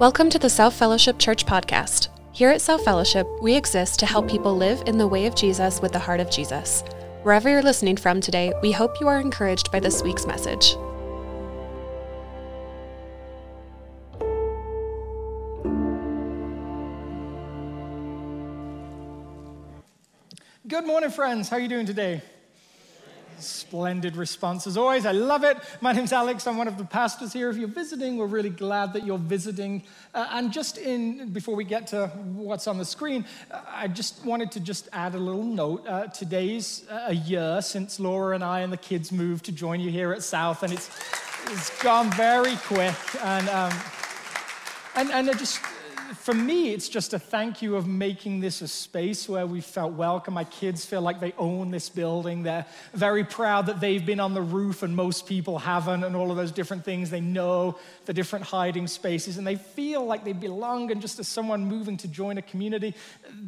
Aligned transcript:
Welcome 0.00 0.30
to 0.30 0.38
the 0.38 0.48
South 0.48 0.72
Fellowship 0.72 1.18
Church 1.18 1.44
podcast. 1.44 2.08
Here 2.32 2.48
at 2.48 2.62
South 2.62 2.82
Fellowship, 2.82 3.26
we 3.42 3.54
exist 3.54 3.98
to 3.98 4.06
help 4.06 4.30
people 4.30 4.56
live 4.56 4.82
in 4.86 4.96
the 4.96 5.06
way 5.06 5.26
of 5.26 5.34
Jesus 5.34 5.82
with 5.82 5.92
the 5.92 5.98
heart 5.98 6.20
of 6.20 6.30
Jesus. 6.30 6.82
Wherever 7.22 7.50
you're 7.50 7.60
listening 7.60 7.98
from 7.98 8.22
today, 8.22 8.50
we 8.62 8.72
hope 8.72 8.98
you 8.98 9.08
are 9.08 9.20
encouraged 9.20 9.70
by 9.70 9.78
this 9.78 10.02
week's 10.02 10.24
message. 10.24 10.74
Good 20.66 20.86
morning, 20.86 21.10
friends. 21.10 21.50
How 21.50 21.58
are 21.58 21.60
you 21.60 21.68
doing 21.68 21.84
today? 21.84 22.22
Splendid 23.42 24.16
response 24.16 24.66
as 24.66 24.76
always. 24.76 25.06
I 25.06 25.12
love 25.12 25.44
it. 25.44 25.56
My 25.80 25.92
name's 25.92 26.12
Alex. 26.12 26.46
I'm 26.46 26.56
one 26.56 26.68
of 26.68 26.78
the 26.78 26.84
pastors 26.84 27.32
here. 27.32 27.50
If 27.50 27.56
you're 27.56 27.68
visiting, 27.68 28.16
we're 28.16 28.26
really 28.26 28.50
glad 28.50 28.92
that 28.92 29.06
you're 29.06 29.18
visiting. 29.18 29.82
Uh, 30.14 30.26
and 30.32 30.52
just 30.52 30.78
in 30.78 31.30
before 31.30 31.54
we 31.56 31.64
get 31.64 31.86
to 31.88 32.08
what's 32.08 32.66
on 32.66 32.78
the 32.78 32.84
screen, 32.84 33.24
uh, 33.50 33.60
I 33.68 33.88
just 33.88 34.24
wanted 34.24 34.52
to 34.52 34.60
just 34.60 34.88
add 34.92 35.14
a 35.14 35.18
little 35.18 35.44
note. 35.44 35.86
Uh, 35.86 36.06
today's 36.08 36.84
a 36.90 37.14
year 37.14 37.62
since 37.62 37.98
Laura 37.98 38.34
and 38.34 38.44
I 38.44 38.60
and 38.60 38.72
the 38.72 38.76
kids 38.76 39.12
moved 39.12 39.44
to 39.46 39.52
join 39.52 39.80
you 39.80 39.90
here 39.90 40.12
at 40.12 40.22
South, 40.22 40.62
and 40.62 40.72
it's 40.72 40.90
it's 41.46 41.82
gone 41.82 42.10
very 42.12 42.56
quick. 42.56 42.94
And 43.22 43.48
um, 43.48 43.72
and 44.96 45.10
and 45.10 45.30
I 45.30 45.32
just 45.32 45.60
for 46.20 46.34
me, 46.34 46.74
it's 46.74 46.90
just 46.90 47.14
a 47.14 47.18
thank 47.18 47.62
you 47.62 47.76
of 47.76 47.86
making 47.86 48.40
this 48.40 48.60
a 48.60 48.68
space 48.68 49.26
where 49.26 49.46
we 49.46 49.62
felt 49.62 49.94
welcome. 49.94 50.34
My 50.34 50.44
kids 50.44 50.84
feel 50.84 51.00
like 51.00 51.18
they 51.18 51.32
own 51.38 51.70
this 51.70 51.88
building. 51.88 52.42
They're 52.42 52.66
very 52.92 53.24
proud 53.24 53.66
that 53.66 53.80
they've 53.80 54.04
been 54.04 54.20
on 54.20 54.34
the 54.34 54.42
roof 54.42 54.82
and 54.82 54.94
most 54.94 55.26
people 55.26 55.58
haven't, 55.58 56.04
and 56.04 56.14
all 56.14 56.30
of 56.30 56.36
those 56.36 56.52
different 56.52 56.84
things. 56.84 57.08
They 57.08 57.22
know 57.22 57.78
the 58.04 58.12
different 58.12 58.44
hiding 58.44 58.86
spaces, 58.86 59.38
and 59.38 59.46
they 59.46 59.56
feel 59.56 60.04
like 60.04 60.22
they 60.22 60.34
belong. 60.34 60.90
And 60.90 61.00
just 61.00 61.18
as 61.18 61.26
someone 61.26 61.64
moving 61.64 61.96
to 61.96 62.08
join 62.08 62.36
a 62.36 62.42
community, 62.42 62.94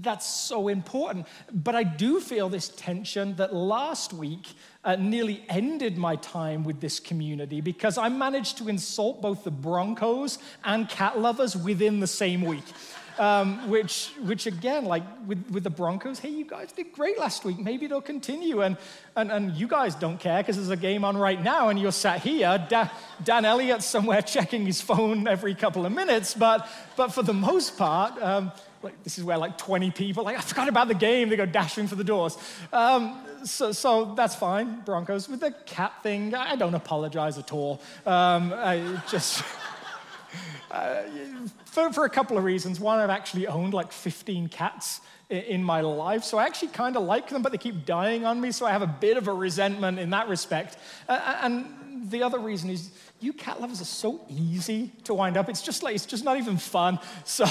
that's 0.00 0.26
so 0.26 0.68
important. 0.68 1.26
But 1.52 1.74
I 1.74 1.82
do 1.82 2.20
feel 2.20 2.48
this 2.48 2.70
tension 2.70 3.36
that 3.36 3.54
last 3.54 4.14
week, 4.14 4.46
uh, 4.84 4.96
nearly 4.96 5.44
ended 5.48 5.96
my 5.96 6.16
time 6.16 6.64
with 6.64 6.80
this 6.80 6.98
community 6.98 7.60
because 7.60 7.98
I 7.98 8.08
managed 8.08 8.58
to 8.58 8.68
insult 8.68 9.22
both 9.22 9.44
the 9.44 9.50
Broncos 9.50 10.38
and 10.64 10.88
cat 10.88 11.18
lovers 11.18 11.56
within 11.56 12.00
the 12.00 12.06
same 12.06 12.42
week. 12.42 12.64
Um, 13.18 13.68
which, 13.68 14.10
which 14.22 14.46
again, 14.46 14.86
like 14.86 15.02
with, 15.26 15.44
with 15.50 15.64
the 15.64 15.70
Broncos, 15.70 16.18
hey, 16.18 16.30
you 16.30 16.46
guys 16.46 16.72
did 16.72 16.92
great 16.92 17.18
last 17.18 17.44
week. 17.44 17.58
Maybe 17.58 17.84
it'll 17.84 18.00
continue. 18.00 18.62
And, 18.62 18.78
and, 19.16 19.30
and 19.30 19.52
you 19.52 19.68
guys 19.68 19.94
don't 19.94 20.18
care 20.18 20.42
because 20.42 20.56
there's 20.56 20.70
a 20.70 20.76
game 20.76 21.04
on 21.04 21.18
right 21.18 21.40
now 21.40 21.68
and 21.68 21.78
you're 21.78 21.92
sat 21.92 22.22
here. 22.22 22.64
Da, 22.70 22.88
Dan 23.22 23.44
Elliott's 23.44 23.84
somewhere 23.84 24.22
checking 24.22 24.64
his 24.64 24.80
phone 24.80 25.28
every 25.28 25.54
couple 25.54 25.84
of 25.84 25.92
minutes. 25.92 26.32
But, 26.32 26.66
but 26.96 27.12
for 27.12 27.22
the 27.22 27.34
most 27.34 27.76
part, 27.76 28.20
um, 28.22 28.50
like, 28.82 29.02
this 29.04 29.18
is 29.18 29.24
where 29.24 29.38
like 29.38 29.58
20 29.58 29.90
people, 29.90 30.24
like, 30.24 30.36
I 30.36 30.40
forgot 30.40 30.68
about 30.68 30.88
the 30.88 30.94
game. 30.94 31.28
They 31.28 31.36
go 31.36 31.46
dashing 31.46 31.86
for 31.86 31.94
the 31.94 32.04
doors. 32.04 32.36
Um, 32.72 33.18
so, 33.44 33.72
so 33.72 34.14
that's 34.14 34.34
fine, 34.34 34.80
Broncos. 34.80 35.28
With 35.28 35.40
the 35.40 35.52
cat 35.66 35.92
thing, 36.02 36.34
I 36.34 36.56
don't 36.56 36.74
apologize 36.74 37.38
at 37.38 37.52
all. 37.52 37.80
Um, 38.06 38.52
I 38.54 39.00
just. 39.08 39.44
Uh, 40.70 41.02
for, 41.66 41.92
for 41.92 42.06
a 42.06 42.08
couple 42.08 42.38
of 42.38 42.44
reasons. 42.44 42.80
One, 42.80 42.98
I've 42.98 43.10
actually 43.10 43.46
owned 43.46 43.74
like 43.74 43.92
15 43.92 44.48
cats 44.48 45.02
in 45.28 45.62
my 45.62 45.80
life. 45.80 46.24
So 46.24 46.38
I 46.38 46.44
actually 46.44 46.68
kind 46.68 46.96
of 46.96 47.02
like 47.02 47.28
them, 47.28 47.42
but 47.42 47.52
they 47.52 47.58
keep 47.58 47.84
dying 47.84 48.24
on 48.24 48.40
me. 48.40 48.52
So 48.52 48.66
I 48.66 48.72
have 48.72 48.82
a 48.82 48.86
bit 48.86 49.16
of 49.16 49.28
a 49.28 49.34
resentment 49.34 49.98
in 49.98 50.10
that 50.10 50.28
respect. 50.28 50.78
Uh, 51.08 51.38
and 51.42 52.10
the 52.10 52.22
other 52.22 52.38
reason 52.38 52.70
is 52.70 52.90
you 53.22 53.32
cat 53.32 53.60
lovers 53.60 53.80
are 53.80 53.86
so 53.86 54.20
easy 54.28 54.90
to 55.04 55.14
wind 55.14 55.36
up. 55.36 55.48
It's 55.48 55.62
just 55.62 55.82
like, 55.82 55.94
it's 55.94 56.06
just 56.06 56.24
not 56.24 56.36
even 56.38 56.56
fun. 56.56 56.98
So 57.24 57.46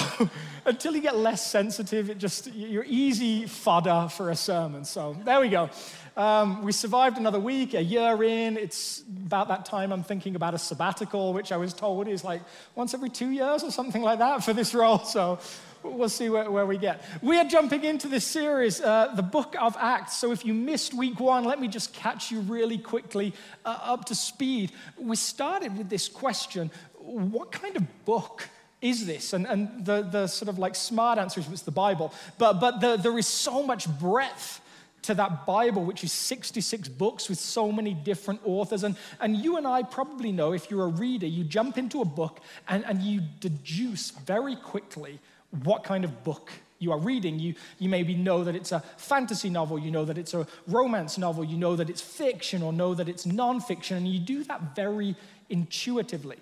until 0.64 0.94
you 0.94 1.00
get 1.00 1.16
less 1.16 1.44
sensitive, 1.44 2.10
it 2.10 2.18
just, 2.18 2.52
you're 2.54 2.84
easy 2.86 3.46
fodder 3.46 4.08
for 4.08 4.30
a 4.30 4.36
sermon. 4.36 4.84
So 4.84 5.16
there 5.24 5.40
we 5.40 5.48
go. 5.48 5.70
Um, 6.16 6.62
we 6.62 6.72
survived 6.72 7.16
another 7.16 7.40
week, 7.40 7.74
a 7.74 7.82
year 7.82 8.22
in. 8.22 8.56
It's 8.56 9.02
about 9.26 9.48
that 9.48 9.64
time 9.64 9.92
I'm 9.92 10.02
thinking 10.02 10.36
about 10.36 10.54
a 10.54 10.58
sabbatical, 10.58 11.32
which 11.32 11.52
I 11.52 11.56
was 11.56 11.72
told 11.72 12.06
is 12.06 12.22
like 12.22 12.42
once 12.74 12.92
every 12.92 13.08
two 13.08 13.30
years 13.30 13.64
or 13.64 13.70
something 13.70 14.02
like 14.02 14.18
that 14.18 14.44
for 14.44 14.52
this 14.52 14.74
role. 14.74 14.98
So 14.98 15.38
we'll 15.82 16.08
see 16.08 16.28
where, 16.28 16.50
where, 16.50 16.66
we 16.66 16.78
get. 16.78 17.04
We 17.20 17.38
are 17.38 17.44
jumping 17.44 17.84
into 17.84 18.08
this 18.08 18.24
series, 18.24 18.80
uh, 18.80 19.12
the 19.14 19.22
book 19.22 19.54
of 19.60 19.76
Acts. 19.78 20.16
So 20.16 20.32
if 20.32 20.44
you 20.44 20.54
missed 20.54 20.94
week 20.94 21.20
one, 21.20 21.44
let 21.44 21.60
me 21.60 21.68
just 21.68 21.92
catch 21.92 22.30
you 22.30 22.40
really 22.40 22.78
quickly 22.78 23.34
uh, 23.64 23.78
up 23.82 24.04
to 24.06 24.14
speed. 24.14 24.72
We 24.98 25.16
started 25.16 25.76
with 25.76 25.88
this 25.88 26.08
question 26.08 26.70
what 27.02 27.50
kind 27.52 27.76
of 27.76 28.04
book? 28.04 28.48
Is 28.80 29.06
this? 29.06 29.32
And, 29.32 29.46
and 29.46 29.86
the, 29.86 30.02
the 30.02 30.26
sort 30.26 30.48
of 30.48 30.58
like 30.58 30.74
smart 30.74 31.16
answer 31.16 31.38
is 31.38 31.48
it's 31.48 31.62
the 31.62 31.70
Bible. 31.70 32.12
But, 32.36 32.54
but 32.54 32.80
the, 32.80 32.96
there 32.96 33.16
is 33.16 33.28
so 33.28 33.62
much 33.62 33.88
breadth 34.00 34.60
to 35.02 35.14
that 35.14 35.46
Bible, 35.46 35.84
which 35.84 36.02
is 36.04 36.12
66 36.12 36.88
books 36.88 37.28
with 37.28 37.38
so 37.38 37.70
many 37.70 37.94
different 37.94 38.40
authors. 38.44 38.82
And, 38.82 38.96
and 39.20 39.36
you 39.36 39.56
and 39.56 39.66
I 39.66 39.82
probably 39.82 40.32
know 40.32 40.52
if 40.52 40.70
you're 40.70 40.84
a 40.84 40.88
reader, 40.88 41.26
you 41.26 41.44
jump 41.44 41.78
into 41.78 42.00
a 42.00 42.04
book 42.04 42.40
and, 42.68 42.84
and 42.84 43.02
you 43.02 43.20
deduce 43.40 44.10
very 44.10 44.56
quickly 44.56 45.20
what 45.64 45.84
kind 45.84 46.04
of 46.04 46.24
book 46.24 46.50
you 46.78 46.92
are 46.92 46.98
reading. 46.98 47.38
You, 47.38 47.54
you 47.78 47.88
maybe 47.88 48.14
know 48.14 48.44
that 48.44 48.56
it's 48.56 48.72
a 48.72 48.80
fantasy 48.96 49.48
novel, 49.48 49.78
you 49.78 49.90
know 49.90 50.04
that 50.04 50.18
it's 50.18 50.34
a 50.34 50.46
romance 50.66 51.16
novel, 51.16 51.44
you 51.44 51.56
know 51.56 51.76
that 51.76 51.88
it's 51.88 52.00
fiction 52.00 52.62
or 52.62 52.72
know 52.72 52.94
that 52.94 53.08
it's 53.08 53.24
nonfiction, 53.24 53.98
and 53.98 54.08
you 54.08 54.18
do 54.18 54.44
that 54.44 54.74
very 54.74 55.14
intuitively. 55.48 56.38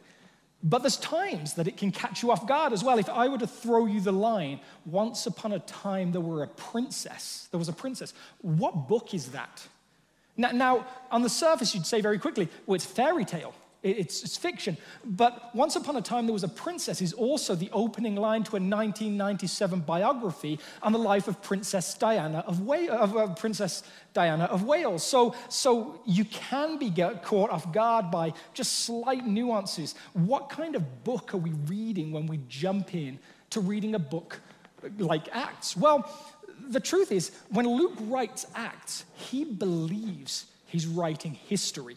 But 0.63 0.83
there's 0.83 0.99
times 0.99 1.55
that 1.55 1.67
it 1.67 1.77
can 1.77 1.91
catch 1.91 2.23
you 2.23 2.31
off 2.31 2.47
guard 2.47 2.73
as 2.73 2.85
well. 2.85 2.99
If 2.99 3.09
I 3.09 3.29
were 3.29 3.39
to 3.39 3.47
throw 3.47 3.87
you 3.87 4.01
the 4.01 4.13
line, 4.13 4.61
once 4.85 5.27
upon 5.27 5.53
a 5.53 5.59
time 5.61 6.13
there 6.13 6.21
were 6.21 6.43
a 6.43 6.49
princess, 6.49 7.49
there 7.51 7.59
was 7.59 7.69
a 7.69 7.73
princess. 7.73 8.13
What 8.43 8.89
book 8.89 9.15
is 9.15 9.29
that? 9.29 9.67
Now, 10.37 10.51
now 10.53 10.87
on 11.11 11.23
the 11.23 11.31
surface, 11.31 11.75
you'd 11.75 11.87
say 11.87 12.01
very 12.01 12.19
quickly, 12.19 12.49
well, 12.67 12.75
it's 12.75 12.85
fairy 12.85 13.25
tale. 13.25 13.55
It's, 13.83 14.23
it's, 14.23 14.37
fiction. 14.37 14.77
But 15.05 15.55
Once 15.55 15.75
Upon 15.75 15.97
a 15.97 16.03
Time 16.03 16.27
There 16.27 16.35
Was 16.35 16.45
a 16.45 16.49
Princess 16.49 17.01
is 17.01 17.15
also 17.15 17.55
the 17.55 17.71
opening 17.73 18.15
line 18.15 18.43
to 18.45 18.51
a 18.51 18.61
1997 18.61 19.81
biography 19.81 20.61
on 20.83 20.93
the 20.93 20.99
life 20.99 21.29
of 21.29 21.41
Princess 21.41 21.95
Diana 21.95 22.45
of, 22.47 22.61
Wales, 22.61 22.91
of 22.91 23.17
uh, 23.17 23.29
Princess 23.29 23.83
Diana 24.13 24.45
of 24.45 24.65
Wales. 24.65 25.03
So, 25.03 25.35
so 25.49 26.03
you 26.05 26.27
can 26.27 26.79
be 26.79 26.91
caught 27.23 27.49
off 27.49 27.73
guard 27.73 28.11
by 28.11 28.35
just 28.53 28.81
slight 28.81 29.27
nuances. 29.27 29.95
What 30.13 30.51
kind 30.51 30.77
of 30.77 31.03
book 31.03 31.33
are 31.33 31.39
we 31.39 31.53
reading 31.67 32.13
when 32.13 32.27
we 32.27 32.41
jump 32.49 32.95
in 32.95 33.19
to 33.49 33.61
reading 33.61 33.95
a 33.95 33.99
book 33.99 34.41
like 34.99 35.35
Acts? 35.35 35.75
Well, 35.75 36.07
the 36.69 36.81
truth 36.81 37.13
is, 37.13 37.33
when 37.49 37.67
Luke 37.67 37.97
writes 38.01 38.47
Acts, 38.55 39.07
he 39.15 39.45
believes 39.45 40.45
he's 40.67 40.87
writing 40.87 41.33
history. 41.33 41.97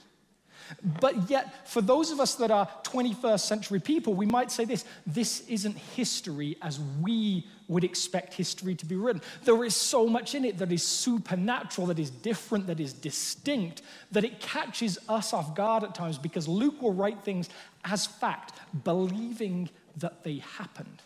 But 1.00 1.30
yet, 1.30 1.68
for 1.68 1.82
those 1.82 2.12
of 2.12 2.20
us 2.20 2.36
that 2.36 2.52
are 2.52 2.68
21st 2.84 3.40
century 3.40 3.80
people, 3.80 4.14
we 4.14 4.26
might 4.26 4.52
say 4.52 4.66
this 4.66 4.86
this 5.06 5.48
isn't 5.48 5.78
history 5.78 6.58
as 6.62 6.80
we 7.02 7.48
would 7.68 7.84
expect 7.84 8.34
history 8.34 8.76
to 8.76 8.86
be 8.86 8.96
written. 8.96 9.22
There 9.44 9.64
is 9.64 9.76
so 9.76 10.08
much 10.08 10.36
in 10.36 10.46
it 10.46 10.58
that 10.58 10.72
is 10.72 10.84
supernatural, 10.84 11.88
that 11.88 12.00
is 12.00 12.10
different, 12.10 12.68
that 12.68 12.80
is 12.80 12.94
distinct, 12.94 13.82
that 14.12 14.24
it 14.24 14.40
catches 14.40 15.00
us 15.08 15.34
off 15.34 15.56
guard 15.56 15.84
at 15.84 15.96
times 15.96 16.18
because 16.18 16.48
Luke 16.48 16.82
will 16.82 16.94
write 16.94 17.24
things 17.24 17.50
as 17.86 18.06
fact, 18.06 18.60
believing 18.84 19.70
that 19.98 20.24
they 20.24 20.38
happened. 20.38 21.02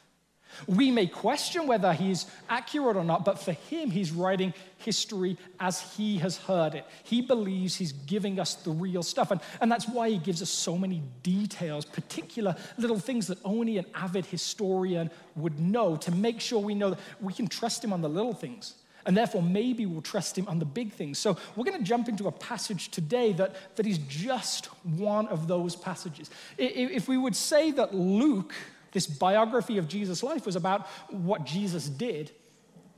We 0.66 0.91
may 0.91 1.07
question 1.07 1.68
whether 1.68 1.94
he's 1.94 2.25
accurate 2.50 2.97
or 2.97 3.03
not, 3.03 3.23
but 3.23 3.40
for 3.40 3.51
him, 3.51 3.91
he's 3.91 4.12
writing 4.12 4.53
history 4.78 5.38
as 5.59 5.81
he 5.94 6.18
has 6.19 6.38
heard 6.38 6.75
it. 6.75 6.85
He 7.03 7.22
believes 7.22 7.75
he's 7.75 7.91
giving 7.91 8.40
us 8.40 8.56
the 8.56 8.72
real 8.72 9.03
stuff. 9.03 9.31
And, 9.31 9.41
and 9.62 9.72
that's 9.72 9.88
why 9.88 10.09
he 10.09 10.17
gives 10.17 10.41
us 10.41 10.50
so 10.50 10.78
many 10.78 11.03
details, 11.23 11.85
particular 11.85 12.56
little 12.78 13.00
things 13.00 13.28
that 13.28 13.40
only 13.44 13.78
an 13.78 13.85
avid 13.94 14.26
historian 14.26 15.11
would 15.35 15.59
know 15.59 15.96
to 15.97 16.11
make 16.11 16.41
sure 16.41 16.59
we 16.59 16.76
know 16.76 16.91
that 16.91 16.99
we 17.22 17.34
can 17.34 17.47
trust 17.47 17.84
him 17.84 17.93
on 17.93 18.02
the 18.02 18.09
little 18.09 18.34
things. 18.34 18.76
And 19.05 19.16
therefore, 19.16 19.41
maybe 19.41 19.85
we'll 19.85 20.02
trust 20.02 20.37
him 20.37 20.49
on 20.49 20.59
the 20.59 20.66
big 20.66 20.91
things. 20.91 21.17
So, 21.17 21.37
we're 21.55 21.64
going 21.64 21.78
to 21.78 21.84
jump 21.84 22.09
into 22.09 22.28
a 22.28 22.32
passage 22.32 22.90
today 22.90 23.32
that, 23.34 23.55
that 23.78 23.87
is 23.87 23.99
just 23.99 24.66
one 24.84 25.28
of 25.29 25.47
those 25.47 25.78
passages. 25.78 26.29
If 26.58 27.08
we 27.08 27.17
would 27.17 27.35
say 27.35 27.72
that 27.72 27.96
Luke 27.96 28.53
this 28.91 29.07
biography 29.07 29.78
of 29.78 29.87
Jesus' 29.87 30.23
life 30.23 30.45
was 30.45 30.55
about 30.55 30.87
what 31.09 31.45
Jesus 31.45 31.87
did. 31.89 32.31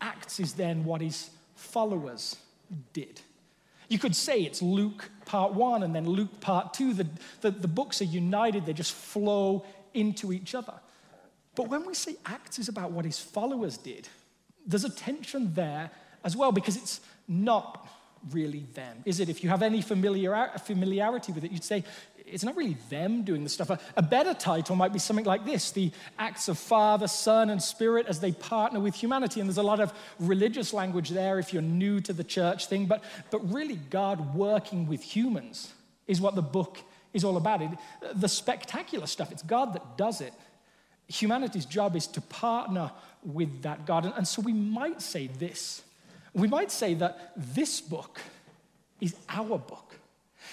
Acts 0.02 0.40
is 0.40 0.54
then 0.54 0.86
what 0.86 1.02
his 1.02 1.30
followers 1.56 2.38
did. 2.94 3.22
You 3.90 3.98
could 3.98 4.16
say 4.16 4.42
it's 4.42 4.62
Luke 4.62 5.10
part 5.26 5.54
one 5.54 5.84
and 5.84 5.94
then 5.96 6.08
Luke 6.08 6.40
part 6.40 6.74
two. 6.74 6.94
The, 6.94 7.08
the, 7.42 7.52
the 7.52 7.68
books 7.68 8.02
are 8.02 8.06
united, 8.06 8.66
they 8.66 8.74
just 8.74 8.94
flow 8.94 9.66
into 9.94 10.32
each 10.32 10.54
other. 10.54 10.76
But 11.56 11.68
when 11.68 11.86
we 11.86 11.94
say 11.94 12.16
Acts 12.26 12.60
is 12.60 12.70
about 12.70 12.92
what 12.92 13.04
his 13.04 13.20
followers 13.20 13.78
did, 13.78 14.08
there's 14.66 14.86
a 14.86 14.90
tension 14.90 15.54
there 15.54 15.90
as 16.24 16.38
well 16.38 16.52
because 16.52 16.78
it's 16.78 17.02
not 17.28 17.88
really 18.32 18.66
them, 18.74 19.02
is 19.06 19.20
it? 19.20 19.30
If 19.30 19.44
you 19.44 19.50
have 19.50 19.64
any 19.64 19.82
familiar, 19.82 20.52
familiarity 20.64 21.32
with 21.32 21.44
it, 21.44 21.52
you'd 21.52 21.64
say 21.64 21.84
it's 22.32 22.44
not 22.44 22.56
really 22.56 22.78
them 22.90 23.24
doing 23.24 23.44
the 23.44 23.50
stuff. 23.50 23.70
A, 23.96 24.02
better 24.02 24.34
title 24.34 24.76
might 24.76 24.94
be 24.94 25.00
something 25.00 25.26
like 25.26 25.46
this 25.46 25.72
the 25.72 25.92
acts 26.18 26.48
of 26.48 26.58
Father, 26.58 27.08
Son, 27.08 27.50
and 27.50 27.62
Spirit 27.62 28.06
as 28.08 28.20
they 28.20 28.32
partner 28.32 28.80
with 28.80 28.96
humanity. 28.96 29.40
And 29.40 29.50
there's 29.50 29.58
a 29.58 29.64
lot 29.64 29.80
of 29.80 29.94
religious 30.20 30.74
language 30.74 31.10
there 31.10 31.40
if 31.40 31.54
you're 31.54 31.62
new 31.62 32.00
to 32.02 32.14
the 32.14 32.24
church 32.24 32.68
thing, 32.68 32.86
but, 32.86 33.04
but 33.32 33.40
really, 33.52 33.78
God 33.90 34.36
working 34.36 34.88
with 34.88 35.02
humans 35.02 35.74
is 36.08 36.22
what 36.22 36.36
the 36.36 36.42
book 36.42 36.80
is 37.14 37.24
all 37.24 37.38
about. 37.38 37.62
It, 37.62 37.70
the 38.16 38.30
spectacular 38.30 39.08
stuff, 39.08 39.32
it's 39.32 39.44
God 39.44 39.74
that 39.74 39.98
does 39.98 40.22
it. 40.22 40.34
Humanity's 41.08 41.66
job 41.66 41.96
is 41.96 42.08
to 42.08 42.22
partner 42.22 42.92
with 43.24 43.64
that 43.64 43.86
God. 43.86 44.06
And, 44.06 44.14
and 44.16 44.28
so 44.28 44.42
we 44.42 44.54
might 44.54 45.02
say 45.02 45.28
this 45.28 45.82
we 46.34 46.48
might 46.48 46.72
say 46.72 46.94
that 46.96 47.34
this 47.36 47.82
book 47.82 48.20
is 49.02 49.16
our 49.28 49.58
book. 49.58 49.99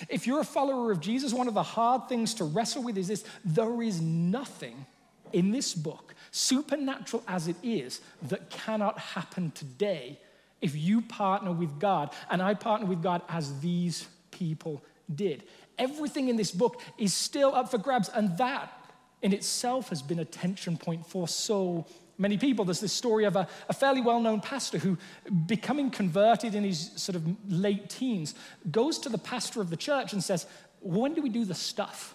If 0.08 0.26
you're 0.26 0.40
a 0.40 0.44
follower 0.44 0.90
of 0.90 1.00
Jesus, 1.00 1.32
one 1.32 1.48
of 1.48 1.54
the 1.54 1.62
hard 1.62 2.08
things 2.08 2.34
to 2.34 2.44
wrestle 2.44 2.82
with 2.82 2.98
is 2.98 3.08
this 3.08 3.24
there 3.44 3.82
is 3.82 4.00
nothing 4.00 4.86
in 5.32 5.50
this 5.50 5.74
book, 5.74 6.14
supernatural 6.30 7.22
as 7.26 7.48
it 7.48 7.56
is, 7.62 8.00
that 8.22 8.50
cannot 8.50 8.98
happen 8.98 9.50
today 9.52 10.18
if 10.60 10.74
you 10.76 11.02
partner 11.02 11.52
with 11.52 11.78
God. 11.78 12.10
And 12.30 12.42
I 12.42 12.54
partner 12.54 12.86
with 12.86 13.02
God 13.02 13.22
as 13.28 13.60
these 13.60 14.06
people 14.30 14.82
did. 15.14 15.44
Everything 15.78 16.28
in 16.28 16.36
this 16.36 16.50
book 16.50 16.80
is 16.96 17.12
still 17.12 17.54
up 17.54 17.70
for 17.70 17.78
grabs, 17.78 18.08
and 18.08 18.36
that 18.38 18.72
in 19.22 19.32
itself 19.32 19.88
has 19.90 20.02
been 20.02 20.18
a 20.18 20.24
tension 20.24 20.76
point 20.76 21.06
for 21.06 21.28
so 21.28 21.86
many 22.18 22.36
people. 22.36 22.64
There's 22.64 22.80
this 22.80 22.92
story 22.92 23.24
of 23.24 23.36
a, 23.36 23.48
a 23.68 23.72
fairly 23.72 24.00
well 24.00 24.20
known 24.20 24.40
pastor 24.40 24.78
who, 24.78 24.98
becoming 25.46 25.90
converted 25.90 26.54
in 26.54 26.64
his 26.64 26.90
sort 26.96 27.16
of 27.16 27.24
late 27.50 27.90
teens, 27.90 28.34
goes 28.70 28.98
to 29.00 29.08
the 29.08 29.18
pastor 29.18 29.60
of 29.60 29.70
the 29.70 29.76
church 29.76 30.12
and 30.12 30.22
says, 30.22 30.46
When 30.80 31.14
do 31.14 31.22
we 31.22 31.28
do 31.28 31.44
the 31.44 31.54
stuff? 31.54 32.14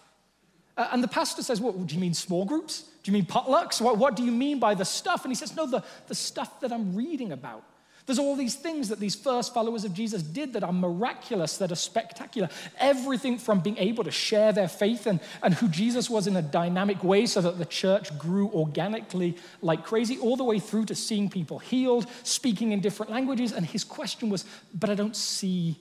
Uh, 0.78 0.88
and 0.92 1.04
the 1.04 1.08
pastor 1.08 1.44
says, 1.44 1.60
What 1.60 1.86
do 1.86 1.94
you 1.94 2.02
mean 2.02 2.14
small 2.14 2.46
groups? 2.46 2.84
Do 3.04 3.12
you 3.12 3.14
mean 3.14 3.26
potlucks? 3.26 3.82
What, 3.82 3.98
what 3.98 4.16
do 4.16 4.24
you 4.24 4.32
mean 4.32 4.60
by 4.60 4.76
the 4.76 4.86
stuff? 4.86 5.24
And 5.24 5.32
he 5.32 5.36
says, 5.36 5.56
No, 5.56 5.66
the, 5.66 5.84
the 6.08 6.16
stuff 6.16 6.60
that 6.62 6.72
I'm 6.72 6.96
reading 6.96 7.32
about. 7.32 7.64
There's 8.06 8.20
all 8.20 8.36
these 8.36 8.56
things 8.56 8.90
that 8.90 9.00
these 9.00 9.16
first 9.16 9.54
followers 9.54 9.84
of 9.84 9.94
Jesus 9.94 10.24
did 10.24 10.54
that 10.54 10.64
are 10.64 10.74
miraculous, 10.74 11.58
that 11.58 11.72
are 11.72 11.76
spectacular. 11.76 12.50
Everything 12.80 13.38
from 13.38 13.60
being 13.60 13.78
able 13.78 14.04
to 14.04 14.12
share 14.12 14.52
their 14.52 14.68
faith 14.68 15.08
and, 15.08 15.20
and 15.44 15.54
who 15.54 15.68
Jesus 15.68 16.10
was 16.10 16.28
in 16.28 16.36
a 16.36 16.42
dynamic 16.42 17.04
way 17.04 17.26
so 17.26 17.42
that 17.42 17.58
the 17.58 17.66
church 17.66 18.18
grew 18.18 18.50
organically 18.50 19.38
like 19.62 19.86
crazy, 19.86 20.18
all 20.18 20.36
the 20.36 20.44
way 20.44 20.60
through 20.60 20.86
to 20.86 20.96
seeing 20.96 21.30
people 21.30 21.60
healed, 21.60 22.08
speaking 22.24 22.72
in 22.72 22.80
different 22.80 23.12
languages. 23.12 23.52
And 23.52 23.66
his 23.66 23.84
question 23.84 24.30
was, 24.30 24.46
But 24.74 24.90
I 24.90 24.96
don't 24.96 25.16
see 25.16 25.78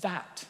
that. 0.00 0.44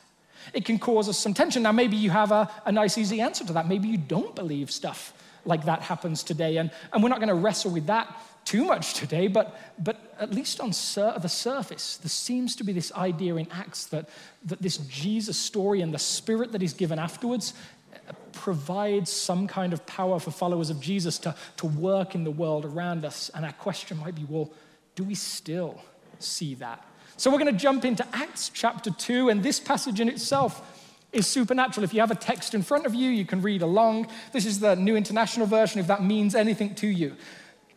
It 0.53 0.65
can 0.65 0.79
cause 0.79 1.09
us 1.09 1.19
some 1.19 1.35
tension. 1.35 1.63
Now, 1.63 1.73
maybe 1.73 1.97
you 1.97 2.11
have 2.11 2.33
a, 2.33 2.51
a 2.67 2.73
nice, 2.73 2.99
easy 2.99 3.21
answer 3.21 3.45
to 3.45 3.53
that. 3.53 3.69
Maybe 3.69 3.89
you 3.89 3.99
don't 3.99 4.35
believe 4.35 4.71
stuff 4.71 5.13
like 5.45 5.65
that 5.65 5.83
happens 5.83 6.23
today. 6.23 6.57
And, 6.57 6.71
and 6.93 7.03
we're 7.03 7.09
not 7.09 7.19
going 7.19 7.29
to 7.29 7.35
wrestle 7.35 7.71
with 7.71 7.87
that 7.87 8.15
too 8.45 8.65
much 8.65 8.95
today, 8.95 9.29
but, 9.29 9.59
but 9.79 10.15
at 10.19 10.35
least 10.35 10.61
on 10.61 10.73
sur- 10.73 11.19
the 11.19 11.29
surface, 11.29 11.97
there 11.99 12.09
seems 12.09 12.57
to 12.57 12.65
be 12.65 12.73
this 12.73 12.93
idea 12.93 13.37
in 13.37 13.47
Acts 13.51 13.87
that, 13.87 14.09
that 14.45 14.61
this 14.61 14.79
Jesus 14.79 15.37
story 15.39 15.81
and 15.81 15.93
the 15.93 15.99
spirit 15.99 16.53
that 16.53 16.61
he's 16.61 16.75
given 16.75 16.99
afterwards 16.99 17.55
uh, 17.95 18.13
provides 18.33 19.11
some 19.11 19.47
kind 19.47 19.73
of 19.73 19.85
power 19.87 20.19
for 20.19 20.31
followers 20.31 20.71
of 20.71 20.81
Jesus 20.81 21.19
to, 21.19 21.35
to 21.59 21.67
work 21.67 22.15
in 22.15 22.25
the 22.25 22.31
world 22.31 22.65
around 22.65 23.05
us. 23.05 23.31
And 23.35 23.45
our 23.45 23.53
question 23.53 23.99
might 23.99 24.15
be 24.15 24.25
well, 24.29 24.51
do 24.95 25.05
we 25.05 25.15
still 25.15 25.83
see 26.19 26.55
that? 26.57 26.85
So 27.17 27.31
we're 27.31 27.39
going 27.39 27.55
to 27.55 27.61
jump 27.61 27.85
into 27.85 28.07
Acts 28.13 28.51
chapter 28.53 28.91
2, 28.91 29.29
and 29.29 29.43
this 29.43 29.61
passage 29.61 30.01
in 30.01 30.09
itself 30.09 30.81
is 31.13 31.27
supernatural. 31.27 31.85
If 31.85 31.93
you 31.95 32.01
have 32.01 32.11
a 32.11 32.17
text 32.17 32.55
in 32.55 32.63
front 32.63 32.87
of 32.87 32.95
you, 32.95 33.11
you 33.11 33.25
can 33.25 33.43
read 33.43 33.63
along. 33.63 34.09
This 34.33 34.47
is 34.47 34.61
the 34.61 34.75
New 34.75 34.97
International 34.97 35.47
Version, 35.47 35.79
if 35.79 35.87
that 35.87 36.03
means 36.03 36.35
anything 36.35 36.75
to 36.77 36.87
you. 36.87 37.17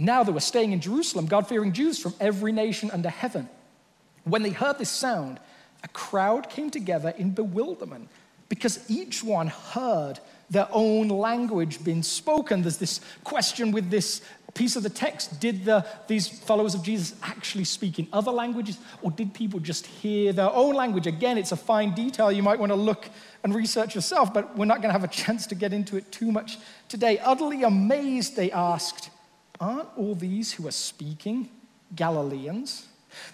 Now 0.00 0.22
they 0.22 0.30
were 0.30 0.38
staying 0.38 0.70
in 0.70 0.80
Jerusalem, 0.80 1.26
God 1.26 1.48
fearing 1.48 1.72
Jews 1.72 1.98
from 1.98 2.14
every 2.20 2.52
nation 2.52 2.88
under 2.92 3.08
heaven. 3.08 3.48
When 4.22 4.44
they 4.44 4.50
heard 4.50 4.78
this 4.78 4.90
sound, 4.90 5.40
a 5.82 5.88
crowd 5.88 6.48
came 6.48 6.70
together 6.70 7.12
in 7.18 7.32
bewilderment 7.32 8.08
because 8.48 8.88
each 8.88 9.24
one 9.24 9.48
heard 9.48 10.20
their 10.50 10.68
own 10.70 11.08
language 11.08 11.82
being 11.82 12.04
spoken. 12.04 12.62
There's 12.62 12.78
this 12.78 13.00
question 13.24 13.72
with 13.72 13.90
this 13.90 14.22
piece 14.54 14.76
of 14.76 14.84
the 14.84 14.88
text 14.90 15.40
Did 15.40 15.64
the, 15.64 15.84
these 16.06 16.28
followers 16.28 16.76
of 16.76 16.84
Jesus 16.84 17.18
actually 17.24 17.64
speak 17.64 17.98
in 17.98 18.06
other 18.12 18.30
languages, 18.30 18.78
or 19.02 19.10
did 19.10 19.34
people 19.34 19.58
just 19.58 19.84
hear 19.84 20.32
their 20.32 20.50
own 20.52 20.76
language? 20.76 21.08
Again, 21.08 21.38
it's 21.38 21.50
a 21.50 21.56
fine 21.56 21.92
detail 21.92 22.30
you 22.30 22.44
might 22.44 22.60
want 22.60 22.70
to 22.70 22.76
look 22.76 23.10
and 23.42 23.52
research 23.52 23.96
yourself, 23.96 24.32
but 24.32 24.56
we're 24.56 24.64
not 24.64 24.76
going 24.80 24.94
to 24.94 24.98
have 25.00 25.02
a 25.02 25.08
chance 25.24 25.48
to 25.48 25.56
get 25.56 25.72
into 25.72 25.96
it 25.96 26.12
too 26.12 26.30
much 26.30 26.56
today. 26.88 27.18
Utterly 27.18 27.64
amazed, 27.64 28.36
they 28.36 28.52
asked, 28.52 29.10
Aren't 29.60 29.88
all 29.96 30.14
these 30.14 30.52
who 30.52 30.66
are 30.68 30.72
speaking 30.72 31.48
Galileans? 31.94 32.86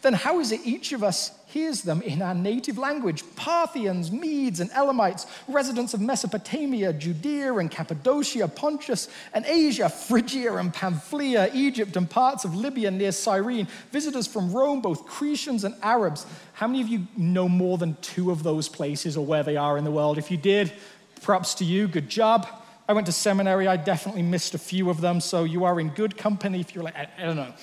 Then 0.02 0.12
how 0.14 0.40
is 0.40 0.52
it 0.52 0.60
each 0.64 0.92
of 0.92 1.02
us 1.02 1.32
hears 1.46 1.82
them 1.82 2.00
in 2.02 2.22
our 2.22 2.34
native 2.34 2.78
language? 2.78 3.24
Parthians, 3.36 4.10
Medes, 4.10 4.60
and 4.60 4.70
Elamites, 4.70 5.26
residents 5.48 5.94
of 5.94 6.00
Mesopotamia, 6.00 6.92
Judea 6.92 7.54
and 7.54 7.70
Cappadocia, 7.70 8.48
Pontus 8.48 9.08
and 9.32 9.44
Asia, 9.46 9.88
Phrygia 9.88 10.54
and 10.56 10.72
Pamphylia, 10.72 11.50
Egypt 11.52 11.96
and 11.96 12.08
parts 12.08 12.44
of 12.44 12.54
Libya 12.54 12.90
near 12.90 13.12
Cyrene, 13.12 13.68
visitors 13.90 14.26
from 14.26 14.52
Rome, 14.52 14.80
both 14.80 15.06
Cretians 15.06 15.64
and 15.64 15.74
Arabs. 15.82 16.24
How 16.54 16.68
many 16.68 16.80
of 16.80 16.88
you 16.88 17.06
know 17.16 17.48
more 17.48 17.76
than 17.76 17.96
two 18.00 18.30
of 18.30 18.42
those 18.42 18.68
places 18.68 19.16
or 19.16 19.26
where 19.26 19.42
they 19.42 19.56
are 19.56 19.76
in 19.76 19.84
the 19.84 19.90
world? 19.90 20.18
If 20.18 20.30
you 20.30 20.36
did, 20.36 20.72
props 21.20 21.54
to 21.54 21.64
you, 21.64 21.88
good 21.88 22.08
job. 22.08 22.46
I 22.86 22.92
went 22.92 23.06
to 23.06 23.12
seminary, 23.12 23.66
I 23.66 23.76
definitely 23.76 24.22
missed 24.22 24.54
a 24.54 24.58
few 24.58 24.90
of 24.90 25.00
them, 25.00 25.20
so 25.20 25.44
you 25.44 25.64
are 25.64 25.80
in 25.80 25.88
good 25.90 26.18
company 26.18 26.60
if 26.60 26.74
you're 26.74 26.84
like, 26.84 26.96
I, 26.96 27.08
I 27.18 27.22
don't 27.22 27.36
know. 27.36 27.54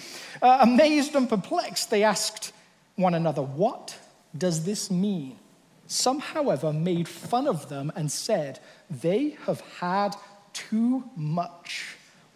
Uh, 0.41 0.59
amazed 0.61 1.15
and 1.15 1.29
perplexed, 1.29 1.91
they 1.91 2.03
asked 2.03 2.53
one 2.95 3.13
another, 3.13 3.41
What 3.41 3.95
does 4.35 4.63
this 4.63 4.89
mean? 4.89 5.37
Some, 5.85 6.19
however, 6.19 6.73
made 6.73 7.07
fun 7.07 7.47
of 7.47 7.69
them 7.69 7.91
and 7.95 8.11
said, 8.11 8.59
They 8.89 9.37
have 9.45 9.61
had 9.79 10.15
too 10.53 11.03
much 11.15 11.95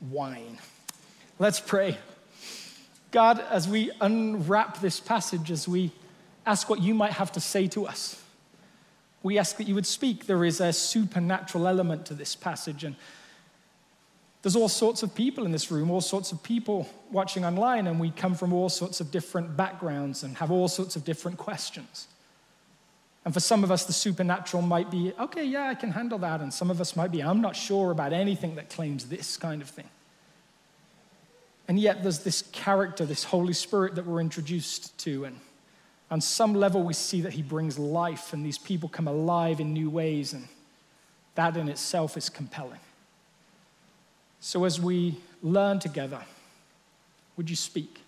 wine. 0.10 0.60
Let's 1.40 1.60
pray. 1.60 1.98
God, 3.12 3.40
as 3.50 3.68
we 3.68 3.92
unwrap 4.02 4.80
this 4.80 5.00
passage, 5.00 5.50
as 5.50 5.68
we 5.68 5.92
ask 6.46 6.70
what 6.70 6.82
you 6.82 6.94
might 6.94 7.14
have 7.14 7.32
to 7.32 7.40
say 7.40 7.68
to 7.70 7.88
us, 7.88 8.22
we 9.26 9.40
ask 9.40 9.58
that 9.58 9.68
you 9.68 9.74
would 9.74 9.88
speak. 9.88 10.28
There 10.28 10.46
is 10.46 10.62
a 10.62 10.72
supernatural 10.72 11.68
element 11.68 12.06
to 12.06 12.14
this 12.14 12.36
passage. 12.36 12.84
And 12.84 12.96
there's 14.44 14.56
all 14.56 14.70
sorts 14.70 15.02
of 15.02 15.16
people 15.16 15.46
in 15.46 15.52
this 15.52 15.72
room, 15.72 15.90
all 15.90 16.00
sorts 16.00 16.32
of 16.32 16.44
people 16.44 16.88
watching 17.12 17.44
online, 17.44 17.88
and 17.88 18.00
we 18.00 18.12
come 18.12 18.36
from 18.36 18.54
all 18.54 18.70
sorts 18.70 19.02
of 19.02 19.10
different 19.10 19.58
backgrounds 19.58 20.22
and 20.22 20.38
have 20.38 20.52
all 20.52 20.68
sorts 20.68 20.96
of 20.96 21.04
different 21.04 21.40
questions. 21.40 22.08
And 23.26 23.34
for 23.34 23.40
some 23.40 23.64
of 23.64 23.72
us, 23.72 23.86
the 23.86 23.94
supernatural 23.94 24.62
might 24.62 24.92
be, 24.92 25.12
okay, 25.20 25.44
yeah, 25.44 25.70
I 25.70 25.74
can 25.74 25.90
handle 25.90 26.20
that. 26.20 26.40
And 26.42 26.54
some 26.54 26.70
of 26.70 26.80
us 26.80 26.96
might 26.96 27.12
be, 27.12 27.24
I'm 27.24 27.42
not 27.42 27.56
sure 27.56 27.90
about 27.90 28.14
anything 28.14 28.54
that 28.58 28.70
claims 28.70 29.06
this 29.06 29.38
kind 29.38 29.64
of 29.64 29.68
thing. 29.68 29.90
And 31.68 31.80
yet, 31.80 32.04
there's 32.04 32.20
this 32.20 32.44
character, 32.52 33.08
this 33.08 33.24
Holy 33.24 33.54
Spirit 33.54 33.96
that 33.96 34.06
we're 34.06 34.22
introduced 34.22 34.96
to. 35.00 35.26
And 35.26 35.40
on 36.12 36.22
some 36.22 36.54
level, 36.54 36.84
we 36.84 36.94
see 36.94 37.22
that 37.22 37.34
he 37.34 37.42
brings 37.42 37.80
life, 37.80 38.32
and 38.34 38.46
these 38.46 38.58
people 38.58 38.88
come 38.90 39.08
alive 39.08 39.60
in 39.60 39.74
new 39.74 39.90
ways, 39.90 40.34
and 40.34 40.48
that 41.34 41.58
in 41.58 41.68
itself 41.68 42.16
is 42.16 42.30
compelling. 42.30 42.80
So, 44.40 44.66
as 44.66 44.80
we 44.80 45.18
learn 45.42 45.80
together, 45.80 46.22
would 47.38 47.50
you 47.50 47.56
speak? 47.56 48.02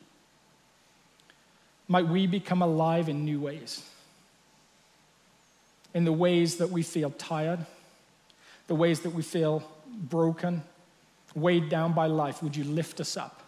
Might 1.88 2.08
we 2.08 2.28
become 2.28 2.62
alive 2.62 3.10
in 3.10 3.26
new 3.26 3.40
ways? 3.40 3.84
In 5.94 6.06
the 6.06 6.14
ways 6.14 6.58
that 6.58 6.70
we 6.70 6.84
feel 6.84 7.10
tired, 7.12 7.66
the 8.68 8.76
ways 8.76 9.00
that 9.00 9.12
we 9.12 9.24
feel 9.24 9.64
broken, 9.88 10.62
weighed 11.34 11.70
down 11.70 11.94
by 11.94 12.08
life, 12.08 12.44
would 12.44 12.56
you 12.56 12.66
lift 12.66 13.00
us 13.00 13.18
up? 13.18 13.42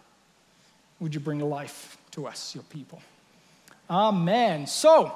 Would 0.98 1.14
you 1.14 1.20
bring 1.20 1.38
life 1.38 1.96
to 2.12 2.26
us, 2.26 2.54
your 2.54 2.64
people? 2.64 3.00
Amen. 3.90 4.66
So, 4.66 5.12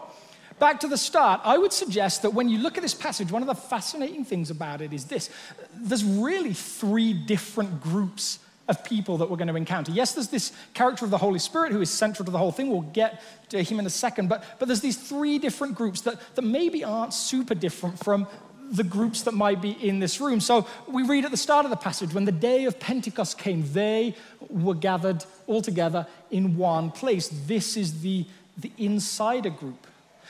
Back 0.59 0.81
to 0.81 0.89
the 0.89 0.97
start, 0.97 1.41
I 1.43 1.59
would 1.59 1.73
suggest 1.73 2.23
that 2.23 2.31
when 2.31 2.49
you 2.49 2.59
look 2.59 2.77
at 2.77 2.83
this 2.83 2.95
passage, 2.95 3.33
one 3.33 3.43
of 3.43 3.49
the 3.49 3.55
fascinating 3.57 4.25
things 4.25 4.51
about 4.51 4.81
it 4.81 4.93
is 4.93 5.05
this 5.07 5.29
there's 5.75 6.05
really 6.05 6.55
three 6.55 7.13
different 7.13 7.81
groups 7.83 8.39
of 8.69 8.83
people 8.85 9.19
that 9.19 9.29
we're 9.29 9.37
going 9.37 9.49
to 9.49 9.57
encounter. 9.57 9.93
Yes, 9.93 10.13
there's 10.13 10.29
this 10.29 10.53
character 10.73 11.05
of 11.05 11.11
the 11.11 11.19
Holy 11.19 11.39
Spirit 11.39 11.73
who 11.73 11.81
is 11.81 11.91
central 11.91 12.25
to 12.25 12.31
the 12.31 12.39
whole 12.39 12.53
thing. 12.53 12.71
We'll 12.71 12.83
get 12.83 13.23
to 13.51 13.63
him 13.63 13.79
in 13.79 13.87
a 13.87 13.91
second. 13.91 14.29
But, 14.29 14.45
but 14.59 14.67
there's 14.67 14.81
these 14.81 14.97
three 14.97 15.39
different 15.39 15.75
groups 15.75 16.03
that, 16.03 16.19
that 16.37 16.43
maybe 16.43 16.83
aren't 16.85 17.13
super 17.13 17.55
different 17.55 17.99
from 18.03 18.27
the 18.71 18.85
groups 18.85 19.23
that 19.23 19.33
might 19.33 19.61
be 19.61 19.73
in 19.73 19.99
this 19.99 20.21
room. 20.21 20.41
So 20.41 20.67
we 20.89 21.03
read 21.03 21.27
at 21.27 21.31
the 21.31 21.37
start 21.37 21.67
of 21.67 21.71
the 21.71 21.77
passage 21.77 22.15
when 22.15 22.25
the 22.25 22.33
day 22.33 22.65
of 22.65 22.81
Pentecost 22.81 23.37
came, 23.37 23.71
they 23.73 24.15
were 24.49 24.75
gathered 24.75 25.25
all 25.47 25.61
together 25.61 26.07
in 26.31 26.57
one 26.57 26.91
place. 26.91 27.29
This 27.47 27.77
is 27.77 28.01
the, 28.01 28.25
the 28.57 28.73
insider 28.79 29.51
group. 29.51 29.87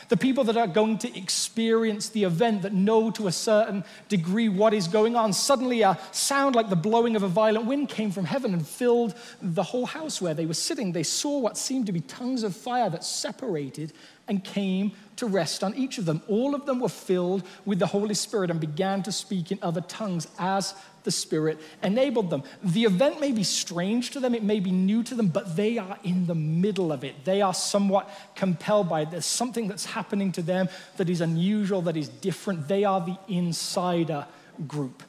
The 0.09 0.17
people 0.17 0.45
that 0.45 0.57
are 0.57 0.67
going 0.67 0.99
to 0.99 1.19
experience 1.19 2.09
the 2.09 2.25
event, 2.25 2.63
that 2.63 2.75
know 2.75 3.11
to 3.13 3.27
a 3.27 3.33
certain 3.33 3.85
degree 4.09 4.49
what 4.49 4.75
is 4.75 4.89
going 4.89 5.17
on. 5.17 5.33
Suddenly, 5.33 5.83
a 5.83 5.99
sound 6.13 6.55
like 6.55 6.69
the 6.69 6.77
blowing 6.77 7.17
of 7.17 7.23
a 7.23 7.29
violent 7.29 7.67
wind 7.67 7.89
came 7.89 8.11
from 8.11 8.25
heaven 8.25 8.53
and 8.53 8.67
filled 8.67 9.15
the 9.41 9.63
whole 9.63 9.87
house 9.87 10.21
where 10.21 10.35
they 10.35 10.47
were 10.47 10.55
sitting. 10.55 10.93
They 10.93 11.05
saw 11.05 11.39
what 11.39 11.57
seemed 11.57 11.87
to 11.87 11.93
be 11.93 12.01
tongues 12.01 12.43
of 12.43 12.55
fire 12.57 12.91
that 12.91 13.05
separated 13.05 13.93
and 14.29 14.43
came 14.43 14.93
to 15.17 15.27
rest 15.27 15.63
on 15.63 15.75
each 15.75 15.99
of 15.99 16.07
them. 16.07 16.23
All 16.29 16.55
of 16.55 16.67
them 16.67 16.81
were 16.81 16.89
filled 16.89 17.47
with 17.65 17.79
the 17.79 17.87
Holy 17.87 18.15
Spirit 18.15 18.51
and 18.51 18.61
began 18.61 19.03
to 19.05 19.13
speak 19.13 19.53
in 19.53 19.59
other 19.63 19.81
tongues 19.83 20.27
as 20.39 20.75
the 21.05 21.11
Spirit 21.11 21.61
enabled 21.83 22.31
them. 22.31 22.43
The 22.63 22.85
event 22.85 23.21
may 23.21 23.31
be 23.31 23.45
strange 23.45 24.11
to 24.11 24.21
them, 24.21 24.35
it 24.35 24.43
may 24.43 24.59
be 24.59 24.73
new 24.73 25.03
to 25.05 25.15
them, 25.15 25.29
but 25.29 25.55
they 25.55 25.79
are 25.79 25.99
in 26.03 26.27
the 26.27 26.35
middle 26.35 26.93
of 26.93 27.05
it. 27.05 27.25
They 27.25 27.43
are 27.43 27.55
somewhat 27.55 28.11
compelled 28.35 28.89
by 28.89 29.03
it. 29.03 29.11
There's 29.11 29.27
something 29.27 29.69
that's 29.69 29.85
happening 29.85 30.33
to 30.33 30.43
them 30.43 30.69
that 30.97 31.09
is 31.09 31.21
unusual, 31.21 31.83
that 31.83 31.97
is 31.97 32.09
different. 32.09 32.67
They 32.67 32.85
are 32.85 33.01
the 33.01 33.17
insider 33.29 34.27
group. 34.67 35.03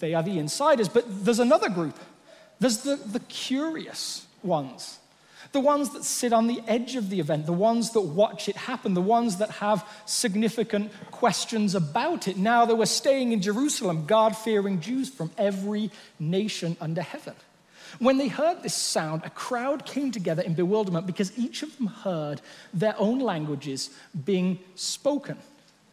They 0.00 0.14
are 0.14 0.22
the 0.22 0.38
insiders, 0.38 0.88
but 0.88 1.04
there's 1.24 1.40
another 1.40 1.68
group. 1.68 1.98
There's 2.60 2.78
the, 2.78 2.96
the 2.96 3.20
curious 3.20 4.26
ones. 4.42 4.97
The 5.52 5.60
ones 5.60 5.90
that 5.90 6.04
sit 6.04 6.32
on 6.32 6.46
the 6.46 6.60
edge 6.66 6.94
of 6.94 7.08
the 7.08 7.20
event, 7.20 7.46
the 7.46 7.52
ones 7.52 7.92
that 7.92 8.02
watch 8.02 8.48
it 8.48 8.56
happen, 8.56 8.94
the 8.94 9.00
ones 9.00 9.38
that 9.38 9.50
have 9.50 9.88
significant 10.04 10.92
questions 11.10 11.74
about 11.74 12.28
it. 12.28 12.36
Now 12.36 12.66
they 12.66 12.74
were 12.74 12.86
staying 12.86 13.32
in 13.32 13.40
Jerusalem, 13.40 14.04
God 14.06 14.36
fearing 14.36 14.80
Jews 14.80 15.08
from 15.08 15.30
every 15.38 15.90
nation 16.18 16.76
under 16.80 17.02
heaven. 17.02 17.34
When 17.98 18.18
they 18.18 18.28
heard 18.28 18.62
this 18.62 18.74
sound, 18.74 19.22
a 19.24 19.30
crowd 19.30 19.86
came 19.86 20.12
together 20.12 20.42
in 20.42 20.54
bewilderment 20.54 21.06
because 21.06 21.36
each 21.38 21.62
of 21.62 21.76
them 21.78 21.86
heard 21.86 22.42
their 22.74 22.94
own 22.98 23.18
languages 23.18 23.90
being 24.24 24.58
spoken. 24.74 25.38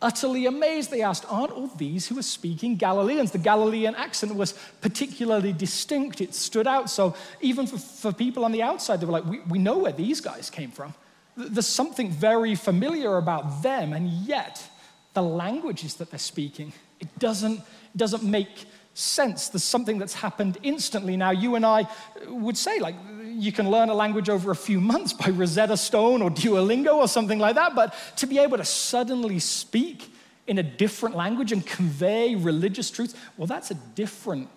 Utterly 0.02 0.46
amazed, 0.46 0.92
they 0.92 1.02
asked, 1.02 1.26
Aren't 1.30 1.52
all 1.52 1.68
these 1.68 2.08
who 2.08 2.20
are 2.20 2.24
speaking 2.24 2.76
Galileans? 2.76 3.32
The 3.32 3.38
Galilean 3.38 3.96
accent 3.96 4.36
was 4.36 4.54
particularly 4.82 5.54
distinct, 5.54 6.22
it 6.22 6.34
stood 6.34 6.68
out. 6.68 6.90
So 6.90 7.16
even 7.42 7.66
for, 7.66 7.78
for 7.78 8.12
people 8.12 8.44
on 8.44 8.52
the 8.52 8.62
outside, 8.62 9.00
they 9.00 9.06
were 9.06 9.14
like, 9.14 9.26
we, 9.26 9.40
we 9.42 9.58
know 9.58 9.78
where 9.78 9.94
these 9.94 10.20
guys 10.20 10.50
came 10.50 10.72
from. 10.72 10.94
There's 11.38 11.68
something 11.68 12.12
very 12.12 12.56
familiar 12.56 13.18
about 13.18 13.64
them, 13.64 13.94
and 13.94 14.08
yet 14.10 14.70
the 15.14 15.24
languages 15.24 15.96
that 15.96 16.12
they're 16.12 16.20
speaking, 16.20 16.74
it 17.00 17.20
doesn't, 17.20 17.60
it 17.60 17.98
doesn't 17.98 18.24
make 18.24 18.66
sense. 18.94 19.50
There's 19.50 19.64
something 19.64 19.98
that's 19.98 20.14
happened 20.14 20.58
instantly. 20.64 21.18
Now, 21.18 21.32
you 21.32 21.56
and 21.56 21.66
I 21.66 21.88
would 22.28 22.58
say, 22.58 22.80
like, 22.80 22.96
you 23.36 23.52
can 23.52 23.70
learn 23.70 23.90
a 23.90 23.94
language 23.94 24.30
over 24.30 24.52
a 24.52 24.56
few 24.56 24.80
months 24.82 25.14
by 25.14 25.30
Rosetta 25.30 25.78
Stone 25.78 26.22
or 26.22 26.30
Duolingo 26.30 26.96
or 26.96 27.08
something 27.08 27.40
like 27.40 27.56
that, 27.56 27.76
but 27.76 27.94
to 28.18 28.28
be 28.28 28.40
able 28.40 28.58
to 28.58 28.66
suddenly 28.66 29.40
speak 29.40 30.12
in 30.48 30.58
a 30.60 30.64
different 30.64 31.16
language 31.16 31.52
and 31.52 31.66
convey 31.66 32.36
religious 32.36 32.92
truths, 32.92 33.16
well, 33.38 33.48
that's 33.48 33.72
a 33.72 33.76
different 33.96 34.50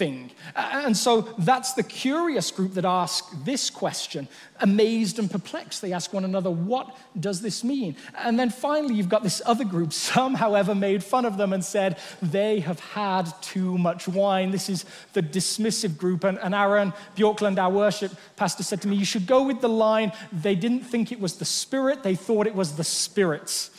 thing. 0.00 0.30
And 0.56 0.96
so 0.96 1.28
that's 1.36 1.74
the 1.74 1.82
curious 1.82 2.50
group 2.50 2.72
that 2.72 2.86
ask 2.86 3.26
this 3.44 3.68
question, 3.68 4.28
amazed 4.60 5.18
and 5.18 5.30
perplexed. 5.30 5.82
They 5.82 5.92
ask 5.92 6.14
one 6.14 6.24
another, 6.24 6.50
What 6.50 6.96
does 7.18 7.42
this 7.42 7.62
mean? 7.62 7.96
And 8.16 8.40
then 8.40 8.48
finally, 8.48 8.94
you've 8.94 9.10
got 9.10 9.22
this 9.22 9.42
other 9.44 9.64
group. 9.64 9.92
Some, 10.10 10.34
however, 10.34 10.74
made 10.74 11.04
fun 11.04 11.26
of 11.26 11.36
them 11.36 11.52
and 11.52 11.62
said, 11.62 11.98
They 12.22 12.60
have 12.60 12.80
had 12.80 13.30
too 13.42 13.76
much 13.76 14.08
wine. 14.08 14.50
This 14.50 14.70
is 14.70 14.86
the 15.12 15.22
dismissive 15.22 15.98
group. 15.98 16.24
And, 16.24 16.38
and 16.38 16.54
Aaron 16.54 16.94
Bjorklund, 17.14 17.58
our 17.58 17.70
worship 17.70 18.12
pastor, 18.36 18.62
said 18.62 18.80
to 18.82 18.88
me, 18.88 18.96
You 18.96 19.04
should 19.04 19.26
go 19.26 19.42
with 19.42 19.60
the 19.60 19.68
line, 19.68 20.12
They 20.32 20.54
didn't 20.54 20.84
think 20.92 21.12
it 21.12 21.20
was 21.20 21.34
the 21.34 21.44
spirit, 21.44 22.02
they 22.02 22.14
thought 22.14 22.46
it 22.46 22.54
was 22.54 22.76
the 22.76 22.84
spirits. 22.84 23.70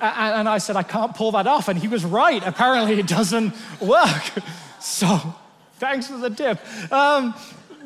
And 0.00 0.48
I 0.48 0.58
said, 0.58 0.76
I 0.76 0.82
can't 0.82 1.14
pull 1.14 1.32
that 1.32 1.46
off. 1.46 1.68
And 1.68 1.78
he 1.78 1.88
was 1.88 2.04
right. 2.04 2.42
Apparently, 2.44 2.98
it 2.98 3.06
doesn't 3.06 3.54
work. 3.80 4.32
So, 4.80 5.18
thanks 5.76 6.08
for 6.08 6.18
the 6.18 6.28
tip. 6.28 6.60
Um, 6.92 7.34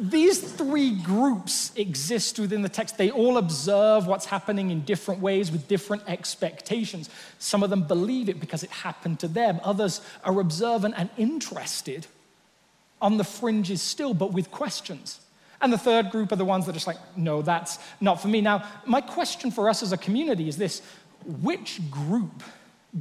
these 0.01 0.41
three 0.41 0.97
groups 0.97 1.73
exist 1.77 2.39
within 2.39 2.63
the 2.63 2.69
text. 2.69 2.99
They 2.99 3.11
all 3.11 3.37
observe 3.39 4.07
what's 4.07 4.27
happening 4.27 4.71
in 4.71 4.83
different 4.83 5.21
ways 5.21 5.51
with 5.51 5.69
different 5.69 6.03
expectations. 6.07 7.11
Some 7.39 7.63
of 7.63 7.71
them 7.71 7.83
believe 7.85 8.29
it 8.29 8.41
because 8.41 8.63
it 8.63 8.71
happened 8.71 9.21
to 9.21 9.29
them, 9.29 9.61
others 9.65 10.01
are 10.25 10.41
observant 10.41 10.95
and 10.97 11.11
interested 11.17 12.07
on 13.01 13.17
the 13.17 13.25
fringes 13.25 13.83
still, 13.83 14.15
but 14.15 14.33
with 14.33 14.51
questions. 14.51 15.21
And 15.61 15.73
the 15.73 15.79
third 15.79 16.11
group 16.11 16.31
are 16.31 16.37
the 16.37 16.45
ones 16.45 16.67
that 16.67 16.73
are 16.73 16.75
just 16.75 16.87
like, 16.87 16.99
no, 17.17 17.43
that's 17.43 17.79
not 18.01 18.21
for 18.21 18.29
me. 18.29 18.41
Now, 18.41 18.69
my 18.87 19.01
question 19.01 19.51
for 19.51 19.69
us 19.69 19.83
as 19.83 19.93
a 19.93 19.97
community 19.97 20.49
is 20.49 20.57
this 20.57 20.83
which 21.29 21.81
group 21.91 22.43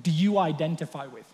do 0.02 0.12
you 0.12 0.38
identify 0.38 1.08
with? 1.08 1.26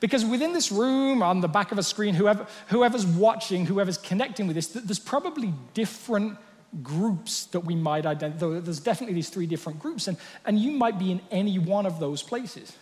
Because 0.00 0.24
within 0.24 0.52
this 0.52 0.70
room, 0.70 1.22
on 1.22 1.40
the 1.40 1.48
back 1.48 1.72
of 1.72 1.78
a 1.78 1.82
screen, 1.82 2.14
whoever, 2.14 2.46
whoever's 2.68 3.06
watching, 3.06 3.64
whoever's 3.64 3.98
connecting 3.98 4.46
with 4.46 4.56
this, 4.56 4.68
there's 4.68 4.98
probably 4.98 5.54
different 5.74 6.38
groups 6.82 7.46
that 7.46 7.60
we 7.60 7.74
might 7.74 8.04
identify. 8.04 8.60
There's 8.60 8.80
definitely 8.80 9.14
these 9.14 9.30
three 9.30 9.46
different 9.46 9.78
groups, 9.78 10.08
and, 10.08 10.16
and 10.44 10.58
you 10.58 10.72
might 10.72 10.98
be 10.98 11.12
in 11.12 11.20
any 11.30 11.58
one 11.58 11.86
of 11.86 11.98
those 11.98 12.22
places. 12.22 12.76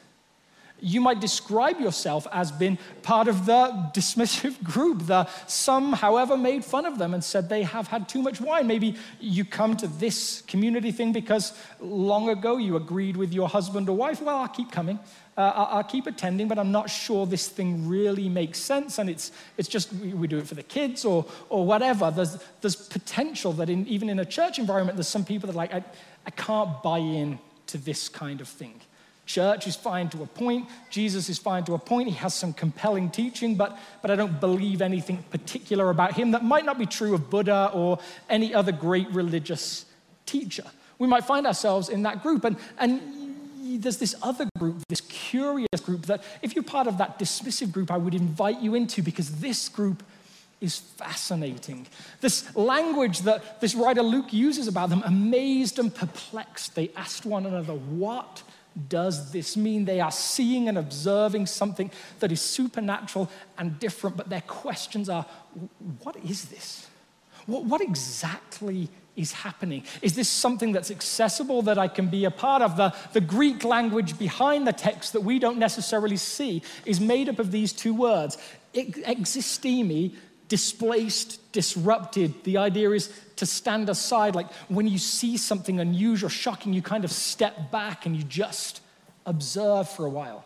You 0.87 1.01
might 1.01 1.19
describe 1.19 1.81
yourself 1.81 2.27
as 2.31 2.53
being 2.53 2.77
part 3.03 3.27
of 3.27 3.47
the 3.47 3.91
dismissive 3.95 4.63
group. 4.63 5.07
The 5.07 5.27
some, 5.47 5.95
however, 5.95 6.37
made 6.37 6.63
fun 6.63 6.85
of 6.85 6.99
them 6.99 7.15
and 7.15 7.25
said 7.25 7.49
they 7.49 7.63
have 7.63 7.89
had 7.89 8.07
too 8.07 8.21
much 8.21 8.39
wine. 8.39 8.67
Maybe 8.67 8.97
you 9.19 9.47
come 9.47 9.79
to 9.79 9.87
this 9.87 10.43
community 10.43 10.93
thing 10.93 11.13
because 11.13 11.59
long 11.81 12.29
ago 12.29 12.59
you 12.59 12.77
agreed 12.77 13.17
with 13.17 13.33
your 13.33 13.49
husband 13.49 13.89
or 13.89 13.97
wife. 13.97 14.21
Well, 14.21 14.37
I'll 14.37 14.49
keep 14.49 14.71
coming. 14.71 14.99
Uh, 15.37 15.69
I'll, 15.71 15.83
keep 15.83 16.07
attending, 16.07 16.47
but 16.47 16.59
I'm 16.61 16.71
not 16.71 16.89
sure 16.89 17.27
this 17.27 17.49
thing 17.49 17.89
really 17.89 18.29
makes 18.29 18.59
sense. 18.59 18.99
And 18.99 19.11
it's, 19.11 19.33
it's 19.57 19.69
just 19.69 19.93
we, 19.95 20.13
we 20.13 20.29
do 20.29 20.39
it 20.39 20.47
for 20.47 20.55
the 20.55 20.63
kids 20.63 21.05
or, 21.05 21.25
or 21.49 21.67
whatever. 21.67 22.13
There's, 22.13 22.39
there's 22.61 22.77
potential 22.77 23.53
that 23.55 23.69
in, 23.69 23.85
even 23.89 24.09
in 24.09 24.21
a 24.21 24.25
church 24.25 24.61
environment, 24.61 24.97
there's 24.97 25.09
some 25.09 25.25
people 25.25 25.49
that 25.49 25.55
are 25.55 25.57
like, 25.57 25.75
I, 25.75 25.83
I 26.27 26.31
can't 26.31 26.81
buy 26.85 26.99
in 26.99 27.41
to 27.69 27.79
this 27.79 28.09
kind 28.09 28.41
of 28.41 28.49
thing. 28.49 28.81
Church 29.27 29.67
is 29.67 29.75
fine 29.75 30.09
to 30.11 30.23
a 30.23 30.27
point. 30.27 30.69
Jesus 30.91 31.29
is 31.29 31.39
fine 31.39 31.65
to 31.65 31.75
a 31.75 31.79
point. 31.79 32.09
He 32.09 32.15
has 32.17 32.35
some 32.35 32.53
compelling 32.53 33.11
teaching, 33.11 33.55
but, 33.55 33.79
but 34.03 34.11
I 34.11 34.17
don't 34.17 34.39
believe 34.39 34.83
anything 34.83 35.25
particular 35.31 35.91
about 35.91 36.13
him 36.15 36.33
that 36.33 36.45
might 36.45 36.65
not 36.65 36.79
be 36.79 36.87
true 36.87 37.15
of 37.15 37.31
Buddha 37.31 37.71
or 37.73 37.99
any 38.29 38.55
other 38.55 38.73
great 38.73 39.09
religious 39.11 39.87
teacher. 40.27 40.65
We 40.99 41.09
might 41.09 41.25
find 41.25 41.47
ourselves 41.47 41.89
in 41.89 42.03
that 42.03 42.23
group. 42.23 42.45
And, 42.45 42.57
and 42.79 43.01
there's 43.83 43.97
this 43.97 44.15
other 44.23 44.47
group, 44.59 44.83
this 44.89 45.01
curious 45.01 45.81
group, 45.83 46.07
that 46.07 46.23
if 46.43 46.55
you're 46.55 46.65
part 46.65 46.87
of 46.87 46.99
that 46.99 47.19
dismissive 47.19 47.73
group, 47.73 47.91
I 47.91 47.97
would 47.97 48.15
invite 48.15 48.61
you 48.61 48.75
into 48.75 49.03
because 49.03 49.41
this 49.41 49.69
group 49.69 50.03
is 50.61 50.79
fascinating. 50.79 51.87
This 52.21 52.55
language 52.55 53.21
that 53.21 53.61
this 53.61 53.75
writer 53.75 54.03
Luke 54.03 54.33
uses 54.33 54.69
about 54.69 54.91
them, 54.91 55.03
amazed 55.05 55.79
and 55.79 55.95
perplexed, 55.95 56.75
they 56.75 56.91
asked 56.97 57.27
one 57.27 57.47
another, 57.47 57.75
What 57.75 58.43
does 58.89 59.33
this 59.33 59.57
mean? 59.57 59.85
They 59.85 60.01
are 60.01 60.11
seeing 60.11 60.69
and 60.69 60.77
observing 60.77 61.47
something 61.47 61.91
that 62.21 62.33
is 62.33 62.41
supernatural 62.41 63.31
and 63.57 63.79
different, 63.79 64.17
but 64.17 64.29
their 64.29 64.41
questions 64.43 65.09
are 65.09 65.27
what 66.03 66.17
is 66.17 66.47
this? 66.47 66.89
What, 67.47 67.65
what 67.65 67.81
exactly 67.81 68.89
is 69.17 69.33
happening? 69.33 69.85
Is 70.03 70.17
this 70.17 70.29
something 70.29 70.73
that's 70.73 70.91
accessible 70.91 71.63
that 71.63 71.79
I 71.79 71.87
can 71.87 72.09
be 72.09 72.25
a 72.25 72.31
part 72.31 72.63
of? 72.63 72.77
The, 72.77 72.95
the 73.13 73.21
Greek 73.21 73.63
language 73.63 74.19
behind 74.19 74.67
the 74.67 74.73
text 74.73 75.13
that 75.13 75.21
we 75.21 75.39
don't 75.39 75.59
necessarily 75.59 76.17
see 76.17 76.63
is 76.85 77.01
made 77.01 77.29
up 77.29 77.39
of 77.39 77.53
these 77.53 77.73
two 77.73 77.95
words 77.95 78.39
existemi, 78.75 80.15
displaced, 80.49 81.53
disrupted. 81.53 82.45
The 82.45 82.59
idea 82.59 82.91
is 82.91 83.13
to 83.37 83.47
stand 83.47 83.89
aside. 83.89 84.35
Like 84.35 84.53
when 84.69 84.87
you 84.87 84.99
see 84.99 85.37
something 85.37 85.81
unusual, 85.81 86.29
shocking, 86.29 86.73
you 86.73 86.83
kind 86.83 87.05
of 87.05 87.13
step 87.13 87.71
back 87.71 88.07
and 88.07 88.17
you 88.17 88.23
just 88.23 88.81
observe 89.27 89.89
for 89.89 90.07
a 90.07 90.11
while. 90.11 90.45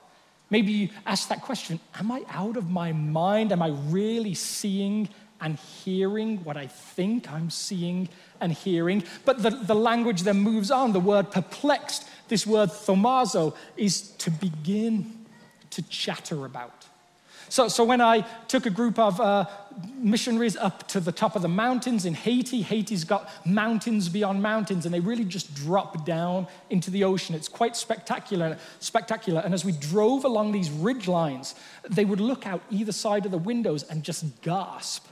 Maybe 0.51 0.73
you 0.73 0.89
ask 1.05 1.29
that 1.29 1.43
question 1.43 1.81
Am 1.99 2.11
I 2.11 2.23
out 2.31 2.57
of 2.57 2.71
my 2.71 2.93
mind? 2.93 3.53
Am 3.53 3.63
I 3.63 3.69
really 3.89 4.35
seeing 4.35 5.09
and 5.41 5.57
hearing 5.57 6.43
what 6.45 6.57
I 6.57 6.67
think 6.67 7.31
I'm 7.31 7.51
seeing 7.51 8.09
and 8.41 8.53
hearing. 8.53 9.05
But 9.25 9.43
the, 9.43 9.51
the 9.51 9.75
language 9.75 10.23
then 10.23 10.39
moves 10.41 10.71
on. 10.71 10.93
The 10.93 11.01
word 11.01 11.31
perplexed, 11.31 12.09
this 12.29 12.47
word 12.47 12.71
thaumazo, 12.71 13.55
is 13.77 14.11
to 14.19 14.31
begin 14.31 15.27
to 15.71 15.83
chatter 15.83 16.45
about. 16.45 16.78
So, 17.49 17.69
so 17.69 17.85
when 17.85 18.01
I 18.01 18.21
took 18.47 18.67
a 18.67 18.71
group 18.71 18.99
of 18.99 19.21
uh, 19.21 19.47
missionaries 19.97 20.57
up 20.57 20.87
to 20.89 21.01
the 21.01 21.13
top 21.13 21.37
of 21.37 21.43
the 21.43 21.49
mountains 21.49 22.05
in 22.05 22.15
Haiti, 22.15 22.63
Haiti's 22.63 23.05
got 23.05 23.31
mountains 23.47 24.09
beyond 24.09 24.43
mountains, 24.43 24.85
and 24.85 24.95
they 24.95 25.01
really 25.01 25.25
just 25.25 25.55
drop 25.55 26.05
down 26.05 26.47
into 26.71 26.91
the 26.91 27.05
ocean. 27.05 27.35
It's 27.35 27.49
quite 27.49 27.77
spectacular, 27.77 28.59
spectacular. 28.81 29.41
And 29.41 29.55
as 29.55 29.65
we 29.65 29.73
drove 29.73 30.25
along 30.25 30.53
these 30.53 30.71
ridge 30.71 31.09
lines, 31.09 31.55
they 31.89 32.05
would 32.05 32.21
look 32.21 32.47
out 32.47 32.63
either 32.71 32.93
side 32.93 33.25
of 33.25 33.33
the 33.33 33.39
windows 33.39 33.83
and 33.85 34.03
just 34.03 34.43
gasp. 34.43 35.07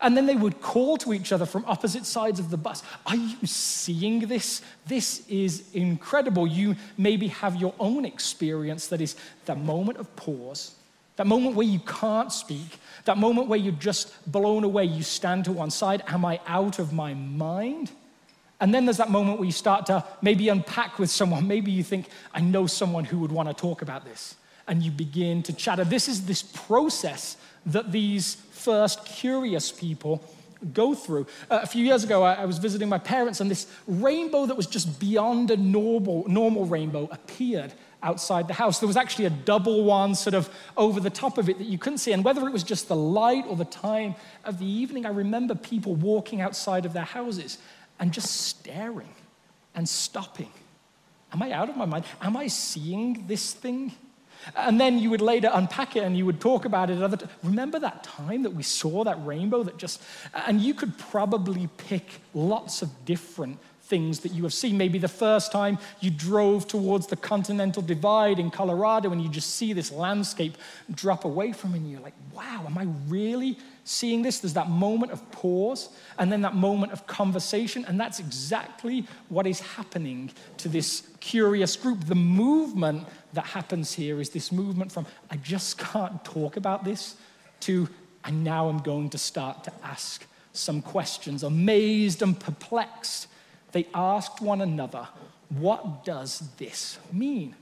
And 0.00 0.14
then 0.14 0.26
they 0.26 0.36
would 0.36 0.60
call 0.60 0.98
to 0.98 1.14
each 1.14 1.32
other 1.32 1.46
from 1.46 1.64
opposite 1.66 2.04
sides 2.04 2.38
of 2.38 2.50
the 2.50 2.58
bus. 2.58 2.82
Are 3.06 3.16
you 3.16 3.46
seeing 3.46 4.20
this? 4.20 4.60
This 4.86 5.26
is 5.26 5.64
incredible. 5.72 6.46
You 6.46 6.76
maybe 6.98 7.28
have 7.28 7.56
your 7.56 7.74
own 7.78 8.04
experience 8.04 8.88
that 8.88 9.00
is 9.00 9.16
the 9.46 9.54
moment 9.54 9.96
of 9.98 10.14
pause 10.14 10.75
that 11.16 11.26
moment 11.26 11.56
where 11.56 11.66
you 11.66 11.80
can't 11.80 12.32
speak, 12.32 12.78
that 13.04 13.18
moment 13.18 13.48
where 13.48 13.58
you're 13.58 13.72
just 13.72 14.30
blown 14.30 14.64
away, 14.64 14.84
you 14.84 15.02
stand 15.02 15.46
to 15.46 15.52
one 15.52 15.70
side. 15.70 16.02
Am 16.06 16.24
I 16.24 16.40
out 16.46 16.78
of 16.78 16.92
my 16.92 17.14
mind? 17.14 17.90
And 18.60 18.74
then 18.74 18.86
there's 18.86 18.96
that 18.98 19.10
moment 19.10 19.38
where 19.38 19.46
you 19.46 19.52
start 19.52 19.86
to 19.86 20.04
maybe 20.22 20.48
unpack 20.48 20.98
with 20.98 21.10
someone. 21.10 21.46
Maybe 21.56 21.70
you 21.70 21.82
think, 21.82 22.08
I 22.32 22.40
know 22.40 22.66
someone 22.66 23.04
who 23.04 23.18
would 23.18 23.32
want 23.32 23.48
to 23.48 23.54
talk 23.54 23.82
about 23.82 24.04
this. 24.04 24.34
And 24.66 24.82
you 24.82 24.90
begin 24.90 25.42
to 25.44 25.52
chatter. 25.52 25.84
This 25.84 26.08
is 26.08 26.26
this 26.26 26.42
process 26.42 27.36
that 27.66 27.92
these 27.92 28.36
first 28.50 29.04
curious 29.04 29.70
people 29.70 30.24
go 30.72 30.94
through. 30.94 31.26
Uh, 31.50 31.60
a 31.62 31.66
few 31.66 31.84
years 31.84 32.02
ago, 32.02 32.22
I, 32.22 32.34
I, 32.34 32.44
was 32.46 32.58
visiting 32.58 32.88
my 32.88 32.98
parents, 32.98 33.40
and 33.40 33.50
this 33.50 33.66
rainbow 33.86 34.46
that 34.46 34.56
was 34.56 34.66
just 34.66 34.98
beyond 34.98 35.50
a 35.50 35.56
normal, 35.56 36.24
normal 36.26 36.64
rainbow 36.64 37.08
appeared 37.12 37.72
outside 38.06 38.46
the 38.46 38.54
house. 38.54 38.78
There 38.78 38.86
was 38.86 38.96
actually 38.96 39.24
a 39.24 39.30
double 39.30 39.84
one 39.84 40.14
sort 40.14 40.34
of 40.34 40.48
over 40.76 41.00
the 41.00 41.10
top 41.10 41.38
of 41.38 41.48
it 41.48 41.58
that 41.58 41.66
you 41.66 41.76
couldn't 41.76 41.98
see. 41.98 42.12
And 42.12 42.24
whether 42.24 42.46
it 42.46 42.52
was 42.52 42.62
just 42.62 42.86
the 42.88 42.96
light 42.96 43.44
or 43.48 43.56
the 43.56 43.64
time 43.64 44.14
of 44.44 44.58
the 44.58 44.66
evening, 44.66 45.04
I 45.04 45.10
remember 45.10 45.54
people 45.54 45.94
walking 45.96 46.40
outside 46.40 46.86
of 46.86 46.92
their 46.92 47.04
houses 47.04 47.58
and 47.98 48.12
just 48.12 48.30
staring 48.30 49.14
and 49.74 49.88
stopping. 49.88 50.52
Am 51.32 51.42
I 51.42 51.50
out 51.50 51.68
of 51.68 51.76
my 51.76 51.84
mind? 51.84 52.04
Am 52.22 52.36
I 52.36 52.46
seeing 52.46 53.24
this 53.26 53.52
thing? 53.52 53.92
And 54.54 54.80
then 54.80 55.00
you 55.00 55.10
would 55.10 55.20
later 55.20 55.50
unpack 55.52 55.96
it 55.96 56.04
and 56.04 56.16
you 56.16 56.24
would 56.26 56.40
talk 56.40 56.64
about 56.64 56.88
it. 56.88 57.22
Remember 57.42 57.80
that 57.80 58.04
time 58.04 58.44
that 58.44 58.50
we 58.50 58.62
saw 58.62 59.02
that 59.02 59.18
rainbow 59.26 59.64
that 59.64 59.76
just, 59.76 60.00
and 60.46 60.60
you 60.60 60.72
could 60.72 60.96
probably 60.96 61.68
pick 61.78 62.20
lots 62.32 62.82
of 62.82 63.04
different 63.04 63.58
things 63.86 64.20
that 64.20 64.32
you 64.32 64.42
have 64.42 64.52
seen. 64.52 64.76
Maybe 64.76 64.98
the 64.98 65.08
first 65.08 65.52
time 65.52 65.78
you 66.00 66.10
drove 66.10 66.66
towards 66.66 67.06
the 67.06 67.16
Continental 67.16 67.82
Divide 67.82 68.38
in 68.38 68.50
Colorado 68.50 69.12
and 69.12 69.22
you 69.22 69.28
just 69.28 69.54
see 69.54 69.72
this 69.72 69.92
landscape 69.92 70.56
drop 70.94 71.24
away 71.24 71.52
from 71.52 71.70
you, 71.70 71.76
and 71.76 71.90
you're 71.90 72.00
like, 72.00 72.14
wow, 72.34 72.64
am 72.66 72.76
I 72.76 72.86
really 73.08 73.58
seeing 73.84 74.22
this? 74.22 74.40
There's 74.40 74.54
that 74.54 74.68
moment 74.68 75.12
of 75.12 75.30
pause 75.30 75.88
and 76.18 76.32
then 76.32 76.42
that 76.42 76.54
moment 76.54 76.92
of 76.92 77.06
conversation, 77.06 77.84
and 77.86 77.98
that's 77.98 78.18
exactly 78.18 79.06
what 79.28 79.46
is 79.46 79.60
happening 79.60 80.30
to 80.58 80.68
this 80.68 81.08
curious 81.20 81.76
group. 81.76 82.06
The 82.06 82.14
movement 82.14 83.06
that 83.32 83.44
happens 83.44 83.92
here 83.92 84.20
is 84.20 84.30
this 84.30 84.50
movement 84.50 84.90
from, 84.90 85.06
I 85.30 85.36
just 85.36 85.78
can't 85.78 86.24
talk 86.24 86.56
about 86.56 86.84
this, 86.84 87.16
to, 87.60 87.88
and 88.24 88.42
now 88.42 88.68
I'm 88.68 88.78
going 88.78 89.10
to 89.10 89.18
start 89.18 89.64
to 89.64 89.72
ask 89.84 90.26
some 90.52 90.82
questions, 90.82 91.42
amazed 91.42 92.22
and 92.22 92.38
perplexed 92.38 93.28
they 93.76 93.86
asked 93.92 94.40
one 94.40 94.62
another, 94.62 95.06
What 95.50 96.02
does 96.02 96.48
this 96.56 96.98
mean? 97.12 97.54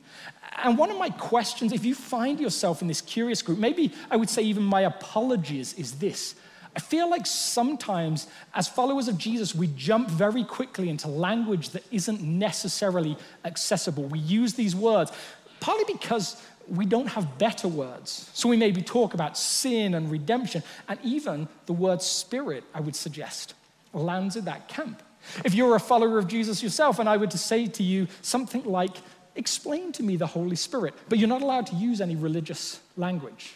And 0.62 0.78
one 0.78 0.92
of 0.92 0.96
my 0.96 1.10
questions, 1.10 1.72
if 1.72 1.84
you 1.84 1.96
find 1.96 2.38
yourself 2.38 2.82
in 2.82 2.86
this 2.86 3.00
curious 3.00 3.42
group, 3.42 3.58
maybe 3.58 3.92
I 4.08 4.16
would 4.16 4.30
say 4.30 4.42
even 4.42 4.62
my 4.62 4.82
apologies 4.82 5.74
is 5.74 5.98
this. 5.98 6.36
I 6.76 6.78
feel 6.78 7.10
like 7.10 7.26
sometimes, 7.26 8.28
as 8.54 8.68
followers 8.68 9.08
of 9.08 9.18
Jesus, 9.18 9.56
we 9.56 9.66
jump 9.76 10.08
very 10.08 10.44
quickly 10.44 10.88
into 10.88 11.08
language 11.08 11.70
that 11.70 11.82
isn't 11.90 12.22
necessarily 12.22 13.16
accessible. 13.44 14.04
We 14.04 14.20
use 14.20 14.54
these 14.54 14.76
words, 14.76 15.10
partly 15.58 15.92
because 15.92 16.40
we 16.68 16.86
don't 16.86 17.08
have 17.08 17.38
better 17.38 17.66
words. 17.66 18.30
So 18.34 18.48
we 18.48 18.56
maybe 18.56 18.82
talk 18.82 19.14
about 19.14 19.36
sin 19.36 19.94
and 19.94 20.10
redemption, 20.12 20.62
and 20.88 21.00
even 21.02 21.48
the 21.66 21.72
word 21.72 22.02
spirit, 22.02 22.62
I 22.72 22.80
would 22.80 22.94
suggest, 22.94 23.54
lands 23.92 24.36
in 24.36 24.44
that 24.44 24.68
camp. 24.68 25.02
If 25.44 25.54
you're 25.54 25.74
a 25.74 25.80
follower 25.80 26.18
of 26.18 26.28
Jesus 26.28 26.62
yourself, 26.62 26.98
and 26.98 27.08
I 27.08 27.16
were 27.16 27.26
to 27.26 27.38
say 27.38 27.66
to 27.66 27.82
you 27.82 28.08
something 28.22 28.64
like, 28.64 28.96
Explain 29.36 29.90
to 29.92 30.02
me 30.02 30.16
the 30.16 30.28
Holy 30.28 30.56
Spirit, 30.56 30.94
but 31.08 31.18
you're 31.18 31.28
not 31.28 31.42
allowed 31.42 31.66
to 31.66 31.74
use 31.74 32.00
any 32.00 32.14
religious 32.14 32.80
language, 32.96 33.52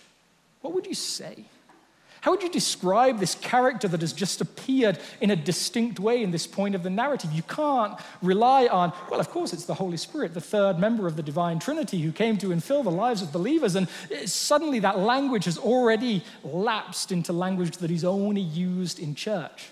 what 0.61 0.75
would 0.75 0.87
you 0.87 0.95
say? 0.95 1.45
How 2.21 2.33
would 2.33 2.43
you 2.43 2.51
describe 2.51 3.21
this 3.21 3.37
character 3.37 3.87
that 3.87 4.01
has 4.01 4.13
just 4.13 4.41
appeared 4.41 4.99
in 5.21 5.31
a 5.31 5.37
distinct 5.37 6.01
way 6.01 6.23
in 6.23 6.33
this 6.33 6.49
point 6.49 6.75
of 6.75 6.83
the 6.83 6.91
narrative? 6.91 7.33
You 7.33 7.43
can't 7.43 7.99
rely 8.23 8.67
on, 8.67 8.93
well, 9.09 9.21
of 9.21 9.31
course, 9.31 9.53
it's 9.53 9.67
the 9.67 9.75
Holy 9.75 9.97
Spirit, 9.97 10.35
the 10.35 10.41
third 10.41 10.81
member 10.81 11.07
of 11.07 11.15
the 11.15 11.23
divine 11.23 11.61
Trinity 11.61 12.01
who 12.03 12.11
came 12.11 12.37
to 12.39 12.49
infill 12.49 12.83
the 12.83 12.91
lives 12.91 13.23
of 13.23 13.33
believers. 13.33 13.77
And 13.77 13.89
suddenly 14.25 14.81
that 14.81 14.99
language 14.99 15.45
has 15.45 15.59
already 15.59 16.25
lapsed 16.43 17.13
into 17.13 17.33
language 17.33 17.77
that 17.77 17.91
is 17.91 18.05
only 18.05 18.41
used 18.41 18.99
in 18.99 19.15
church. 19.15 19.69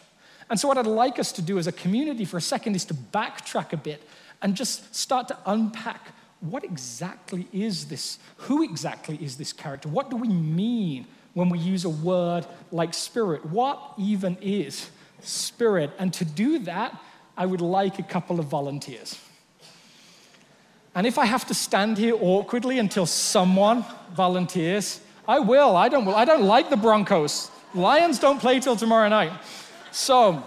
And 0.48 0.58
so, 0.58 0.68
what 0.68 0.78
I'd 0.78 0.86
like 0.86 1.18
us 1.18 1.32
to 1.32 1.42
do 1.42 1.58
as 1.58 1.66
a 1.66 1.72
community 1.72 2.24
for 2.24 2.36
a 2.36 2.40
second 2.40 2.76
is 2.76 2.84
to 2.86 2.94
backtrack 2.94 3.72
a 3.72 3.76
bit 3.76 4.02
and 4.42 4.54
just 4.54 4.94
start 4.94 5.28
to 5.28 5.38
unpack 5.46 6.12
what 6.40 6.64
exactly 6.64 7.48
is 7.52 7.86
this? 7.86 8.18
Who 8.38 8.62
exactly 8.62 9.18
is 9.22 9.36
this 9.36 9.52
character? 9.52 9.88
What 9.88 10.10
do 10.10 10.16
we 10.16 10.28
mean 10.28 11.06
when 11.34 11.48
we 11.48 11.58
use 11.58 11.84
a 11.84 11.90
word 11.90 12.46
like 12.70 12.94
spirit? 12.94 13.44
What 13.46 13.80
even 13.98 14.36
is 14.40 14.90
spirit? 15.20 15.90
And 15.98 16.12
to 16.14 16.24
do 16.24 16.58
that, 16.60 16.98
I 17.36 17.46
would 17.46 17.60
like 17.60 17.98
a 17.98 18.02
couple 18.02 18.38
of 18.38 18.46
volunteers. 18.46 19.18
And 20.94 21.06
if 21.06 21.18
I 21.18 21.26
have 21.26 21.46
to 21.48 21.54
stand 21.54 21.98
here 21.98 22.16
awkwardly 22.18 22.78
until 22.78 23.04
someone 23.04 23.84
volunteers, 24.14 25.00
I 25.28 25.40
will. 25.40 25.76
I 25.76 25.88
don't, 25.88 26.08
I 26.08 26.24
don't 26.24 26.44
like 26.44 26.70
the 26.70 26.76
Broncos. 26.76 27.50
Lions 27.74 28.18
don't 28.18 28.40
play 28.40 28.60
till 28.60 28.76
tomorrow 28.76 29.08
night. 29.08 29.32
So 29.96 30.44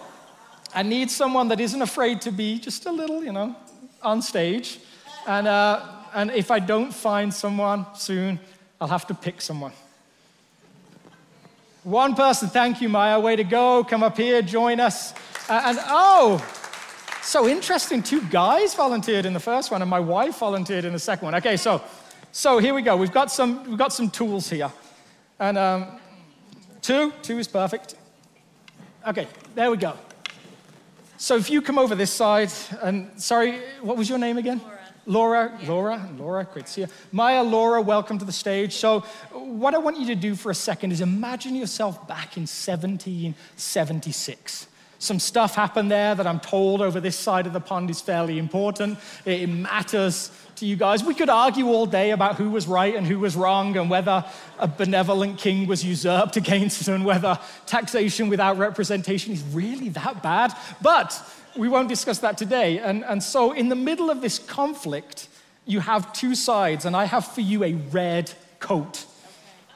I 0.76 0.84
need 0.84 1.10
someone 1.10 1.48
that 1.48 1.60
isn't 1.60 1.82
afraid 1.82 2.22
to 2.22 2.32
be 2.32 2.60
just 2.60 2.86
a 2.86 2.92
little, 2.92 3.24
you 3.24 3.32
know, 3.32 3.56
on 4.04 4.22
stage. 4.22 4.78
And, 5.26 5.48
uh, 5.48 5.84
and 6.14 6.30
if 6.30 6.52
I 6.52 6.60
don't 6.60 6.94
find 6.94 7.34
someone 7.34 7.88
soon, 7.96 8.40
I'll 8.80 8.88
have 8.88 9.08
to 9.08 9.16
pick 9.16 9.42
someone. 9.42 9.72
One 11.84 12.14
person, 12.14 12.50
thank 12.50 12.80
you, 12.80 12.90
Maya. 12.90 13.20
Way 13.20 13.38
to 13.38 13.44
go. 13.44 13.84
Come 13.84 14.04
up 14.04 14.18
here, 14.18 14.44
join 14.44 14.80
us. 14.80 15.14
Uh, 15.50 15.64
and 15.66 15.80
oh, 15.88 16.46
so 17.24 17.48
interesting. 17.48 18.04
Two 18.04 18.22
guys 18.28 18.76
volunteered 18.76 19.26
in 19.26 19.34
the 19.34 19.40
first 19.40 19.72
one, 19.72 19.82
and 19.82 19.90
my 19.90 20.00
wife 20.00 20.38
volunteered 20.38 20.86
in 20.86 20.94
the 20.94 21.00
second 21.00 21.26
one. 21.26 21.34
Okay, 21.34 21.58
so, 21.58 21.82
so 22.32 22.60
here 22.60 22.76
we 22.76 22.84
go. 22.84 22.96
We've 22.96 23.12
got 23.12 23.32
some, 23.32 23.68
we've 23.68 23.80
got 23.80 23.94
some 23.94 24.12
tools 24.12 24.48
here. 24.48 24.72
And 25.40 25.58
um, 25.58 26.00
two, 26.84 27.12
two 27.24 27.40
is 27.40 27.48
perfect. 27.48 27.96
Okay, 29.08 29.28
there 29.56 29.72
we 29.72 29.78
go. 29.78 29.94
So 31.18 31.38
if 31.38 31.50
you 31.50 31.62
come 31.62 31.80
over 31.80 31.96
this 31.96 32.12
side, 32.12 32.52
and 32.82 33.10
sorry, 33.22 33.60
what 33.82 33.96
was 33.98 34.10
your 34.10 34.18
name 34.18 34.38
again? 34.38 34.60
Laura. 34.60 34.80
Laura, 35.06 35.58
yeah. 35.62 35.70
Laura, 35.70 36.10
Laura, 36.18 36.46
great 36.54 36.66
to 36.66 36.72
see 36.72 36.82
you. 36.82 36.88
Maya, 37.12 37.42
Laura, 37.42 37.82
welcome 37.82 38.20
to 38.20 38.26
the 38.26 38.32
stage. 38.32 38.76
So, 38.76 39.00
what 39.32 39.74
I 39.74 39.80
want 39.80 39.98
you 39.98 40.06
to 40.08 40.16
do 40.16 40.36
for 40.36 40.52
a 40.52 40.56
second 40.56 40.92
is 40.92 41.02
imagine 41.02 41.56
yourself 41.56 42.08
back 42.08 42.38
in 42.38 42.44
1776. 42.44 44.68
Some 45.00 45.20
stuff 45.20 45.56
happened 45.56 45.90
there 45.90 46.14
that 46.14 46.28
I'm 46.28 46.42
told 46.42 46.82
over 46.82 47.00
this 47.00 47.16
side 47.16 47.48
of 47.48 47.54
the 47.54 47.62
pond 47.62 47.90
is 47.90 48.02
fairly 48.02 48.38
important. 48.38 49.00
It 49.24 49.48
matters 49.48 50.30
to 50.58 50.66
you 50.66 50.76
guys. 50.76 51.06
We 51.06 51.14
could 51.14 51.30
argue 51.30 51.68
all 51.68 51.86
day 51.86 52.12
about 52.12 52.36
who 52.36 52.50
was 52.50 52.68
right 52.68 52.94
and 52.94 53.08
who 53.08 53.18
was 53.18 53.38
wrong 53.38 53.78
and 53.78 53.90
whether 53.90 54.26
a 54.60 54.68
benevolent 54.68 55.38
king 55.40 55.68
was 55.68 55.86
usurped 55.86 56.36
against 56.36 56.90
and 56.90 57.06
whether 57.06 57.40
taxation 57.66 58.28
without 58.28 58.58
representation 58.58 59.32
is 59.32 59.42
really 59.54 59.88
that 59.90 60.22
bad. 60.22 60.54
But 60.82 61.18
we 61.56 61.70
won't 61.70 61.88
discuss 61.88 62.20
that 62.20 62.38
today. 62.38 62.80
And, 62.80 63.06
and 63.06 63.24
so, 63.24 63.54
in 63.54 63.70
the 63.70 63.76
middle 63.76 64.10
of 64.10 64.22
this 64.22 64.38
conflict, 64.38 65.30
you 65.66 65.80
have 65.80 66.12
two 66.14 66.36
sides, 66.36 66.84
and 66.84 66.96
I 66.96 67.06
have 67.06 67.26
for 67.26 67.42
you 67.42 67.64
a 67.64 67.74
red 67.74 68.32
coat. 68.60 69.06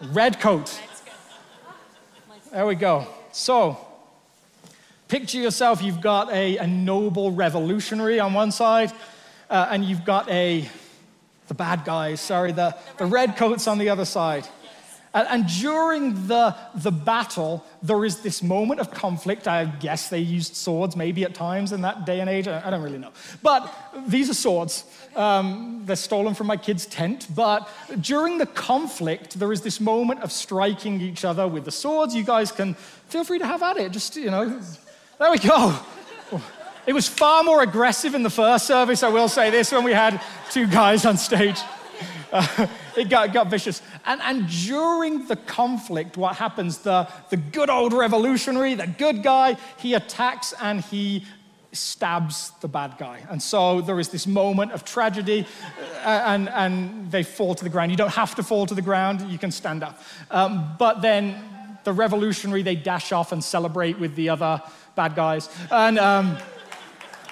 Okay. 0.02 0.12
Red 0.12 0.40
coat. 0.40 0.80
There 2.52 2.66
we 2.66 2.76
go. 2.76 3.08
So, 3.32 3.78
Picture 5.14 5.38
yourself, 5.38 5.84
you've 5.84 6.02
got 6.02 6.34
a, 6.34 6.58
a 6.58 6.66
noble 6.66 7.30
revolutionary 7.30 8.20
on 8.20 8.34
one 8.34 8.52
side, 8.52 8.92
uh, 9.48 9.68
and 9.70 9.86
you've 9.86 10.04
got 10.04 10.28
a, 10.28 10.68
the 11.50 11.54
bad 11.54 11.86
guys, 11.86 12.20
sorry, 12.20 12.52
the, 12.52 12.76
the 12.98 13.06
red 13.06 13.38
coats 13.38 13.68
on 13.68 13.78
the 13.78 13.90
other 13.90 14.06
side. 14.06 14.48
And, 15.14 15.28
and 15.28 15.48
during 15.48 16.26
the, 16.26 16.56
the 16.74 16.90
battle, 16.92 17.64
there 17.84 18.04
is 18.06 18.22
this 18.22 18.42
moment 18.42 18.80
of 18.80 18.90
conflict. 18.90 19.48
I 19.48 19.66
guess 19.66 20.10
they 20.10 20.18
used 20.18 20.56
swords 20.56 20.96
maybe 20.96 21.24
at 21.26 21.36
times 21.36 21.74
in 21.74 21.82
that 21.82 22.08
day 22.08 22.20
and 22.20 22.28
age. 22.28 22.48
I, 22.48 22.66
I 22.66 22.72
don't 22.72 22.82
really 22.82 22.98
know. 22.98 23.12
But 23.44 23.72
these 24.08 24.32
are 24.32 24.34
swords. 24.34 24.84
Um, 25.16 25.84
they're 25.86 25.96
stolen 25.96 26.34
from 26.34 26.48
my 26.48 26.58
kid's 26.58 26.88
tent. 26.88 27.28
But 27.36 27.70
during 28.02 28.40
the 28.40 28.48
conflict, 28.48 29.38
there 29.38 29.52
is 29.52 29.62
this 29.62 29.80
moment 29.80 30.24
of 30.24 30.32
striking 30.32 31.00
each 31.02 31.24
other 31.24 31.48
with 31.48 31.66
the 31.66 31.72
swords. 31.72 32.16
You 32.16 32.24
guys 32.24 32.52
can 32.52 32.74
feel 33.10 33.24
free 33.24 33.38
to 33.38 33.46
have 33.46 33.62
at 33.62 33.78
it. 33.78 33.92
Just, 33.92 34.16
you 34.16 34.32
know, 34.32 34.60
there 35.20 35.32
we 35.32 35.38
go. 35.38 35.78
It 36.86 36.94
was 36.94 37.08
far 37.08 37.44
more 37.44 37.62
aggressive 37.62 38.14
in 38.14 38.24
the 38.24 38.30
first 38.30 38.68
service, 38.68 39.04
I 39.04 39.10
will 39.10 39.30
say 39.30 39.50
this, 39.50 39.72
when 39.72 39.84
we 39.84 39.94
had 39.94 40.22
two 40.52 40.68
guys 40.68 41.06
on 41.06 41.18
stage. 41.18 41.58
Uh, 42.32 42.68
it 42.98 43.10
got, 43.10 43.32
got 43.32 43.48
vicious. 43.48 43.82
And, 44.06 44.20
and 44.22 44.50
during 44.50 45.28
the 45.28 45.36
conflict, 45.36 46.18
what 46.18 46.36
happens? 46.36 46.80
The, 46.80 47.08
the 47.30 47.38
good 47.38 47.70
old 47.70 47.94
revolutionary, 47.94 48.74
the 48.74 48.88
good 48.88 49.24
guy, 49.24 49.56
he 49.78 49.94
attacks 49.94 50.54
and 50.60 50.82
he 50.82 51.26
stabs 51.72 52.52
the 52.62 52.68
bad 52.68 52.98
guy. 52.98 53.22
And 53.30 53.42
so 53.42 53.82
there 53.82 54.00
is 54.00 54.10
this 54.10 54.28
moment 54.28 54.72
of 54.74 54.84
tragedy, 54.84 55.48
uh, 56.04 56.24
and, 56.26 56.50
and 56.50 57.12
they 57.12 57.24
fall 57.24 57.56
to 57.56 57.64
the 57.64 57.70
ground. 57.70 57.92
You 57.92 57.98
don't 57.98 58.14
have 58.14 58.36
to 58.36 58.44
fall 58.44 58.66
to 58.66 58.76
the 58.76 58.82
ground, 58.82 59.22
you 59.32 59.38
can 59.38 59.52
stand 59.52 59.84
up. 59.84 60.02
Um, 60.30 60.76
but 60.78 61.02
then 61.02 61.36
the 61.84 61.94
revolutionary, 61.94 62.64
they 62.64 62.76
dash 62.76 63.12
off 63.12 63.32
and 63.32 63.44
celebrate 63.44 64.00
with 64.00 64.16
the 64.16 64.30
other 64.30 64.62
bad 64.96 65.16
guys. 65.16 65.50
And, 65.72 66.00
um, 66.00 66.38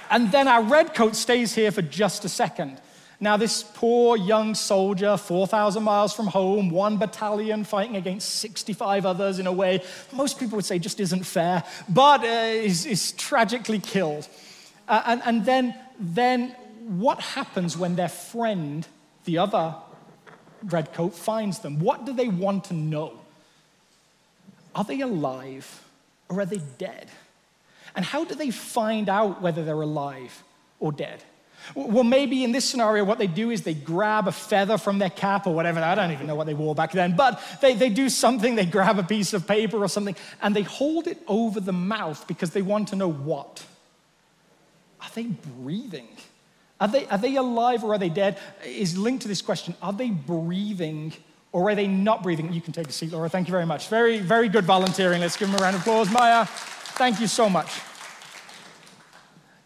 and 0.10 0.32
then 0.32 0.48
our 0.48 0.64
redcoat 0.64 1.16
stays 1.16 1.54
here 1.54 1.72
for 1.72 1.82
just 1.82 2.26
a 2.26 2.30
second. 2.30 2.80
Now, 3.24 3.38
this 3.38 3.62
poor 3.62 4.18
young 4.18 4.56
soldier, 4.56 5.16
4,000 5.16 5.84
miles 5.84 6.12
from 6.12 6.26
home, 6.26 6.72
one 6.72 6.98
battalion 6.98 7.64
fighting 7.64 7.96
against 7.96 8.38
65 8.38 9.06
others 9.06 9.38
in 9.38 9.46
a 9.46 9.52
way 9.52 9.84
most 10.12 10.40
people 10.40 10.56
would 10.56 10.66
say 10.66 10.80
just 10.80 11.00
isn't 11.00 11.24
fair, 11.24 11.64
but 11.88 12.22
uh, 12.22 12.26
is, 12.26 12.88
is, 12.88 13.12
tragically 13.12 13.78
killed. 13.78 14.28
Uh, 14.88 15.04
and, 15.06 15.22
and 15.24 15.46
then, 15.46 15.76
then 16.00 16.56
what 16.88 17.22
happens 17.22 17.78
when 17.78 17.96
their 17.96 18.10
friend, 18.10 18.88
the 19.26 19.38
other 19.38 19.76
redcoat, 20.64 21.14
finds 21.14 21.60
them? 21.60 21.80
What 21.80 22.06
do 22.06 22.14
they 22.14 22.28
want 22.28 22.64
to 22.66 22.74
know? 22.74 23.20
Are 24.74 24.84
they 24.84 25.02
alive 25.02 25.84
or 26.28 26.40
are 26.40 26.46
they 26.48 26.62
dead? 26.80 27.08
And 27.96 28.06
how 28.06 28.24
do 28.24 28.36
they 28.36 28.52
find 28.52 29.10
out 29.10 29.42
whether 29.42 29.64
they're 29.64 29.82
alive 29.82 30.44
or 30.80 30.92
dead? 30.92 31.24
Well, 31.76 32.04
maybe 32.04 32.44
in 32.44 32.52
this 32.52 32.66
scenario, 32.66 33.04
what 33.04 33.20
they 33.20 33.28
do 33.28 33.52
is 33.52 33.62
they 33.62 33.74
grab 33.74 34.28
a 34.28 34.32
feather 34.32 34.78
from 34.78 34.98
their 34.98 35.10
cap 35.10 35.46
or 35.46 35.54
whatever. 35.54 35.80
I 35.80 35.96
don't 35.96 36.12
even 36.12 36.28
know 36.28 36.36
what 36.36 36.48
they 36.48 36.54
wore 36.54 36.74
back 36.74 36.92
then, 36.92 37.16
but 37.16 37.42
they, 37.62 37.76
they 37.76 37.90
do 37.90 38.10
something. 38.10 38.56
They 38.56 38.66
grab 38.66 38.98
a 38.98 39.04
piece 39.04 39.34
of 39.34 39.48
paper 39.48 39.78
or 39.78 39.88
something 39.88 40.16
and 40.42 40.56
they 40.56 40.64
hold 40.64 41.08
it 41.08 41.20
over 41.28 41.60
the 41.60 41.72
mouth 41.72 42.28
because 42.28 42.52
they 42.52 42.62
want 42.62 42.90
to 42.90 42.96
know 42.96 43.12
what? 43.12 43.64
Are 45.02 45.10
they 45.14 45.24
breathing? 45.24 46.08
Are 46.80 46.88
they, 46.88 47.06
are 47.08 47.18
they 47.18 47.36
alive 47.36 47.84
or 47.84 47.94
are 47.94 48.00
they 48.00 48.10
dead? 48.10 48.40
Is 48.66 48.98
linked 48.98 49.22
to 49.22 49.28
this 49.28 49.42
question 49.42 49.76
Are 49.82 49.94
they 49.94 50.10
breathing 50.10 51.14
or 51.52 51.70
are 51.70 51.76
they 51.76 51.88
not 51.88 52.24
breathing? 52.24 52.52
You 52.52 52.62
can 52.62 52.74
take 52.74 52.88
a 52.88 52.92
seat, 52.92 53.12
Laura. 53.12 53.30
Thank 53.30 53.48
you 53.48 53.52
very 53.52 53.66
much. 53.66 53.88
Very, 53.88 54.20
very 54.20 54.50
good 54.50 54.66
volunteering. 54.66 55.22
Let's 55.22 55.38
give 55.38 55.50
them 55.52 55.60
a 55.60 55.64
round 55.64 55.76
of 55.76 55.82
applause. 55.82 56.10
Maya, 56.12 56.48
thank 57.02 57.20
you 57.20 57.26
so 57.26 57.50
much. 57.50 57.68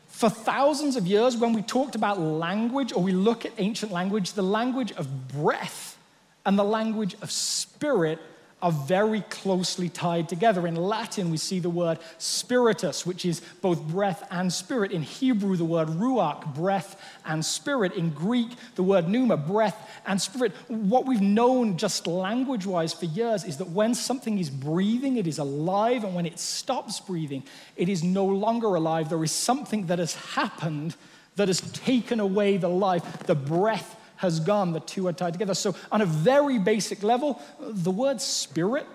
For 0.07 0.29
thousands 0.29 0.95
of 0.95 1.05
years, 1.05 1.35
when 1.35 1.51
we 1.51 1.61
talked 1.61 1.93
about 1.93 2.17
language 2.17 2.93
or 2.93 3.03
we 3.03 3.11
look 3.11 3.43
at 3.45 3.51
ancient 3.57 3.91
language, 3.91 4.31
the 4.31 4.41
language 4.41 4.93
of 4.93 5.27
breath 5.27 5.97
and 6.45 6.57
the 6.57 6.63
language 6.63 7.13
of 7.21 7.29
spirit 7.29 8.19
are 8.65 8.71
very 8.71 9.21
closely 9.21 9.89
tied 9.89 10.27
together. 10.27 10.65
In 10.65 10.75
Latin, 10.75 11.29
we 11.29 11.37
see 11.37 11.59
the 11.59 11.69
word 11.69 11.99
spiritus, 12.17 13.05
which 13.05 13.23
is 13.23 13.39
both 13.61 13.79
breath 13.79 14.27
and 14.31 14.51
spirit. 14.51 14.91
In 14.91 15.03
Hebrew, 15.03 15.55
the 15.55 15.63
word 15.63 15.87
ruach, 15.87 16.55
breath 16.55 16.99
and 17.27 17.45
spirit. 17.45 17.93
In 17.93 18.09
Greek, 18.09 18.47
the 18.73 18.81
word 18.81 19.07
pneuma, 19.07 19.37
breath 19.37 19.77
and 20.07 20.19
spirit. 20.19 20.51
What 20.67 21.05
we've 21.05 21.21
known 21.21 21.77
just 21.77 22.07
language 22.07 22.65
wise 22.65 22.91
for 22.91 23.05
years 23.05 23.43
is 23.43 23.57
that 23.57 23.69
when 23.69 23.93
something 23.93 24.39
is 24.39 24.49
breathing, 24.49 25.17
it 25.17 25.27
is 25.27 25.37
alive, 25.37 26.03
and 26.03 26.15
when 26.15 26.25
it 26.25 26.39
stops 26.39 26.99
breathing, 26.99 27.43
it 27.75 27.87
is 27.87 28.03
no 28.03 28.25
longer 28.25 28.73
alive. 28.73 29.09
There 29.09 29.23
is 29.23 29.31
something 29.31 29.85
that 29.85 29.99
has 29.99 30.15
happened 30.15 30.95
that 31.35 31.49
has 31.49 31.61
taken 31.69 32.19
away 32.19 32.57
the 32.57 32.67
life, 32.67 33.03
the 33.27 33.35
breath 33.35 33.95
has 34.25 34.39
gone, 34.39 34.73
the 34.73 34.81
two 34.81 35.07
are 35.07 35.13
tied 35.13 35.33
together. 35.33 35.53
So, 35.53 35.75
on 35.91 36.01
a 36.01 36.05
very 36.05 36.59
basic 36.59 37.01
level, 37.01 37.41
the 37.59 37.91
word 37.91 38.19
spirit 38.19 38.85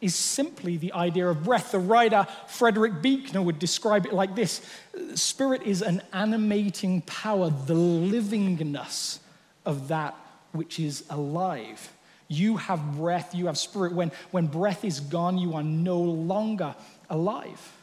is 0.00 0.14
simply 0.14 0.76
the 0.76 0.92
idea 0.92 1.28
of 1.28 1.44
breath. 1.44 1.72
The 1.72 1.78
writer 1.78 2.26
Frederick 2.46 3.02
Buechner 3.02 3.42
would 3.42 3.58
describe 3.58 4.06
it 4.06 4.12
like 4.12 4.34
this 4.34 4.62
Spirit 5.14 5.62
is 5.62 5.82
an 5.82 6.02
animating 6.12 7.02
power, 7.02 7.50
the 7.50 7.74
livingness 7.74 9.18
of 9.66 9.88
that 9.88 10.14
which 10.52 10.80
is 10.80 11.04
alive. 11.10 11.92
You 12.28 12.56
have 12.58 12.96
breath, 12.96 13.34
you 13.34 13.46
have 13.46 13.56
spirit. 13.56 13.92
When, 13.92 14.12
when 14.30 14.46
breath 14.46 14.84
is 14.84 15.00
gone, 15.00 15.38
you 15.38 15.54
are 15.54 15.62
no 15.62 15.98
longer 15.98 16.74
alive. 17.08 17.76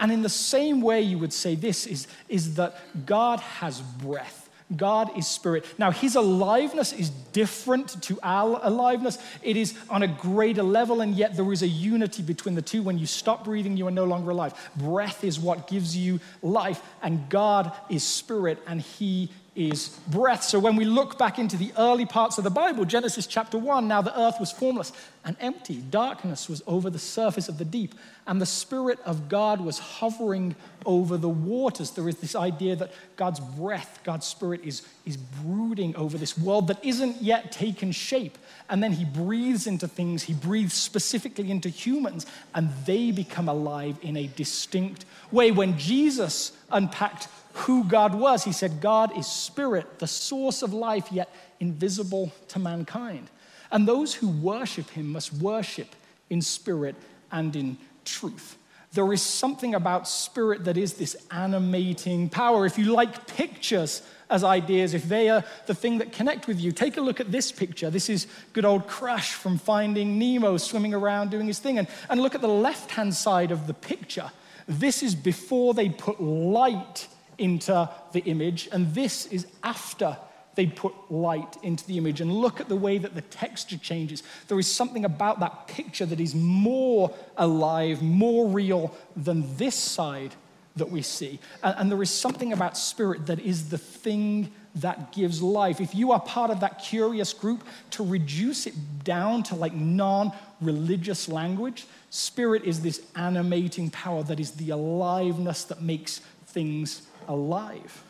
And 0.00 0.12
in 0.12 0.22
the 0.22 0.28
same 0.28 0.80
way, 0.80 1.00
you 1.02 1.18
would 1.18 1.32
say 1.32 1.54
this 1.54 1.86
is, 1.86 2.06
is 2.28 2.54
that 2.54 3.06
God 3.06 3.40
has 3.40 3.80
breath. 3.80 4.37
God 4.76 5.16
is 5.16 5.26
spirit. 5.26 5.64
Now, 5.78 5.90
his 5.90 6.14
aliveness 6.14 6.92
is 6.92 7.10
different 7.10 8.02
to 8.02 8.18
our 8.22 8.60
aliveness. 8.62 9.18
It 9.42 9.56
is 9.56 9.74
on 9.88 10.02
a 10.02 10.08
greater 10.08 10.62
level, 10.62 11.00
and 11.00 11.14
yet 11.14 11.36
there 11.36 11.50
is 11.52 11.62
a 11.62 11.68
unity 11.68 12.22
between 12.22 12.54
the 12.54 12.62
two. 12.62 12.82
When 12.82 12.98
you 12.98 13.06
stop 13.06 13.44
breathing, 13.44 13.76
you 13.76 13.86
are 13.86 13.92
no 13.92 14.04
longer 14.04 14.30
alive. 14.30 14.70
Breath 14.76 15.24
is 15.24 15.40
what 15.40 15.68
gives 15.68 15.96
you 15.96 16.20
life, 16.42 16.82
and 17.02 17.28
God 17.30 17.72
is 17.88 18.04
spirit, 18.04 18.58
and 18.66 18.80
he 18.80 19.30
is 19.58 19.88
breath. 20.06 20.44
So 20.44 20.60
when 20.60 20.76
we 20.76 20.84
look 20.84 21.18
back 21.18 21.38
into 21.38 21.56
the 21.56 21.72
early 21.76 22.06
parts 22.06 22.38
of 22.38 22.44
the 22.44 22.50
Bible, 22.50 22.84
Genesis 22.84 23.26
chapter 23.26 23.58
1, 23.58 23.88
now 23.88 24.00
the 24.00 24.18
earth 24.18 24.36
was 24.38 24.52
formless 24.52 24.92
and 25.24 25.36
empty. 25.40 25.82
Darkness 25.90 26.48
was 26.48 26.62
over 26.68 26.88
the 26.88 26.98
surface 26.98 27.48
of 27.48 27.58
the 27.58 27.64
deep, 27.64 27.96
and 28.28 28.40
the 28.40 28.46
Spirit 28.46 29.00
of 29.04 29.28
God 29.28 29.60
was 29.60 29.80
hovering 29.80 30.54
over 30.86 31.16
the 31.16 31.28
waters. 31.28 31.90
There 31.90 32.08
is 32.08 32.18
this 32.18 32.36
idea 32.36 32.76
that 32.76 32.92
God's 33.16 33.40
breath, 33.40 33.98
God's 34.04 34.26
Spirit, 34.26 34.60
is, 34.62 34.82
is 35.04 35.16
brooding 35.16 35.96
over 35.96 36.16
this 36.16 36.38
world 36.38 36.68
that 36.68 36.82
isn't 36.84 37.20
yet 37.20 37.50
taken 37.50 37.90
shape. 37.90 38.38
And 38.70 38.80
then 38.80 38.92
He 38.92 39.04
breathes 39.04 39.66
into 39.66 39.88
things, 39.88 40.22
He 40.22 40.34
breathes 40.34 40.74
specifically 40.74 41.50
into 41.50 41.68
humans, 41.68 42.26
and 42.54 42.70
they 42.86 43.10
become 43.10 43.48
alive 43.48 43.98
in 44.02 44.16
a 44.16 44.28
distinct 44.28 45.04
way. 45.32 45.50
When 45.50 45.76
Jesus 45.76 46.52
unpacked 46.70 47.26
who 47.58 47.84
God 47.84 48.14
was. 48.14 48.44
He 48.44 48.52
said, 48.52 48.80
God 48.80 49.16
is 49.16 49.26
spirit, 49.26 49.98
the 49.98 50.06
source 50.06 50.62
of 50.62 50.72
life, 50.72 51.10
yet 51.10 51.28
invisible 51.60 52.32
to 52.48 52.58
mankind. 52.58 53.30
And 53.70 53.86
those 53.86 54.14
who 54.14 54.28
worship 54.28 54.90
him 54.90 55.12
must 55.12 55.32
worship 55.32 55.94
in 56.30 56.40
spirit 56.40 56.94
and 57.30 57.54
in 57.54 57.76
truth. 58.04 58.56
There 58.92 59.12
is 59.12 59.20
something 59.20 59.74
about 59.74 60.08
spirit 60.08 60.64
that 60.64 60.78
is 60.78 60.94
this 60.94 61.16
animating 61.30 62.30
power. 62.30 62.64
If 62.64 62.78
you 62.78 62.92
like 62.92 63.26
pictures 63.26 64.02
as 64.30 64.44
ideas, 64.44 64.94
if 64.94 65.08
they 65.08 65.28
are 65.28 65.44
the 65.66 65.74
thing 65.74 65.98
that 65.98 66.12
connect 66.12 66.46
with 66.46 66.58
you, 66.58 66.72
take 66.72 66.96
a 66.96 67.00
look 67.00 67.20
at 67.20 67.30
this 67.30 67.52
picture. 67.52 67.90
This 67.90 68.08
is 68.08 68.26
good 68.54 68.64
old 68.64 68.86
Crush 68.86 69.32
from 69.32 69.58
Finding 69.58 70.18
Nemo 70.18 70.56
swimming 70.56 70.94
around 70.94 71.30
doing 71.30 71.46
his 71.46 71.58
thing. 71.58 71.78
And, 71.78 71.88
and 72.08 72.20
look 72.20 72.34
at 72.34 72.40
the 72.40 72.48
left 72.48 72.92
hand 72.92 73.14
side 73.14 73.50
of 73.50 73.66
the 73.66 73.74
picture. 73.74 74.30
This 74.66 75.02
is 75.02 75.14
before 75.14 75.74
they 75.74 75.90
put 75.90 76.20
light 76.20 77.08
into 77.38 77.88
the 78.12 78.20
image, 78.20 78.68
and 78.72 78.94
this 78.94 79.26
is 79.26 79.46
after 79.62 80.16
they 80.58 80.66
put 80.66 80.92
light 81.08 81.56
into 81.62 81.86
the 81.86 81.96
image. 81.98 82.20
And 82.20 82.32
look 82.32 82.60
at 82.60 82.68
the 82.68 82.74
way 82.74 82.98
that 82.98 83.14
the 83.14 83.20
texture 83.20 83.78
changes. 83.78 84.24
There 84.48 84.58
is 84.58 84.66
something 84.66 85.04
about 85.04 85.38
that 85.38 85.68
picture 85.68 86.04
that 86.06 86.18
is 86.18 86.34
more 86.34 87.14
alive, 87.36 88.02
more 88.02 88.48
real 88.48 88.92
than 89.14 89.56
this 89.56 89.76
side 89.76 90.34
that 90.74 90.90
we 90.90 91.02
see. 91.02 91.38
And, 91.62 91.76
and 91.78 91.90
there 91.92 92.02
is 92.02 92.10
something 92.10 92.52
about 92.52 92.76
spirit 92.76 93.26
that 93.26 93.38
is 93.38 93.68
the 93.68 93.78
thing 93.78 94.52
that 94.74 95.12
gives 95.12 95.40
life. 95.40 95.80
If 95.80 95.94
you 95.94 96.10
are 96.10 96.20
part 96.20 96.50
of 96.50 96.58
that 96.60 96.80
curious 96.80 97.32
group, 97.32 97.64
to 97.92 98.04
reduce 98.04 98.66
it 98.66 98.74
down 99.04 99.44
to 99.44 99.54
like 99.54 99.74
non 99.74 100.32
religious 100.60 101.28
language, 101.28 101.86
spirit 102.10 102.64
is 102.64 102.80
this 102.80 103.00
animating 103.14 103.90
power 103.90 104.24
that 104.24 104.40
is 104.40 104.52
the 104.52 104.70
aliveness 104.70 105.62
that 105.64 105.82
makes 105.82 106.20
things 106.46 107.02
alive. 107.28 108.02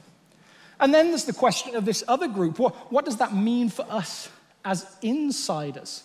And 0.80 0.94
then 0.94 1.08
there's 1.08 1.24
the 1.24 1.32
question 1.32 1.74
of 1.74 1.84
this 1.84 2.04
other 2.08 2.28
group. 2.28 2.58
What, 2.58 2.74
what 2.92 3.04
does 3.04 3.16
that 3.18 3.34
mean 3.34 3.68
for 3.68 3.84
us 3.90 4.28
as 4.64 4.86
insiders? 5.02 6.04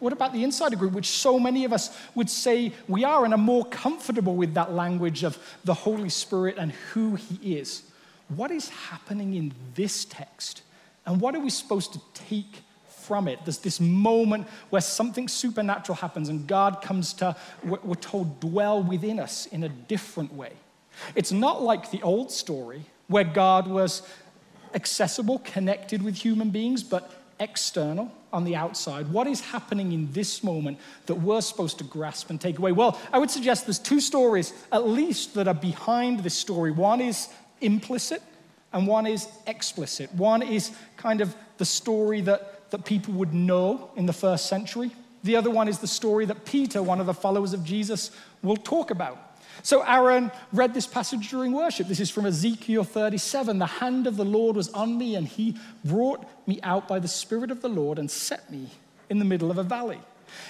What 0.00 0.12
about 0.12 0.32
the 0.32 0.42
insider 0.42 0.76
group, 0.76 0.92
which 0.92 1.08
so 1.08 1.38
many 1.38 1.64
of 1.64 1.72
us 1.72 1.96
would 2.14 2.28
say 2.28 2.72
we 2.88 3.04
are 3.04 3.24
and 3.24 3.32
are 3.32 3.38
more 3.38 3.64
comfortable 3.66 4.34
with 4.34 4.54
that 4.54 4.72
language 4.72 5.22
of 5.22 5.38
the 5.64 5.74
Holy 5.74 6.08
Spirit 6.08 6.56
and 6.58 6.72
who 6.92 7.14
He 7.14 7.56
is? 7.56 7.84
What 8.28 8.50
is 8.50 8.70
happening 8.70 9.34
in 9.34 9.52
this 9.74 10.04
text? 10.04 10.62
And 11.06 11.20
what 11.20 11.34
are 11.34 11.40
we 11.40 11.50
supposed 11.50 11.92
to 11.92 12.00
take 12.14 12.64
from 13.04 13.28
it. 13.28 13.38
There's 13.44 13.58
this 13.58 13.80
moment 13.80 14.48
where 14.70 14.80
something 14.80 15.28
supernatural 15.28 15.96
happens 15.96 16.28
and 16.28 16.46
God 16.46 16.80
comes 16.80 17.12
to, 17.14 17.36
we're 17.62 17.94
told, 17.96 18.40
dwell 18.40 18.82
within 18.82 19.20
us 19.20 19.46
in 19.46 19.62
a 19.64 19.68
different 19.68 20.32
way. 20.32 20.52
It's 21.14 21.32
not 21.32 21.62
like 21.62 21.90
the 21.90 22.02
old 22.02 22.30
story 22.30 22.84
where 23.08 23.24
God 23.24 23.66
was 23.66 24.02
accessible, 24.74 25.40
connected 25.40 26.02
with 26.02 26.16
human 26.16 26.50
beings, 26.50 26.82
but 26.82 27.12
external 27.40 28.10
on 28.32 28.44
the 28.44 28.56
outside. 28.56 29.08
What 29.12 29.26
is 29.26 29.40
happening 29.40 29.92
in 29.92 30.12
this 30.12 30.42
moment 30.42 30.78
that 31.06 31.16
we're 31.16 31.40
supposed 31.40 31.78
to 31.78 31.84
grasp 31.84 32.30
and 32.30 32.40
take 32.40 32.58
away? 32.58 32.72
Well, 32.72 32.98
I 33.12 33.18
would 33.18 33.30
suggest 33.30 33.66
there's 33.66 33.78
two 33.78 34.00
stories, 34.00 34.52
at 34.72 34.86
least, 34.86 35.34
that 35.34 35.48
are 35.48 35.54
behind 35.54 36.20
this 36.20 36.34
story. 36.34 36.70
One 36.72 37.00
is 37.00 37.28
implicit, 37.60 38.22
and 38.72 38.86
one 38.86 39.06
is 39.06 39.28
explicit. 39.46 40.12
One 40.14 40.42
is 40.42 40.72
kind 40.96 41.20
of 41.20 41.34
the 41.58 41.64
story 41.64 42.20
that, 42.22 42.70
that 42.70 42.84
people 42.84 43.14
would 43.14 43.32
know 43.32 43.90
in 43.96 44.06
the 44.06 44.12
first 44.12 44.46
century. 44.46 44.90
The 45.22 45.36
other 45.36 45.50
one 45.50 45.68
is 45.68 45.78
the 45.78 45.86
story 45.86 46.26
that 46.26 46.44
Peter, 46.44 46.82
one 46.82 47.00
of 47.00 47.06
the 47.06 47.14
followers 47.14 47.52
of 47.52 47.64
Jesus, 47.64 48.10
will 48.42 48.56
talk 48.56 48.90
about. 48.90 49.33
So 49.62 49.82
Aaron 49.82 50.30
read 50.52 50.74
this 50.74 50.86
passage 50.86 51.30
during 51.30 51.52
worship. 51.52 51.88
This 51.88 52.00
is 52.00 52.10
from 52.10 52.26
Ezekiel 52.26 52.84
37. 52.84 53.58
The 53.58 53.66
hand 53.66 54.06
of 54.06 54.16
the 54.16 54.24
Lord 54.24 54.56
was 54.56 54.68
on 54.70 54.98
me, 54.98 55.14
and 55.14 55.26
he 55.26 55.56
brought 55.84 56.26
me 56.46 56.60
out 56.62 56.88
by 56.88 56.98
the 56.98 57.08
Spirit 57.08 57.50
of 57.50 57.62
the 57.62 57.68
Lord 57.68 57.98
and 57.98 58.10
set 58.10 58.50
me 58.50 58.70
in 59.08 59.18
the 59.18 59.24
middle 59.24 59.50
of 59.50 59.58
a 59.58 59.62
valley. 59.62 60.00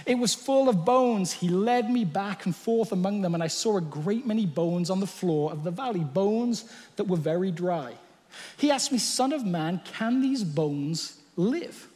It 0.06 0.18
was 0.18 0.34
full 0.34 0.68
of 0.68 0.84
bones. 0.84 1.32
He 1.32 1.48
led 1.48 1.90
me 1.90 2.04
back 2.04 2.46
and 2.46 2.56
forth 2.56 2.92
among 2.92 3.20
them, 3.20 3.34
and 3.34 3.42
I 3.42 3.48
saw 3.48 3.76
a 3.76 3.82
great 3.82 4.26
many 4.26 4.46
bones 4.46 4.90
on 4.90 5.00
the 5.00 5.06
floor 5.06 5.52
of 5.52 5.64
the 5.64 5.70
valley, 5.70 6.00
bones 6.00 6.64
that 6.96 7.04
were 7.04 7.16
very 7.16 7.50
dry. 7.50 7.92
He 8.56 8.70
asked 8.70 8.90
me, 8.90 8.98
Son 8.98 9.32
of 9.32 9.44
man, 9.44 9.80
can 9.84 10.20
these 10.20 10.42
bones 10.42 11.18
live? 11.36 11.88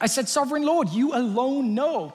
I 0.00 0.06
said, 0.06 0.28
Sovereign 0.28 0.64
Lord, 0.64 0.90
you 0.90 1.14
alone 1.14 1.74
know. 1.74 2.12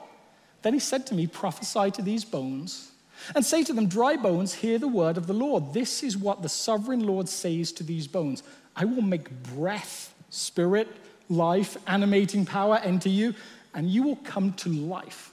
Then 0.62 0.72
he 0.72 0.80
said 0.80 1.06
to 1.08 1.14
me, 1.14 1.26
Prophesy 1.26 1.90
to 1.90 2.02
these 2.02 2.24
bones 2.24 2.92
and 3.34 3.44
say 3.44 3.64
to 3.64 3.72
them, 3.72 3.86
Dry 3.86 4.16
bones, 4.16 4.54
hear 4.54 4.78
the 4.78 4.88
word 4.88 5.16
of 5.16 5.26
the 5.26 5.32
Lord. 5.32 5.72
This 5.72 6.02
is 6.02 6.16
what 6.16 6.42
the 6.42 6.48
sovereign 6.48 7.06
Lord 7.06 7.28
says 7.28 7.72
to 7.72 7.82
these 7.82 8.06
bones 8.06 8.42
I 8.76 8.84
will 8.84 9.02
make 9.02 9.30
breath, 9.54 10.14
spirit, 10.30 10.88
life, 11.28 11.76
animating 11.86 12.44
power 12.44 12.80
enter 12.82 13.08
you, 13.08 13.34
and 13.74 13.88
you 13.88 14.02
will 14.02 14.16
come 14.16 14.52
to 14.54 14.68
life. 14.68 15.32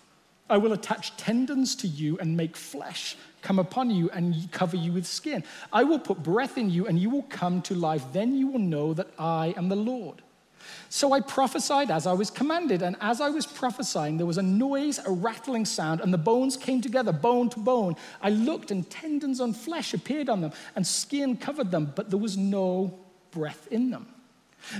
I 0.50 0.58
will 0.58 0.74
attach 0.74 1.16
tendons 1.18 1.76
to 1.78 1.88
you 1.88 2.18
and 2.20 2.36
make 2.36 2.58
flesh 2.58 3.16
come 3.42 3.60
upon 3.60 3.90
you 3.90 4.10
and 4.12 4.52
cover 4.52 4.78
you 4.78 4.92
with 4.92 5.06
skin. 5.06 5.44
I 5.74 5.84
will 5.84 6.00
put 6.00 6.24
breath 6.24 6.58
in 6.58 6.70
you 6.70 6.88
and 6.88 6.98
you 7.00 7.10
will 7.10 7.24
come 7.24 7.62
to 7.64 7.74
life. 7.76 8.04
Then 8.14 8.36
you 8.36 8.48
will 8.48 8.60
know 8.60 8.94
that 8.94 9.10
I 9.18 9.54
am 9.58 9.70
the 9.70 9.76
Lord. 9.76 10.22
So 10.90 11.14
I 11.14 11.22
prophesied 11.22 11.92
as 11.92 12.06
I 12.06 12.14
was 12.14 12.30
commanded, 12.30 12.82
and 12.82 12.96
as 13.02 13.22
I 13.22 13.30
was 13.30 13.46
prophesying, 13.46 14.18
there 14.18 14.26
was 14.26 14.38
a 14.38 14.44
noise, 14.44 15.00
a 15.06 15.12
rattling 15.12 15.66
sound, 15.66 16.02
and 16.02 16.14
the 16.14 16.18
bones 16.18 16.58
came 16.58 16.82
together, 16.82 17.12
bone 17.12 17.50
to 17.52 17.60
bone. 17.60 17.96
I 18.22 18.30
looked, 18.30 18.72
and 18.72 18.90
tendons 18.90 19.40
and 19.40 19.56
flesh 19.56 19.94
appeared 19.94 20.30
on 20.30 20.42
them, 20.42 20.52
and 20.76 20.86
skin 20.86 21.38
covered 21.38 21.72
them, 21.72 21.94
but 21.96 22.10
there 22.10 22.20
was 22.20 22.38
no 22.38 23.00
breath 23.32 23.68
in 23.72 23.90
them. 23.90 24.08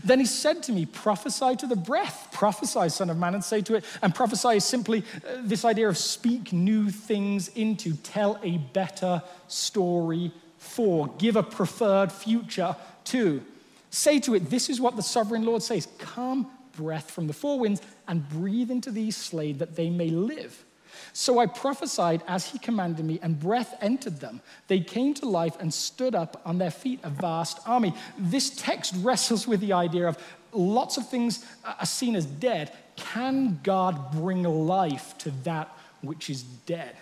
Then 0.04 0.20
he 0.20 0.26
said 0.26 0.64
to 0.64 0.72
me, 0.72 0.86
Prophesy 0.86 1.56
to 1.58 1.68
the 1.68 1.76
breath, 1.76 2.30
prophesy, 2.32 2.90
Son 2.90 3.10
of 3.10 3.18
Man, 3.18 3.34
and 3.34 3.44
say 3.44 3.62
to 3.62 3.76
it. 3.76 3.86
And 4.02 4.14
prophesy 4.14 4.58
is 4.58 4.66
simply 4.66 5.04
uh, 5.16 5.38
this 5.42 5.66
idea 5.66 5.90
of 5.90 5.98
speak 5.98 6.54
new 6.54 6.90
things 6.90 7.48
into, 7.50 7.94
tell 7.98 8.40
a 8.44 8.58
better 8.58 9.22
story 9.48 10.32
for, 10.58 11.08
give 11.18 11.36
a 11.36 11.44
preferred 11.44 12.12
future 12.12 12.76
to. 13.06 13.44
Say 13.92 14.20
to 14.22 14.34
it, 14.34 14.50
This 14.50 14.70
is 14.70 14.82
what 14.82 14.96
the 14.96 15.04
sovereign 15.04 15.46
Lord 15.46 15.62
says 15.62 15.88
Come, 16.00 16.50
breath 16.76 17.12
from 17.12 17.28
the 17.28 17.34
four 17.34 17.60
winds, 17.60 17.82
and 18.08 18.28
breathe 18.30 18.72
into 18.72 18.90
these 18.90 19.16
slain 19.16 19.60
that 19.60 19.76
they 19.76 19.90
may 19.90 20.10
live. 20.10 20.66
So 21.14 21.40
I 21.40 21.46
prophesied 21.46 22.24
as 22.28 22.48
he 22.48 22.58
commanded 22.58 23.06
me, 23.06 23.20
and 23.22 23.40
breath 23.40 23.76
entered 23.82 24.20
them. 24.20 24.42
They 24.68 24.80
came 24.80 25.14
to 25.16 25.26
life 25.26 25.58
and 25.60 25.74
stood 25.74 26.16
up 26.16 26.42
on 26.46 26.58
their 26.58 26.72
feet, 26.72 27.00
a 27.04 27.10
vast 27.10 27.60
army. 27.66 27.94
This 28.18 28.50
text 28.50 28.96
wrestles 29.00 29.48
with 29.48 29.60
the 29.60 29.74
idea 29.74 30.08
of 30.08 30.18
lots 30.54 30.98
of 30.98 31.08
things 31.08 31.46
are 31.66 31.86
seen 31.86 32.16
as 32.16 32.26
dead. 32.26 32.72
Can 32.96 33.60
God 33.64 34.12
bring 34.12 34.44
life 34.44 35.18
to 35.20 35.32
that 35.44 35.76
which 36.02 36.30
is 36.30 36.44
dead? 36.44 36.96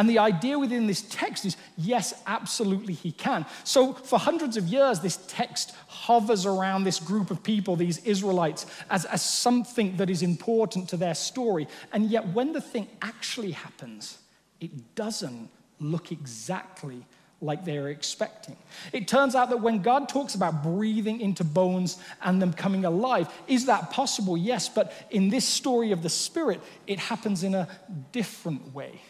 And 0.00 0.08
the 0.08 0.18
idea 0.18 0.58
within 0.58 0.86
this 0.86 1.02
text 1.02 1.44
is 1.44 1.58
yes, 1.76 2.14
absolutely, 2.26 2.94
he 2.94 3.12
can. 3.12 3.44
So, 3.64 3.92
for 3.92 4.18
hundreds 4.18 4.56
of 4.56 4.66
years, 4.66 5.00
this 5.00 5.18
text 5.28 5.74
hovers 5.88 6.46
around 6.46 6.84
this 6.84 6.98
group 6.98 7.30
of 7.30 7.42
people, 7.42 7.76
these 7.76 7.98
Israelites, 7.98 8.64
as, 8.88 9.04
as 9.04 9.20
something 9.20 9.98
that 9.98 10.08
is 10.08 10.22
important 10.22 10.88
to 10.88 10.96
their 10.96 11.14
story. 11.14 11.68
And 11.92 12.06
yet, 12.06 12.26
when 12.28 12.54
the 12.54 12.62
thing 12.62 12.88
actually 13.02 13.50
happens, 13.50 14.16
it 14.58 14.94
doesn't 14.94 15.50
look 15.80 16.12
exactly 16.12 17.04
like 17.42 17.66
they're 17.66 17.88
expecting. 17.88 18.56
It 18.94 19.06
turns 19.06 19.34
out 19.34 19.50
that 19.50 19.60
when 19.60 19.82
God 19.82 20.08
talks 20.08 20.34
about 20.34 20.62
breathing 20.62 21.20
into 21.20 21.44
bones 21.44 21.98
and 22.22 22.40
them 22.40 22.54
coming 22.54 22.86
alive, 22.86 23.28
is 23.46 23.66
that 23.66 23.90
possible? 23.90 24.38
Yes, 24.38 24.66
but 24.66 24.94
in 25.10 25.28
this 25.28 25.44
story 25.44 25.92
of 25.92 26.02
the 26.02 26.08
Spirit, 26.08 26.62
it 26.86 26.98
happens 26.98 27.44
in 27.44 27.54
a 27.54 27.68
different 28.12 28.74
way. 28.74 29.02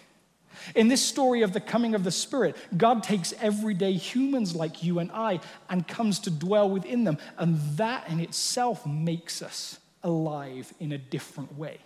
In 0.74 0.88
this 0.88 1.04
story 1.04 1.42
of 1.42 1.52
the 1.52 1.60
coming 1.60 1.94
of 1.94 2.04
the 2.04 2.10
Spirit, 2.10 2.56
God 2.76 3.02
takes 3.02 3.32
everyday 3.40 3.92
humans 3.92 4.54
like 4.54 4.82
you 4.82 4.98
and 4.98 5.10
I 5.12 5.40
and 5.68 5.86
comes 5.86 6.18
to 6.20 6.30
dwell 6.30 6.68
within 6.68 7.04
them. 7.04 7.18
And 7.38 7.58
that 7.76 8.08
in 8.08 8.20
itself 8.20 8.86
makes 8.86 9.42
us 9.42 9.78
alive 10.02 10.72
in 10.80 10.92
a 10.92 10.98
different 10.98 11.56
way. 11.58 11.78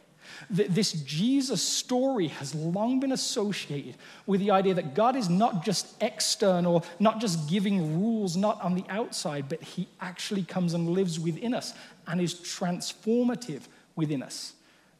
This 0.48 0.92
Jesus 0.92 1.62
story 1.62 2.28
has 2.28 2.54
long 2.54 2.98
been 2.98 3.12
associated 3.12 3.96
with 4.26 4.40
the 4.40 4.50
idea 4.50 4.74
that 4.74 4.94
God 4.94 5.16
is 5.16 5.28
not 5.28 5.64
just 5.64 5.94
external, 6.02 6.84
not 6.98 7.20
just 7.20 7.48
giving 7.48 8.00
rules, 8.00 8.36
not 8.36 8.60
on 8.62 8.74
the 8.74 8.84
outside, 8.88 9.48
but 9.48 9.62
He 9.62 9.86
actually 10.00 10.42
comes 10.42 10.74
and 10.74 10.90
lives 10.90 11.20
within 11.20 11.54
us 11.54 11.74
and 12.06 12.20
is 12.20 12.34
transformative 12.34 13.62
within 13.96 14.22
us. 14.22 14.54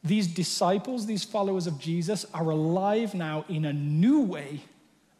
These 0.05 0.27
disciples, 0.27 1.05
these 1.05 1.23
followers 1.23 1.67
of 1.67 1.79
Jesus, 1.79 2.25
are 2.33 2.49
alive 2.51 3.13
now 3.13 3.43
in 3.49 3.65
a 3.65 3.73
new 3.73 4.21
way 4.21 4.61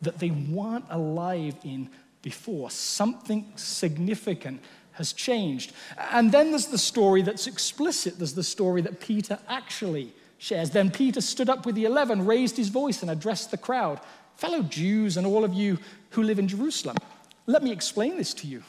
that 0.01 0.19
they 0.19 0.29
weren't 0.29 0.85
alive 0.89 1.55
in 1.63 1.89
before. 2.21 2.69
Something 2.69 3.51
significant 3.55 4.61
has 4.93 5.11
changed. 5.11 5.73
And 6.11 6.31
then 6.31 6.51
there's 6.51 6.67
the 6.67 6.77
story 6.77 7.21
that's 7.21 7.47
explicit. 7.47 8.17
There's 8.17 8.35
the 8.35 8.43
story 8.43 8.81
that 8.83 8.99
Peter 8.99 9.39
actually 9.49 10.13
shares. 10.37 10.69
Then 10.69 10.91
Peter 10.91 11.21
stood 11.21 11.49
up 11.49 11.65
with 11.65 11.75
the 11.75 11.85
eleven, 11.85 12.25
raised 12.25 12.55
his 12.55 12.69
voice, 12.69 13.01
and 13.01 13.09
addressed 13.09 13.51
the 13.51 13.57
crowd 13.57 13.99
Fellow 14.37 14.61
Jews 14.63 15.17
and 15.17 15.25
all 15.25 15.43
of 15.43 15.53
you 15.53 15.79
who 16.11 16.23
live 16.23 16.39
in 16.39 16.47
Jerusalem, 16.47 16.97
let 17.45 17.63
me 17.63 17.71
explain 17.71 18.17
this 18.17 18.33
to 18.35 18.47
you. 18.47 18.63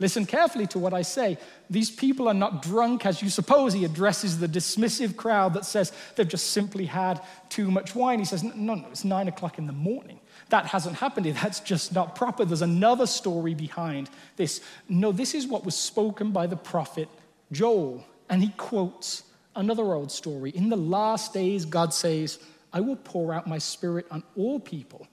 Listen 0.00 0.26
carefully 0.26 0.66
to 0.68 0.78
what 0.78 0.94
I 0.94 1.02
say. 1.02 1.38
These 1.68 1.90
people 1.90 2.28
are 2.28 2.34
not 2.34 2.62
drunk 2.62 3.04
as 3.04 3.20
you 3.20 3.28
suppose. 3.28 3.72
He 3.72 3.84
addresses 3.84 4.38
the 4.38 4.46
dismissive 4.46 5.16
crowd 5.16 5.54
that 5.54 5.64
says 5.64 5.92
they've 6.14 6.28
just 6.28 6.50
simply 6.50 6.86
had 6.86 7.20
too 7.48 7.68
much 7.70 7.96
wine. 7.96 8.20
He 8.20 8.24
says, 8.24 8.44
No, 8.44 8.74
no, 8.74 8.86
it's 8.90 9.04
nine 9.04 9.26
o'clock 9.26 9.58
in 9.58 9.66
the 9.66 9.72
morning. 9.72 10.20
That 10.50 10.66
hasn't 10.66 10.96
happened. 10.96 11.26
That's 11.26 11.60
just 11.60 11.92
not 11.92 12.14
proper. 12.14 12.44
There's 12.44 12.62
another 12.62 13.06
story 13.06 13.54
behind 13.54 14.08
this. 14.36 14.60
No, 14.88 15.10
this 15.10 15.34
is 15.34 15.48
what 15.48 15.64
was 15.64 15.74
spoken 15.74 16.30
by 16.30 16.46
the 16.46 16.56
prophet 16.56 17.08
Joel. 17.50 18.04
And 18.30 18.42
he 18.42 18.50
quotes 18.50 19.24
another 19.56 19.94
old 19.94 20.12
story. 20.12 20.50
In 20.50 20.68
the 20.68 20.76
last 20.76 21.32
days, 21.32 21.64
God 21.64 21.92
says, 21.92 22.38
I 22.72 22.80
will 22.80 22.96
pour 22.96 23.34
out 23.34 23.46
my 23.46 23.58
spirit 23.58 24.06
on 24.10 24.22
all 24.36 24.60
people. 24.60 25.08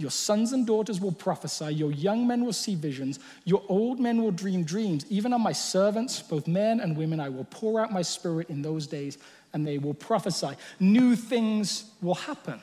Your 0.00 0.10
sons 0.10 0.52
and 0.52 0.66
daughters 0.66 1.00
will 1.00 1.12
prophesy, 1.12 1.74
your 1.74 1.92
young 1.92 2.26
men 2.26 2.44
will 2.44 2.54
see 2.54 2.74
visions, 2.74 3.20
your 3.44 3.62
old 3.68 4.00
men 4.00 4.22
will 4.22 4.30
dream 4.30 4.64
dreams. 4.64 5.04
Even 5.10 5.32
on 5.32 5.42
my 5.42 5.52
servants, 5.52 6.22
both 6.22 6.46
men 6.46 6.80
and 6.80 6.96
women, 6.96 7.20
I 7.20 7.28
will 7.28 7.44
pour 7.44 7.80
out 7.80 7.92
my 7.92 8.02
spirit 8.02 8.48
in 8.48 8.62
those 8.62 8.86
days, 8.86 9.18
and 9.52 9.66
they 9.66 9.78
will 9.78 9.94
prophesy. 9.94 10.50
New 10.78 11.16
things 11.16 11.84
will 12.00 12.14
happen. 12.14 12.60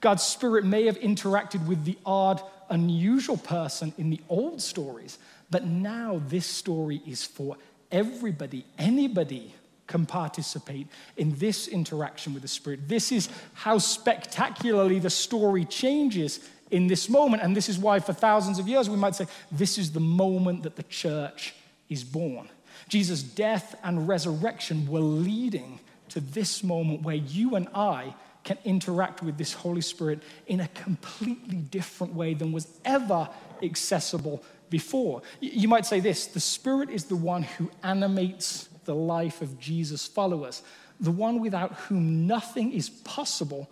God's 0.00 0.24
spirit 0.24 0.64
may 0.64 0.86
have 0.86 0.98
interacted 0.98 1.66
with 1.66 1.84
the 1.84 1.96
odd, 2.04 2.42
unusual 2.68 3.36
person 3.36 3.94
in 3.96 4.10
the 4.10 4.20
old 4.28 4.60
stories, 4.60 5.18
but 5.50 5.64
now 5.64 6.20
this 6.26 6.46
story 6.46 7.00
is 7.06 7.24
for 7.24 7.56
everybody, 7.92 8.66
anybody 8.78 9.54
can 9.86 10.06
participate 10.06 10.86
in 11.16 11.36
this 11.38 11.68
interaction 11.68 12.32
with 12.32 12.42
the 12.42 12.48
Spirit. 12.48 12.88
This 12.88 13.12
is 13.12 13.28
how 13.52 13.78
spectacularly 13.78 14.98
the 14.98 15.10
story 15.10 15.64
changes 15.64 16.48
in 16.70 16.86
this 16.86 17.08
moment. 17.08 17.42
And 17.42 17.56
this 17.56 17.68
is 17.68 17.78
why, 17.78 18.00
for 18.00 18.12
thousands 18.12 18.58
of 18.58 18.68
years, 18.68 18.88
we 18.88 18.96
might 18.96 19.14
say 19.14 19.26
this 19.52 19.78
is 19.78 19.92
the 19.92 20.00
moment 20.00 20.62
that 20.62 20.76
the 20.76 20.82
church 20.84 21.54
is 21.88 22.04
born. 22.04 22.48
Jesus' 22.88 23.22
death 23.22 23.74
and 23.82 24.08
resurrection 24.08 24.86
were 24.86 25.00
leading 25.00 25.80
to 26.10 26.20
this 26.20 26.62
moment 26.62 27.02
where 27.02 27.16
you 27.16 27.54
and 27.56 27.68
I 27.74 28.14
can 28.44 28.58
interact 28.64 29.22
with 29.22 29.38
this 29.38 29.54
Holy 29.54 29.80
Spirit 29.80 30.22
in 30.46 30.60
a 30.60 30.68
completely 30.68 31.56
different 31.56 32.14
way 32.14 32.34
than 32.34 32.52
was 32.52 32.68
ever 32.84 33.28
accessible 33.62 34.42
before. 34.68 35.22
You 35.40 35.68
might 35.68 35.86
say 35.86 36.00
this 36.00 36.26
the 36.26 36.40
Spirit 36.40 36.90
is 36.90 37.04
the 37.04 37.16
one 37.16 37.42
who 37.42 37.70
animates 37.82 38.68
the 38.84 38.94
life 38.94 39.40
of 39.40 39.58
Jesus' 39.58 40.06
followers, 40.06 40.62
the 41.00 41.10
one 41.10 41.40
without 41.40 41.72
whom 41.74 42.26
nothing 42.26 42.72
is 42.72 42.90
possible 42.90 43.70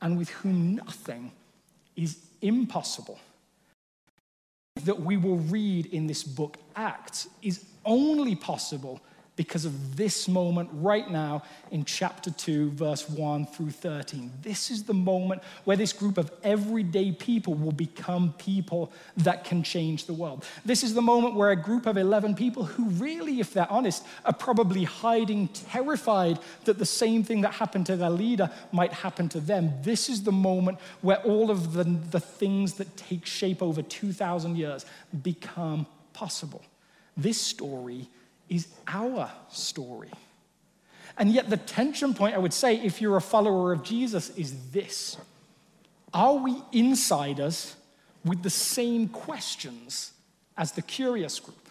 and 0.00 0.16
with 0.16 0.30
whom 0.30 0.76
nothing 0.76 1.32
is 1.96 2.18
impossible. 2.42 3.18
That 4.84 5.00
we 5.00 5.16
will 5.16 5.38
read 5.38 5.86
in 5.86 6.06
this 6.06 6.22
book, 6.22 6.58
Acts, 6.76 7.28
is 7.42 7.64
only 7.84 8.34
possible 8.34 9.00
because 9.34 9.64
of 9.64 9.96
this 9.96 10.28
moment 10.28 10.68
right 10.74 11.10
now 11.10 11.42
in 11.70 11.84
chapter 11.86 12.30
2, 12.30 12.72
verse 12.72 13.08
1 13.08 13.46
through 13.46 13.70
13. 13.70 14.30
This 14.42 14.70
is 14.70 14.84
the 14.84 14.94
moment 14.94 15.42
where 15.64 15.76
this 15.76 15.92
group 15.92 16.18
of 16.18 16.30
everyday 16.44 17.12
people 17.12 17.54
will 17.54 17.72
become 17.72 18.34
people 18.36 18.92
that 19.16 19.44
can 19.44 19.62
change 19.62 20.04
the 20.04 20.12
world. 20.12 20.44
This 20.66 20.84
is 20.84 20.92
the 20.92 21.00
moment 21.00 21.34
where 21.34 21.50
a 21.50 21.56
group 21.56 21.86
of 21.86 21.96
11 21.96 22.34
people 22.34 22.64
who 22.64 22.84
really, 22.90 23.40
if 23.40 23.54
they're 23.54 23.70
honest, 23.72 24.04
are 24.26 24.34
probably 24.34 24.84
hiding, 24.84 25.48
terrified 25.48 26.38
that 26.64 26.78
the 26.78 26.86
same 26.86 27.24
thing 27.24 27.40
that 27.40 27.54
happened 27.54 27.86
to 27.86 27.96
their 27.96 28.10
leader 28.10 28.50
might 28.70 28.92
happen 28.92 29.30
to 29.30 29.40
them. 29.40 29.72
This 29.82 30.10
is 30.10 30.24
the 30.24 30.32
moment 30.32 30.78
where 31.00 31.22
all 31.22 31.50
of 31.50 31.72
the, 31.72 31.84
the 31.84 32.20
things 32.20 32.74
that 32.74 32.96
take 32.98 33.24
shape 33.24 33.62
over 33.62 33.80
2,000 33.80 34.56
years 34.56 34.84
become 35.22 35.86
possible. 36.12 36.62
This 37.16 37.40
story 37.40 38.08
is 38.52 38.68
our 38.86 39.30
story. 39.48 40.10
And 41.16 41.30
yet, 41.30 41.48
the 41.48 41.56
tension 41.56 42.12
point, 42.12 42.34
I 42.34 42.38
would 42.38 42.52
say, 42.52 42.76
if 42.76 43.00
you're 43.00 43.16
a 43.16 43.22
follower 43.22 43.72
of 43.72 43.82
Jesus, 43.82 44.30
is 44.36 44.70
this 44.70 45.16
Are 46.12 46.34
we 46.34 46.62
insiders 46.72 47.76
with 48.24 48.42
the 48.42 48.50
same 48.50 49.08
questions 49.08 50.12
as 50.56 50.72
the 50.72 50.82
curious 50.82 51.40
group? 51.40 51.61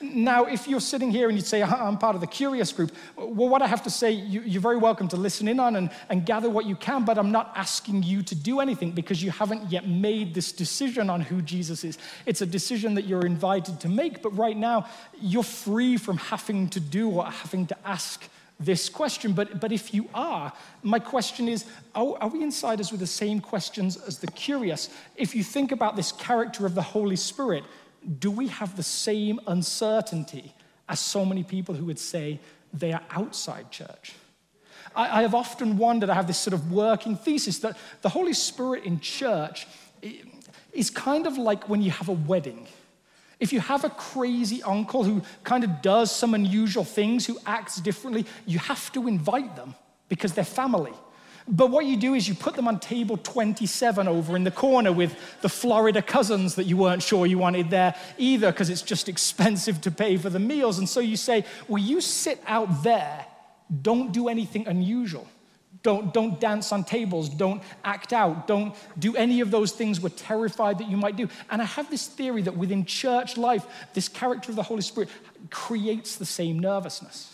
Now, 0.00 0.44
if 0.44 0.68
you're 0.68 0.80
sitting 0.80 1.10
here 1.10 1.28
and 1.28 1.36
you'd 1.36 1.46
say, 1.46 1.62
uh-huh, 1.62 1.76
I'm 1.76 1.98
part 1.98 2.14
of 2.14 2.20
the 2.20 2.26
curious 2.26 2.72
group, 2.72 2.92
well, 3.16 3.48
what 3.48 3.62
I 3.62 3.66
have 3.66 3.82
to 3.84 3.90
say, 3.90 4.10
you, 4.10 4.58
are 4.58 4.60
very 4.60 4.76
welcome 4.76 5.08
to 5.08 5.16
listen 5.16 5.48
in 5.48 5.60
on 5.60 5.76
and, 5.76 5.90
and 6.08 6.24
gather 6.24 6.50
what 6.50 6.66
you 6.66 6.76
can, 6.76 7.04
but 7.04 7.18
I'm 7.18 7.32
not 7.32 7.52
asking 7.56 8.02
you 8.02 8.22
to 8.22 8.34
do 8.34 8.60
anything 8.60 8.92
because 8.92 9.22
you 9.22 9.30
haven't 9.30 9.70
yet 9.70 9.88
made 9.88 10.34
this 10.34 10.52
decision 10.52 11.10
on 11.10 11.20
who 11.20 11.42
Jesus 11.42 11.84
is. 11.84 11.98
It's 12.26 12.42
a 12.42 12.46
decision 12.46 12.94
that 12.94 13.06
you're 13.06 13.26
invited 13.26 13.80
to 13.80 13.88
make, 13.88 14.22
but 14.22 14.36
right 14.36 14.56
now, 14.56 14.86
you're 15.20 15.42
free 15.42 15.96
from 15.96 16.16
having 16.16 16.68
to 16.70 16.80
do 16.80 17.10
or 17.10 17.24
having 17.26 17.66
to 17.66 17.76
ask 17.84 18.28
this 18.64 18.88
question. 18.88 19.32
But, 19.32 19.60
but 19.60 19.72
if 19.72 19.92
you 19.92 20.08
are, 20.14 20.52
my 20.82 20.98
question 20.98 21.48
is 21.48 21.64
are, 21.94 22.16
are, 22.20 22.28
we 22.28 22.42
insiders 22.42 22.90
with 22.90 23.00
the 23.00 23.06
same 23.06 23.40
questions 23.40 23.96
as 23.96 24.18
the 24.18 24.28
curious? 24.28 24.90
If 25.16 25.34
you 25.34 25.42
think 25.42 25.72
about 25.72 25.96
this 25.96 26.12
character 26.12 26.66
of 26.66 26.74
the 26.74 26.82
Holy 26.82 27.16
Spirit, 27.16 27.64
do 28.18 28.30
we 28.30 28.48
have 28.48 28.76
the 28.76 28.82
same 28.82 29.40
uncertainty 29.46 30.54
as 30.88 31.00
so 31.00 31.24
many 31.24 31.42
people 31.42 31.74
who 31.74 31.84
would 31.86 31.98
say 31.98 32.40
they 32.72 32.92
are 32.92 33.02
outside 33.10 33.70
church? 33.70 34.14
I, 34.94 35.20
I 35.20 35.22
have 35.22 35.34
often 35.34 35.78
wondered, 35.78 36.10
I 36.10 36.14
have 36.14 36.26
this 36.26 36.38
sort 36.38 36.54
of 36.54 36.72
working 36.72 37.16
thesis 37.16 37.58
that 37.60 37.76
the 38.02 38.08
Holy 38.08 38.32
Spirit 38.32 38.84
in 38.84 39.00
church 39.00 39.66
is 40.72 40.90
kind 40.90 41.26
of 41.26 41.38
like 41.38 41.68
when 41.68 41.82
you 41.82 41.90
have 41.90 42.08
a 42.08 42.12
wedding. 42.12 42.66
If 43.40 43.52
you 43.52 43.60
have 43.60 43.84
a 43.84 43.90
crazy 43.90 44.62
uncle 44.62 45.04
who 45.04 45.22
kind 45.42 45.64
of 45.64 45.82
does 45.82 46.14
some 46.14 46.34
unusual 46.34 46.84
things, 46.84 47.26
who 47.26 47.38
acts 47.44 47.76
differently, 47.80 48.26
you 48.46 48.58
have 48.58 48.92
to 48.92 49.08
invite 49.08 49.56
them 49.56 49.74
because 50.08 50.32
they're 50.32 50.44
family. 50.44 50.92
But 51.48 51.70
what 51.70 51.86
you 51.86 51.96
do 51.96 52.14
is 52.14 52.28
you 52.28 52.34
put 52.34 52.54
them 52.54 52.68
on 52.68 52.78
table 52.78 53.16
27 53.16 54.06
over 54.06 54.36
in 54.36 54.44
the 54.44 54.50
corner 54.50 54.92
with 54.92 55.16
the 55.40 55.48
Florida 55.48 56.00
cousins 56.00 56.54
that 56.54 56.64
you 56.64 56.76
weren't 56.76 57.02
sure 57.02 57.26
you 57.26 57.38
wanted 57.38 57.70
there 57.70 57.94
either 58.16 58.52
because 58.52 58.70
it's 58.70 58.82
just 58.82 59.08
expensive 59.08 59.80
to 59.82 59.90
pay 59.90 60.16
for 60.16 60.30
the 60.30 60.38
meals. 60.38 60.78
And 60.78 60.88
so 60.88 61.00
you 61.00 61.16
say, 61.16 61.44
well, 61.66 61.82
you 61.82 62.00
sit 62.00 62.40
out 62.46 62.82
there, 62.82 63.26
don't 63.82 64.12
do 64.12 64.28
anything 64.28 64.68
unusual. 64.68 65.26
Don't, 65.82 66.14
don't 66.14 66.38
dance 66.40 66.70
on 66.70 66.84
tables. 66.84 67.28
Don't 67.28 67.62
act 67.84 68.12
out. 68.12 68.46
Don't 68.46 68.74
do 68.98 69.16
any 69.16 69.40
of 69.40 69.50
those 69.50 69.72
things 69.72 70.00
we're 70.00 70.10
terrified 70.10 70.78
that 70.78 70.88
you 70.88 70.96
might 70.96 71.16
do. 71.16 71.28
And 71.50 71.60
I 71.60 71.64
have 71.64 71.90
this 71.90 72.06
theory 72.06 72.42
that 72.42 72.56
within 72.56 72.84
church 72.84 73.36
life, 73.36 73.66
this 73.92 74.08
character 74.08 74.50
of 74.50 74.56
the 74.56 74.62
Holy 74.62 74.82
Spirit 74.82 75.08
creates 75.50 76.16
the 76.16 76.24
same 76.24 76.60
nervousness. 76.60 77.31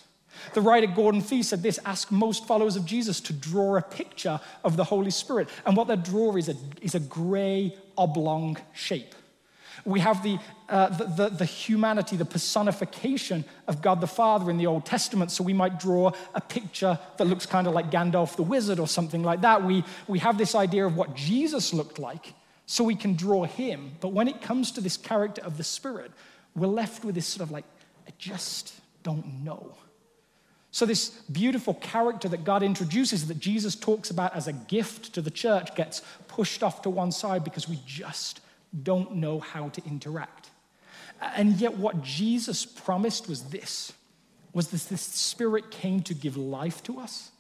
The 0.54 0.60
writer 0.60 0.86
Gordon 0.86 1.20
Fee 1.20 1.42
said 1.42 1.62
this 1.62 1.78
ask 1.84 2.10
most 2.10 2.46
followers 2.46 2.76
of 2.76 2.84
Jesus 2.84 3.20
to 3.22 3.32
draw 3.32 3.76
a 3.76 3.82
picture 3.82 4.40
of 4.64 4.76
the 4.76 4.84
Holy 4.84 5.10
Spirit. 5.10 5.48
And 5.66 5.76
what 5.76 5.88
they 5.88 5.96
draw 5.96 6.36
is 6.36 6.48
a, 6.48 6.56
is 6.80 6.94
a 6.94 7.00
gray 7.00 7.76
oblong 7.96 8.56
shape. 8.74 9.14
We 9.84 10.00
have 10.00 10.22
the, 10.22 10.38
uh, 10.68 10.88
the, 10.88 11.04
the, 11.04 11.28
the, 11.30 11.44
humanity, 11.44 12.16
the 12.16 12.24
personification 12.24 13.44
of 13.66 13.80
God 13.80 14.00
the 14.00 14.06
Father 14.06 14.50
in 14.50 14.58
the 14.58 14.66
Old 14.66 14.84
Testament, 14.84 15.30
so 15.30 15.44
we 15.44 15.52
might 15.52 15.78
draw 15.78 16.12
a 16.34 16.40
picture 16.40 16.98
that 17.16 17.24
looks 17.24 17.46
kind 17.46 17.66
of 17.66 17.74
like 17.74 17.90
Gandalf 17.90 18.36
the 18.36 18.42
Wizard 18.42 18.78
or 18.78 18.88
something 18.88 19.22
like 19.22 19.40
that. 19.42 19.64
We, 19.64 19.84
we 20.06 20.18
have 20.18 20.36
this 20.36 20.54
idea 20.54 20.84
of 20.84 20.96
what 20.96 21.14
Jesus 21.14 21.72
looked 21.72 21.98
like, 21.98 22.34
so 22.66 22.84
we 22.84 22.96
can 22.96 23.14
draw 23.14 23.44
him. 23.44 23.92
But 24.00 24.08
when 24.08 24.28
it 24.28 24.42
comes 24.42 24.72
to 24.72 24.80
this 24.80 24.96
character 24.96 25.42
of 25.42 25.56
the 25.56 25.64
Spirit, 25.64 26.10
we're 26.54 26.66
left 26.66 27.04
with 27.04 27.14
this 27.14 27.26
sort 27.26 27.42
of 27.42 27.50
like, 27.50 27.64
I 28.06 28.10
just 28.18 28.74
don't 29.02 29.44
know. 29.44 29.74
So, 30.70 30.84
this 30.84 31.08
beautiful 31.32 31.74
character 31.74 32.28
that 32.28 32.44
God 32.44 32.62
introduces, 32.62 33.26
that 33.28 33.38
Jesus 33.38 33.74
talks 33.74 34.10
about 34.10 34.34
as 34.34 34.48
a 34.48 34.52
gift 34.52 35.14
to 35.14 35.22
the 35.22 35.30
church, 35.30 35.74
gets 35.74 36.02
pushed 36.28 36.62
off 36.62 36.82
to 36.82 36.90
one 36.90 37.10
side 37.10 37.42
because 37.42 37.68
we 37.68 37.78
just 37.86 38.40
don't 38.82 39.16
know 39.16 39.40
how 39.40 39.70
to 39.70 39.84
interact. 39.86 40.50
And 41.20 41.54
yet, 41.54 41.76
what 41.76 42.02
Jesus 42.02 42.66
promised 42.66 43.28
was 43.28 43.44
this 43.44 43.92
was 44.52 44.68
this, 44.68 44.86
this 44.86 45.02
Spirit 45.02 45.70
came 45.70 46.02
to 46.02 46.14
give 46.14 46.36
life 46.36 46.82
to 46.82 46.98
us, 46.98 47.30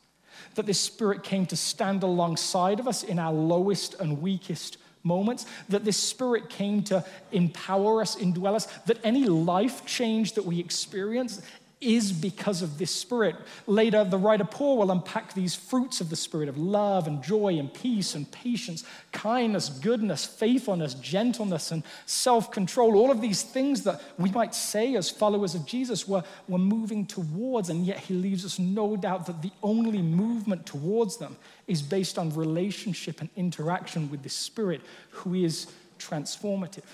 that 0.54 0.66
this 0.66 0.80
Spirit 0.80 1.22
came 1.22 1.46
to 1.46 1.56
stand 1.56 2.02
alongside 2.02 2.80
of 2.80 2.88
us 2.88 3.02
in 3.02 3.18
our 3.18 3.32
lowest 3.32 3.94
and 4.00 4.22
weakest 4.22 4.78
moments, 5.02 5.46
that 5.68 5.84
this 5.84 5.96
Spirit 5.96 6.48
came 6.48 6.82
to 6.84 7.04
empower 7.32 8.00
us, 8.00 8.16
indwell 8.16 8.54
us, 8.54 8.66
that 8.86 8.98
any 9.04 9.24
life 9.24 9.84
change 9.86 10.34
that 10.34 10.44
we 10.44 10.60
experience 10.60 11.42
is 11.80 12.12
because 12.12 12.60
of 12.60 12.76
this 12.78 12.90
Spirit. 12.90 13.36
Later, 13.66 14.02
the 14.02 14.18
writer 14.18 14.44
Paul 14.44 14.78
will 14.78 14.90
unpack 14.90 15.34
these 15.34 15.54
fruits 15.54 16.00
of 16.00 16.10
the 16.10 16.16
Spirit 16.16 16.48
of 16.48 16.58
love 16.58 17.06
and 17.06 17.22
joy 17.22 17.58
and 17.58 17.72
peace 17.72 18.14
and 18.14 18.30
patience, 18.30 18.84
kindness, 19.12 19.68
goodness, 19.68 20.24
faithfulness, 20.24 20.94
gentleness, 20.94 21.70
and 21.70 21.84
self 22.06 22.50
control. 22.50 22.96
All 22.96 23.10
of 23.10 23.20
these 23.20 23.42
things 23.42 23.84
that 23.84 24.02
we 24.18 24.30
might 24.30 24.54
say 24.54 24.96
as 24.96 25.08
followers 25.08 25.54
of 25.54 25.66
Jesus 25.66 26.08
we're, 26.08 26.24
we're 26.48 26.58
moving 26.58 27.06
towards, 27.06 27.68
and 27.68 27.86
yet 27.86 27.98
he 27.98 28.14
leaves 28.14 28.44
us 28.44 28.58
no 28.58 28.96
doubt 28.96 29.26
that 29.26 29.40
the 29.42 29.52
only 29.62 30.02
movement 30.02 30.66
towards 30.66 31.16
them 31.16 31.36
is 31.68 31.80
based 31.80 32.18
on 32.18 32.34
relationship 32.34 33.20
and 33.20 33.28
interaction 33.36 34.10
with 34.10 34.22
the 34.22 34.28
Spirit 34.28 34.80
who 35.10 35.34
is 35.34 35.68
transformative. 35.98 36.84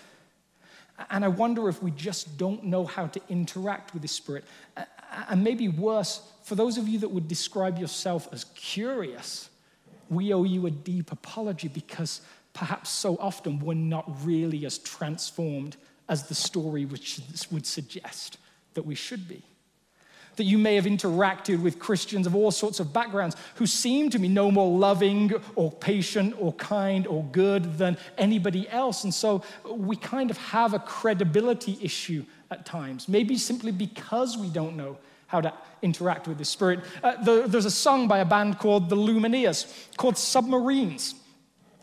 And 1.10 1.24
I 1.24 1.28
wonder 1.28 1.68
if 1.68 1.82
we 1.82 1.90
just 1.90 2.38
don't 2.38 2.64
know 2.64 2.84
how 2.84 3.06
to 3.06 3.20
interact 3.28 3.92
with 3.92 4.02
the 4.02 4.08
Spirit. 4.08 4.44
And 5.28 5.42
maybe 5.42 5.68
worse, 5.68 6.22
for 6.42 6.54
those 6.54 6.78
of 6.78 6.88
you 6.88 6.98
that 7.00 7.10
would 7.10 7.28
describe 7.28 7.78
yourself 7.78 8.28
as 8.32 8.44
curious, 8.54 9.50
we 10.08 10.32
owe 10.32 10.44
you 10.44 10.66
a 10.66 10.70
deep 10.70 11.10
apology 11.12 11.68
because 11.68 12.20
perhaps 12.52 12.90
so 12.90 13.16
often 13.18 13.58
we're 13.58 13.74
not 13.74 14.04
really 14.24 14.64
as 14.66 14.78
transformed 14.78 15.76
as 16.08 16.28
the 16.28 16.34
story 16.34 16.84
which 16.84 17.20
would 17.50 17.66
suggest 17.66 18.38
that 18.74 18.84
we 18.84 18.94
should 18.94 19.26
be 19.28 19.42
that 20.36 20.44
you 20.44 20.58
may 20.58 20.74
have 20.74 20.84
interacted 20.84 21.62
with 21.62 21.78
Christians 21.78 22.26
of 22.26 22.34
all 22.34 22.50
sorts 22.50 22.80
of 22.80 22.92
backgrounds 22.92 23.36
who 23.56 23.66
seem 23.66 24.10
to 24.10 24.18
be 24.18 24.28
no 24.28 24.50
more 24.50 24.78
loving 24.78 25.32
or 25.54 25.70
patient 25.70 26.34
or 26.38 26.52
kind 26.54 27.06
or 27.06 27.24
good 27.32 27.78
than 27.78 27.96
anybody 28.18 28.68
else. 28.68 29.04
And 29.04 29.14
so 29.14 29.42
we 29.68 29.96
kind 29.96 30.30
of 30.30 30.38
have 30.38 30.74
a 30.74 30.78
credibility 30.78 31.78
issue 31.80 32.24
at 32.50 32.66
times, 32.66 33.08
maybe 33.08 33.36
simply 33.36 33.72
because 33.72 34.36
we 34.36 34.48
don't 34.48 34.76
know 34.76 34.98
how 35.26 35.40
to 35.40 35.52
interact 35.82 36.28
with 36.28 36.38
the 36.38 36.44
Spirit. 36.44 36.80
Uh, 37.02 37.22
the, 37.22 37.44
there's 37.46 37.64
a 37.64 37.70
song 37.70 38.06
by 38.06 38.18
a 38.18 38.24
band 38.24 38.58
called 38.58 38.88
the 38.88 38.96
Lumineers 38.96 39.66
called 39.96 40.16
Submarines. 40.16 41.14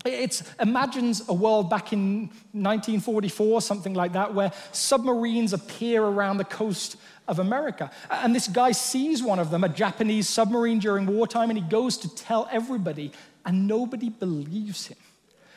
It 0.03 0.41
imagines 0.59 1.27
a 1.27 1.33
world 1.33 1.69
back 1.69 1.93
in 1.93 2.21
1944, 2.53 3.61
something 3.61 3.93
like 3.93 4.13
that, 4.13 4.33
where 4.33 4.51
submarines 4.71 5.53
appear 5.53 6.03
around 6.03 6.37
the 6.37 6.45
coast 6.45 6.97
of 7.27 7.39
America. 7.39 7.91
And 8.09 8.33
this 8.33 8.47
guy 8.47 8.71
sees 8.71 9.21
one 9.21 9.39
of 9.39 9.51
them, 9.51 9.63
a 9.63 9.69
Japanese 9.69 10.27
submarine 10.27 10.79
during 10.79 11.05
wartime, 11.05 11.49
and 11.49 11.59
he 11.59 11.65
goes 11.65 11.97
to 11.97 12.15
tell 12.15 12.47
everybody, 12.51 13.11
and 13.45 13.67
nobody 13.67 14.09
believes 14.09 14.87
him. 14.87 14.97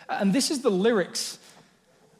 And 0.08 0.32
this 0.32 0.50
is 0.50 0.60
the 0.60 0.70
lyrics 0.70 1.38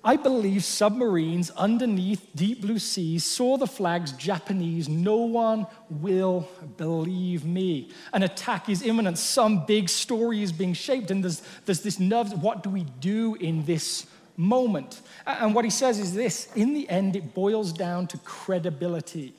I 0.04 0.16
believe 0.16 0.64
submarines 0.64 1.50
underneath 1.52 2.28
deep 2.34 2.60
blue 2.60 2.78
seas 2.78 3.24
saw 3.24 3.56
the 3.56 3.66
flags 3.66 4.12
Japanese. 4.12 4.86
No 4.88 5.16
one 5.16 5.66
will 5.88 6.46
believe 6.76 7.46
me. 7.46 7.90
An 8.12 8.22
attack 8.22 8.68
is 8.68 8.82
imminent. 8.82 9.16
Some 9.16 9.64
big 9.64 9.88
story 9.88 10.42
is 10.42 10.52
being 10.52 10.74
shaped, 10.74 11.10
and 11.10 11.24
there's, 11.24 11.42
there's 11.64 11.80
this 11.80 11.98
nerves. 11.98 12.34
What 12.34 12.62
do 12.62 12.68
we 12.68 12.84
do 13.00 13.34
in 13.36 13.64
this 13.64 14.06
moment? 14.36 15.00
And 15.26 15.54
what 15.54 15.64
he 15.64 15.70
says 15.70 15.98
is 15.98 16.12
this 16.12 16.48
in 16.54 16.74
the 16.74 16.86
end, 16.90 17.16
it 17.16 17.32
boils 17.32 17.72
down 17.72 18.06
to 18.08 18.18
credibility 18.18 19.34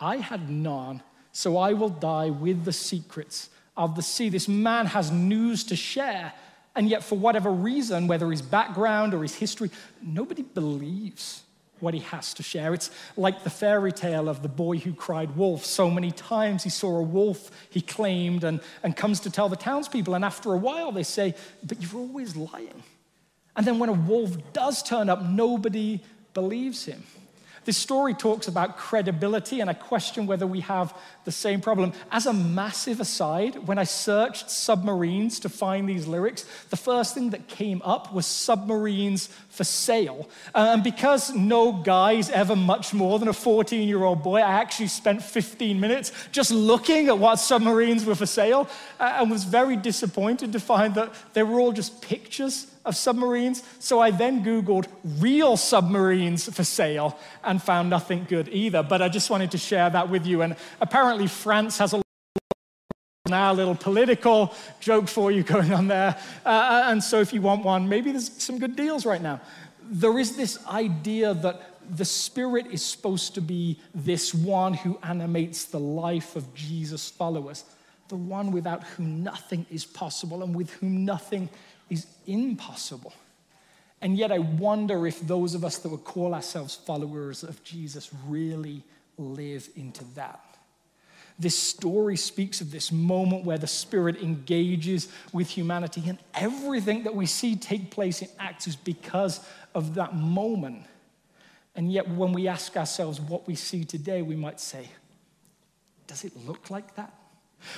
I 0.00 0.18
had 0.18 0.48
none, 0.48 1.02
so 1.32 1.56
I 1.56 1.72
will 1.72 1.88
die 1.88 2.30
with 2.30 2.64
the 2.64 2.72
secrets 2.72 3.50
of 3.76 3.96
the 3.96 4.02
sea. 4.02 4.28
This 4.28 4.48
man 4.48 4.86
has 4.86 5.10
news 5.10 5.64
to 5.64 5.76
share, 5.76 6.32
and 6.78 6.88
yet, 6.88 7.02
for 7.02 7.18
whatever 7.18 7.50
reason, 7.50 8.06
whether 8.06 8.30
his 8.30 8.40
background 8.40 9.12
or 9.12 9.22
his 9.22 9.34
history, 9.34 9.68
nobody 10.00 10.42
believes 10.42 11.42
what 11.80 11.92
he 11.92 11.98
has 11.98 12.32
to 12.34 12.44
share. 12.44 12.72
It's 12.72 12.92
like 13.16 13.42
the 13.42 13.50
fairy 13.50 13.90
tale 13.90 14.28
of 14.28 14.42
the 14.42 14.48
boy 14.48 14.78
who 14.78 14.92
cried 14.92 15.34
wolf. 15.34 15.64
So 15.64 15.90
many 15.90 16.12
times 16.12 16.62
he 16.62 16.70
saw 16.70 16.96
a 16.96 17.02
wolf, 17.02 17.50
he 17.68 17.80
claimed, 17.80 18.44
and, 18.44 18.60
and 18.84 18.96
comes 18.96 19.18
to 19.20 19.30
tell 19.30 19.48
the 19.48 19.56
townspeople. 19.56 20.14
And 20.14 20.24
after 20.24 20.52
a 20.52 20.56
while, 20.56 20.92
they 20.92 21.02
say, 21.02 21.34
But 21.64 21.82
you're 21.82 22.00
always 22.00 22.36
lying. 22.36 22.84
And 23.56 23.66
then 23.66 23.80
when 23.80 23.88
a 23.88 23.94
wolf 23.94 24.36
does 24.52 24.80
turn 24.80 25.10
up, 25.10 25.20
nobody 25.20 25.98
believes 26.32 26.84
him. 26.84 27.02
This 27.68 27.76
story 27.76 28.14
talks 28.14 28.48
about 28.48 28.78
credibility, 28.78 29.60
and 29.60 29.68
I 29.68 29.74
question 29.74 30.26
whether 30.26 30.46
we 30.46 30.60
have 30.60 30.96
the 31.24 31.30
same 31.30 31.60
problem. 31.60 31.92
As 32.10 32.24
a 32.24 32.32
massive 32.32 32.98
aside, 32.98 33.56
when 33.68 33.76
I 33.76 33.84
searched 33.84 34.48
submarines 34.48 35.38
to 35.40 35.50
find 35.50 35.86
these 35.86 36.06
lyrics, 36.06 36.46
the 36.70 36.78
first 36.78 37.12
thing 37.12 37.28
that 37.28 37.46
came 37.46 37.82
up 37.84 38.10
was 38.10 38.24
submarines 38.24 39.28
for 39.50 39.64
sale. 39.64 40.30
Uh, 40.54 40.70
and 40.72 40.82
because 40.82 41.34
no 41.34 41.72
guy 41.72 42.12
is 42.12 42.30
ever 42.30 42.56
much 42.56 42.94
more 42.94 43.18
than 43.18 43.28
a 43.28 43.34
14 43.34 43.86
year 43.86 44.02
old 44.02 44.22
boy, 44.22 44.38
I 44.38 44.52
actually 44.62 44.88
spent 44.88 45.22
15 45.22 45.78
minutes 45.78 46.12
just 46.32 46.50
looking 46.50 47.08
at 47.08 47.18
what 47.18 47.36
submarines 47.36 48.06
were 48.06 48.14
for 48.14 48.24
sale 48.24 48.66
uh, 48.98 49.18
and 49.18 49.30
was 49.30 49.44
very 49.44 49.76
disappointed 49.76 50.52
to 50.52 50.58
find 50.58 50.94
that 50.94 51.12
they 51.34 51.42
were 51.42 51.60
all 51.60 51.72
just 51.72 52.00
pictures 52.00 52.66
of 52.88 52.96
submarines. 52.96 53.62
So 53.78 54.00
I 54.00 54.10
then 54.10 54.44
Googled 54.44 54.86
real 55.18 55.56
submarines 55.56 56.52
for 56.52 56.64
sale 56.64 57.18
and 57.44 57.62
found 57.62 57.90
nothing 57.90 58.26
good 58.28 58.48
either. 58.48 58.82
But 58.82 59.02
I 59.02 59.08
just 59.08 59.30
wanted 59.30 59.50
to 59.52 59.58
share 59.58 59.90
that 59.90 60.08
with 60.08 60.26
you. 60.26 60.42
And 60.42 60.56
apparently, 60.80 61.26
France 61.26 61.78
has 61.78 61.94
a 61.94 62.02
now 63.28 63.52
a 63.52 63.54
little 63.54 63.74
political 63.74 64.54
joke 64.80 65.06
for 65.06 65.30
you 65.30 65.42
going 65.54 65.72
on 65.72 65.86
there. 65.86 66.18
Uh, 66.44 66.48
uh, 66.48 66.82
and 66.86 67.02
so, 67.02 67.20
if 67.20 67.32
you 67.32 67.42
want 67.42 67.64
one, 67.64 67.88
maybe 67.88 68.10
there's 68.10 68.32
some 68.42 68.58
good 68.58 68.74
deals 68.74 69.06
right 69.06 69.22
now. 69.22 69.40
There 69.90 70.18
is 70.18 70.36
this 70.36 70.64
idea 70.66 71.34
that 71.34 71.78
the 71.90 72.04
Spirit 72.04 72.66
is 72.66 72.84
supposed 72.84 73.34
to 73.34 73.40
be 73.40 73.80
this 73.94 74.34
one 74.34 74.74
who 74.74 74.98
animates 75.02 75.64
the 75.66 75.80
life 75.80 76.36
of 76.36 76.54
Jesus' 76.54 77.10
followers, 77.10 77.64
the 78.08 78.16
one 78.16 78.52
without 78.52 78.84
whom 78.84 79.22
nothing 79.22 79.64
is 79.70 79.84
possible 79.84 80.42
and 80.42 80.54
with 80.54 80.70
whom 80.72 81.04
nothing 81.04 81.48
is 81.90 82.06
impossible. 82.26 83.12
And 84.00 84.16
yet, 84.16 84.30
I 84.30 84.38
wonder 84.38 85.06
if 85.06 85.20
those 85.26 85.54
of 85.54 85.64
us 85.64 85.78
that 85.78 85.88
would 85.88 86.04
call 86.04 86.34
ourselves 86.34 86.74
followers 86.74 87.42
of 87.42 87.62
Jesus 87.64 88.10
really 88.26 88.84
live 89.16 89.68
into 89.74 90.04
that. 90.14 90.40
This 91.38 91.56
story 91.56 92.16
speaks 92.16 92.60
of 92.60 92.70
this 92.70 92.90
moment 92.90 93.44
where 93.44 93.58
the 93.58 93.66
Spirit 93.66 94.20
engages 94.22 95.08
with 95.32 95.48
humanity, 95.48 96.02
and 96.06 96.18
everything 96.34 97.04
that 97.04 97.14
we 97.14 97.26
see 97.26 97.54
take 97.54 97.90
place 97.90 98.22
in 98.22 98.28
Acts 98.38 98.66
is 98.66 98.76
because 98.76 99.40
of 99.74 99.94
that 99.94 100.16
moment. 100.16 100.84
And 101.76 101.92
yet, 101.92 102.08
when 102.08 102.32
we 102.32 102.48
ask 102.48 102.76
ourselves 102.76 103.20
what 103.20 103.46
we 103.46 103.54
see 103.54 103.84
today, 103.84 104.22
we 104.22 104.34
might 104.34 104.58
say, 104.58 104.88
Does 106.08 106.24
it 106.24 106.32
look 106.44 106.70
like 106.70 106.96
that? 106.96 107.12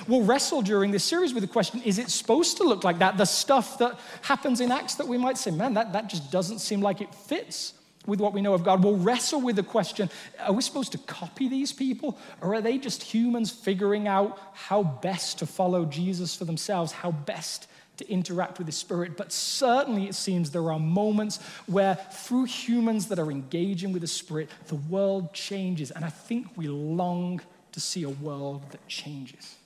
We'll 0.07 0.23
wrestle 0.23 0.61
during 0.61 0.91
this 0.91 1.03
series 1.03 1.33
with 1.33 1.41
the 1.41 1.49
question 1.49 1.81
is 1.83 1.97
it 1.97 2.09
supposed 2.09 2.57
to 2.57 2.63
look 2.63 2.83
like 2.83 2.99
that? 2.99 3.17
The 3.17 3.25
stuff 3.25 3.77
that 3.79 3.99
happens 4.21 4.61
in 4.61 4.71
Acts 4.71 4.95
that 4.95 5.07
we 5.07 5.17
might 5.17 5.37
say, 5.37 5.51
man, 5.51 5.73
that, 5.73 5.93
that 5.93 6.07
just 6.07 6.31
doesn't 6.31 6.59
seem 6.59 6.81
like 6.81 7.01
it 7.01 7.13
fits 7.13 7.73
with 8.05 8.19
what 8.19 8.33
we 8.33 8.41
know 8.41 8.53
of 8.53 8.63
God. 8.63 8.83
We'll 8.83 8.97
wrestle 8.97 9.41
with 9.41 9.55
the 9.55 9.63
question 9.63 10.09
are 10.39 10.53
we 10.53 10.61
supposed 10.61 10.91
to 10.93 10.97
copy 10.99 11.47
these 11.47 11.71
people? 11.71 12.17
Or 12.41 12.55
are 12.55 12.61
they 12.61 12.77
just 12.77 13.03
humans 13.03 13.51
figuring 13.51 14.07
out 14.07 14.39
how 14.53 14.83
best 14.83 15.39
to 15.39 15.45
follow 15.45 15.85
Jesus 15.85 16.35
for 16.35 16.45
themselves, 16.45 16.91
how 16.91 17.11
best 17.11 17.67
to 17.97 18.09
interact 18.09 18.57
with 18.57 18.67
the 18.67 18.73
Spirit? 18.73 19.17
But 19.17 19.31
certainly 19.31 20.07
it 20.07 20.15
seems 20.15 20.51
there 20.51 20.71
are 20.71 20.79
moments 20.79 21.39
where, 21.67 21.95
through 21.95 22.45
humans 22.45 23.07
that 23.07 23.19
are 23.19 23.29
engaging 23.29 23.93
with 23.93 24.01
the 24.01 24.07
Spirit, 24.07 24.49
the 24.67 24.75
world 24.75 25.33
changes. 25.33 25.91
And 25.91 26.03
I 26.03 26.09
think 26.09 26.47
we 26.55 26.67
long 26.67 27.41
to 27.73 27.79
see 27.79 28.03
a 28.03 28.09
world 28.09 28.63
that 28.71 28.85
changes 28.87 29.57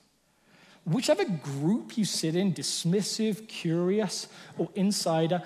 whichever 0.86 1.24
group 1.24 1.98
you 1.98 2.04
sit 2.04 2.36
in, 2.36 2.54
dismissive, 2.54 3.48
curious, 3.48 4.28
or 4.56 4.68
insider, 4.74 5.42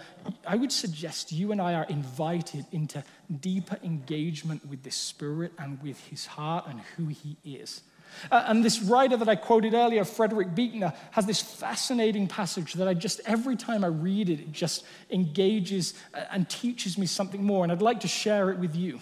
I 0.47 0.57
would 0.57 0.71
suggest 0.71 1.33
you 1.33 1.51
and 1.51 1.61
I 1.61 1.75
are 1.75 1.85
invited 1.85 2.67
into 2.73 3.03
deeper 3.41 3.79
engagement 3.83 4.67
with 4.69 4.83
the 4.83 4.91
Spirit 4.91 5.53
and 5.59 5.83
with 5.83 5.99
His 6.09 6.27
heart 6.27 6.67
and 6.69 6.81
who 6.97 7.07
He 7.07 7.37
is. 7.45 7.83
Uh, 8.31 8.45
and 8.47 8.65
this 8.65 8.83
writer 8.83 9.17
that 9.17 9.29
I 9.29 9.37
quoted 9.37 9.73
earlier, 9.73 10.05
Frederick 10.05 10.55
Buechner, 10.55 10.93
has 11.13 11.27
this 11.27 11.41
fascinating 11.41 12.27
passage 12.27 12.75
that 12.75 12.89
I 12.89 12.95
just, 12.95 13.21
every 13.25 13.57
time 13.57 13.85
I 13.85 13.89
read 13.89 14.29
it, 14.29 14.41
it 14.41 14.53
just 14.53 14.85
engages 15.11 15.95
uh, 16.13 16.25
and 16.31 16.49
teaches 16.49 16.99
me 16.99 17.07
something 17.07 17.43
more. 17.43 17.65
And 17.65 17.73
I'd 17.73 17.83
like 17.83 18.01
to 18.01 18.09
share 18.09 18.51
it 18.51 18.59
with 18.59 18.75
you. 18.75 19.01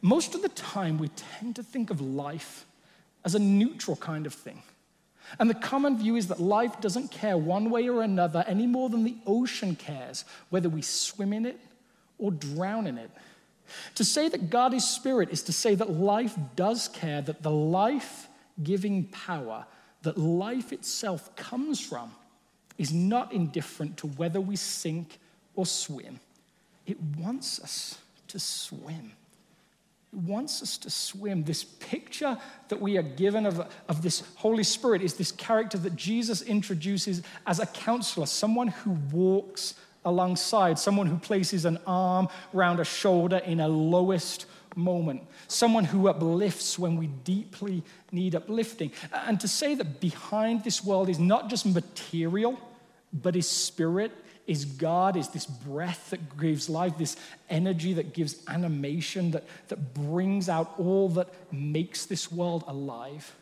Most 0.00 0.34
of 0.34 0.42
the 0.42 0.48
time, 0.50 0.98
we 0.98 1.08
tend 1.08 1.56
to 1.56 1.62
think 1.62 1.90
of 1.90 2.00
life 2.00 2.64
as 3.24 3.34
a 3.34 3.40
neutral 3.40 3.96
kind 3.96 4.24
of 4.24 4.32
thing. 4.32 4.62
And 5.38 5.50
the 5.50 5.54
common 5.54 5.98
view 5.98 6.16
is 6.16 6.28
that 6.28 6.40
life 6.40 6.80
doesn't 6.80 7.10
care 7.10 7.36
one 7.36 7.70
way 7.70 7.88
or 7.88 8.02
another 8.02 8.44
any 8.46 8.66
more 8.66 8.88
than 8.88 9.04
the 9.04 9.16
ocean 9.26 9.76
cares, 9.76 10.24
whether 10.50 10.68
we 10.68 10.82
swim 10.82 11.32
in 11.32 11.46
it 11.46 11.60
or 12.18 12.30
drown 12.30 12.86
in 12.86 12.98
it. 12.98 13.10
To 13.96 14.04
say 14.04 14.28
that 14.28 14.50
God 14.50 14.72
is 14.72 14.86
spirit 14.86 15.30
is 15.30 15.42
to 15.44 15.52
say 15.52 15.74
that 15.74 15.90
life 15.90 16.36
does 16.54 16.88
care, 16.88 17.20
that 17.22 17.42
the 17.42 17.50
life 17.50 18.28
giving 18.62 19.04
power 19.04 19.66
that 20.06 20.16
life 20.16 20.72
itself 20.72 21.34
comes 21.34 21.80
from 21.80 22.12
is 22.78 22.92
not 22.92 23.32
indifferent 23.32 23.96
to 23.96 24.06
whether 24.06 24.40
we 24.40 24.54
sink 24.54 25.18
or 25.56 25.66
swim. 25.66 26.20
It 26.86 26.96
wants 27.18 27.60
us 27.60 27.98
to 28.28 28.38
swim 28.38 29.12
wants 30.12 30.62
us 30.62 30.78
to 30.78 30.90
swim. 30.90 31.44
This 31.44 31.64
picture 31.64 32.38
that 32.68 32.80
we 32.80 32.96
are 32.96 33.02
given 33.02 33.46
of, 33.46 33.66
of 33.88 34.02
this 34.02 34.22
Holy 34.36 34.64
Spirit 34.64 35.02
is 35.02 35.14
this 35.14 35.32
character 35.32 35.78
that 35.78 35.96
Jesus 35.96 36.42
introduces 36.42 37.22
as 37.46 37.60
a 37.60 37.66
counselor, 37.66 38.26
someone 38.26 38.68
who 38.68 38.92
walks 39.12 39.74
alongside, 40.04 40.78
someone 40.78 41.06
who 41.06 41.18
places 41.18 41.64
an 41.64 41.78
arm 41.86 42.28
around 42.54 42.80
a 42.80 42.84
shoulder 42.84 43.38
in 43.38 43.60
a 43.60 43.68
lowest 43.68 44.46
moment, 44.76 45.22
someone 45.48 45.84
who 45.84 46.08
uplifts 46.08 46.78
when 46.78 46.96
we 46.96 47.08
deeply 47.08 47.82
need 48.12 48.34
uplifting. 48.34 48.92
And 49.12 49.40
to 49.40 49.48
say 49.48 49.74
that 49.74 50.00
behind 50.00 50.64
this 50.64 50.84
world 50.84 51.08
is 51.08 51.18
not 51.18 51.50
just 51.50 51.66
material, 51.66 52.58
but 53.12 53.34
is 53.34 53.48
spirit 53.48 54.12
is 54.46 54.64
God, 54.64 55.16
is 55.16 55.28
this 55.28 55.46
breath 55.46 56.10
that 56.10 56.38
gives 56.38 56.68
life, 56.68 56.96
this 56.96 57.16
energy 57.50 57.94
that 57.94 58.14
gives 58.14 58.42
animation, 58.48 59.32
that, 59.32 59.44
that 59.68 59.94
brings 59.94 60.48
out 60.48 60.74
all 60.78 61.08
that 61.10 61.28
makes 61.52 62.06
this 62.06 62.30
world 62.30 62.64
alive, 62.66 63.34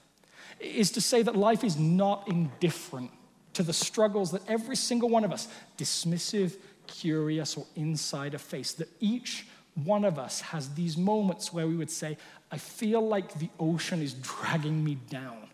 is 0.61 0.91
to 0.93 1.01
say 1.01 1.23
that 1.23 1.37
life 1.37 1.63
is 1.63 1.77
not 1.77 2.27
indifferent 2.29 3.11
to 3.53 3.63
the 3.63 3.73
struggles 3.73 4.33
that 4.33 4.43
every 4.49 4.77
single 4.77 5.09
one 5.09 5.25
of 5.25 5.33
us, 5.33 5.49
dismissive, 5.79 6.57
curious, 6.87 7.57
or 7.57 7.67
insider, 7.77 8.39
face, 8.39 8.73
that 8.73 8.89
each 9.01 9.47
one 9.85 10.05
of 10.05 10.19
us 10.19 10.41
has 10.41 10.75
these 10.75 10.97
moments 10.97 11.53
where 11.53 11.67
we 11.67 11.77
would 11.77 11.91
say, 11.91 12.17
I 12.51 12.59
feel 12.59 13.07
like 13.07 13.35
the 13.39 13.49
ocean 13.59 14.01
is 14.01 14.15
dragging 14.15 14.83
me 14.83 14.97
down. 15.11 15.49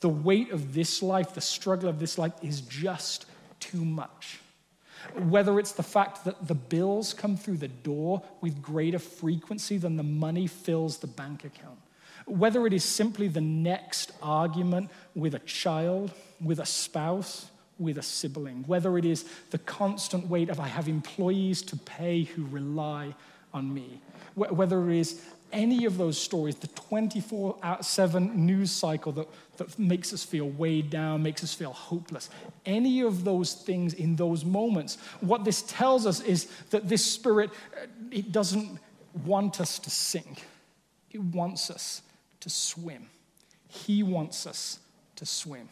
The 0.00 0.08
weight 0.08 0.50
of 0.50 0.74
this 0.74 1.02
life, 1.02 1.34
the 1.34 1.40
struggle 1.40 1.88
of 1.88 1.98
this 1.98 2.18
life 2.18 2.32
is 2.42 2.62
just 2.62 3.26
too 3.60 3.84
much. 3.84 4.40
Whether 5.16 5.58
it's 5.58 5.72
the 5.72 5.82
fact 5.82 6.24
that 6.24 6.46
the 6.46 6.54
bills 6.54 7.14
come 7.14 7.36
through 7.36 7.58
the 7.58 7.68
door 7.68 8.22
with 8.40 8.62
greater 8.62 8.98
frequency 8.98 9.78
than 9.78 9.96
the 9.96 10.02
money 10.02 10.46
fills 10.46 10.98
the 10.98 11.06
bank 11.06 11.44
account. 11.44 11.78
Whether 12.26 12.66
it 12.66 12.72
is 12.72 12.84
simply 12.84 13.28
the 13.28 13.40
next 13.40 14.12
argument 14.22 14.90
with 15.14 15.34
a 15.34 15.40
child, 15.40 16.12
with 16.40 16.60
a 16.60 16.66
spouse, 16.66 17.50
with 17.78 17.98
a 17.98 18.02
sibling. 18.02 18.62
Whether 18.66 18.98
it 18.98 19.04
is 19.04 19.24
the 19.50 19.58
constant 19.58 20.28
weight 20.28 20.50
of 20.50 20.60
I 20.60 20.68
have 20.68 20.86
employees 20.86 21.62
to 21.62 21.76
pay 21.76 22.24
who 22.24 22.44
rely 22.46 23.14
on 23.52 23.72
me. 23.72 24.00
Whether 24.34 24.90
it 24.90 24.96
is 24.96 25.22
any 25.52 25.84
of 25.84 25.98
those 25.98 26.18
stories, 26.18 26.56
the 26.56 26.66
24 26.68 27.56
out-seven 27.62 28.46
news 28.46 28.70
cycle 28.70 29.12
that, 29.12 29.28
that 29.56 29.78
makes 29.78 30.12
us 30.12 30.24
feel 30.24 30.48
weighed 30.48 30.90
down, 30.90 31.22
makes 31.22 31.42
us 31.44 31.54
feel 31.54 31.72
hopeless, 31.72 32.30
any 32.66 33.02
of 33.02 33.24
those 33.24 33.54
things 33.54 33.94
in 33.94 34.16
those 34.16 34.44
moments, 34.44 34.98
what 35.20 35.44
this 35.44 35.62
tells 35.62 36.06
us 36.06 36.20
is 36.20 36.46
that 36.70 36.88
this 36.88 37.04
spirit, 37.04 37.50
uh, 37.74 37.86
it 38.10 38.32
doesn't 38.32 38.78
want 39.24 39.60
us 39.60 39.78
to 39.78 39.90
sink, 39.90 40.44
it 41.10 41.20
wants 41.20 41.70
us 41.70 42.02
to 42.40 42.50
swim. 42.50 43.08
He 43.68 44.02
wants 44.02 44.46
us 44.46 44.80
to 45.16 45.24
swim. 45.24 45.68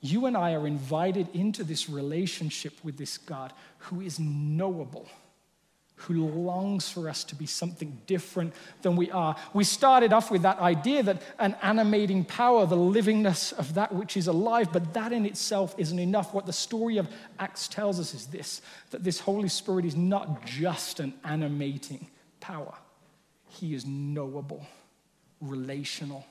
You 0.00 0.26
and 0.26 0.36
I 0.36 0.54
are 0.54 0.66
invited 0.66 1.28
into 1.34 1.62
this 1.62 1.88
relationship 1.88 2.72
with 2.82 2.96
this 2.96 3.18
God 3.18 3.52
who 3.78 4.00
is 4.00 4.18
knowable 4.18 5.08
who 6.00 6.26
longs 6.26 6.88
for 6.88 7.08
us 7.08 7.24
to 7.24 7.34
be 7.34 7.46
something 7.46 8.00
different 8.06 8.54
than 8.82 8.96
we 8.96 9.10
are. 9.10 9.36
We 9.52 9.64
started 9.64 10.12
off 10.12 10.30
with 10.30 10.42
that 10.42 10.58
idea 10.58 11.02
that 11.02 11.22
an 11.38 11.56
animating 11.62 12.24
power, 12.24 12.66
the 12.66 12.76
livingness 12.76 13.52
of 13.52 13.74
that 13.74 13.94
which 13.94 14.16
is 14.16 14.26
alive, 14.26 14.72
but 14.72 14.94
that 14.94 15.12
in 15.12 15.26
itself 15.26 15.74
isn't 15.78 15.98
enough. 15.98 16.32
What 16.32 16.46
the 16.46 16.52
story 16.52 16.96
of 16.96 17.08
Acts 17.38 17.68
tells 17.68 18.00
us 18.00 18.14
is 18.14 18.26
this 18.26 18.62
that 18.90 19.04
this 19.04 19.20
Holy 19.20 19.48
Spirit 19.48 19.84
is 19.84 19.96
not 19.96 20.44
just 20.46 21.00
an 21.00 21.14
animating 21.24 22.06
power, 22.40 22.74
He 23.48 23.74
is 23.74 23.84
knowable, 23.84 24.66
relational, 25.40 26.24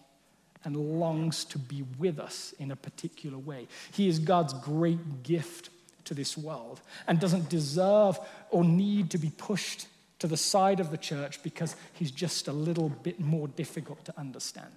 and 0.63 0.75
longs 0.75 1.45
to 1.45 1.59
be 1.59 1.85
with 1.97 2.19
us 2.19 2.53
in 2.59 2.71
a 2.71 2.75
particular 2.75 3.37
way. 3.37 3.67
He 3.93 4.07
is 4.07 4.19
God's 4.19 4.53
great 4.53 5.23
gift 5.23 5.69
to 6.05 6.13
this 6.13 6.37
world 6.37 6.81
and 7.07 7.19
doesn't 7.19 7.49
deserve 7.49 8.19
or 8.49 8.63
need 8.63 9.09
to 9.11 9.17
be 9.17 9.31
pushed 9.37 9.87
to 10.19 10.27
the 10.27 10.37
side 10.37 10.79
of 10.79 10.91
the 10.91 10.97
church 10.97 11.41
because 11.43 11.75
he's 11.93 12.11
just 12.11 12.47
a 12.47 12.53
little 12.53 12.89
bit 12.89 13.19
more 13.19 13.47
difficult 13.47 14.03
to 14.05 14.17
understand. 14.19 14.71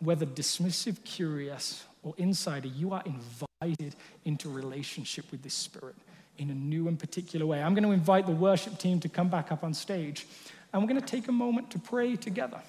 Whether 0.00 0.26
dismissive, 0.26 1.04
curious, 1.04 1.84
or 2.02 2.14
insider, 2.18 2.68
you 2.68 2.92
are 2.92 3.02
invited 3.04 3.94
into 4.24 4.48
relationship 4.48 5.30
with 5.30 5.42
this 5.42 5.54
Spirit 5.54 5.96
in 6.38 6.50
a 6.50 6.54
new 6.54 6.88
and 6.88 6.98
particular 6.98 7.46
way. 7.46 7.62
I'm 7.62 7.74
going 7.74 7.84
to 7.84 7.92
invite 7.92 8.26
the 8.26 8.32
worship 8.32 8.78
team 8.78 9.00
to 9.00 9.08
come 9.08 9.28
back 9.28 9.50
up 9.50 9.64
on 9.64 9.72
stage, 9.74 10.26
and 10.72 10.82
we're 10.82 10.88
going 10.88 11.00
to 11.00 11.06
take 11.06 11.28
a 11.28 11.32
moment 11.32 11.70
to 11.70 11.78
pray 11.78 12.16
together 12.16 12.60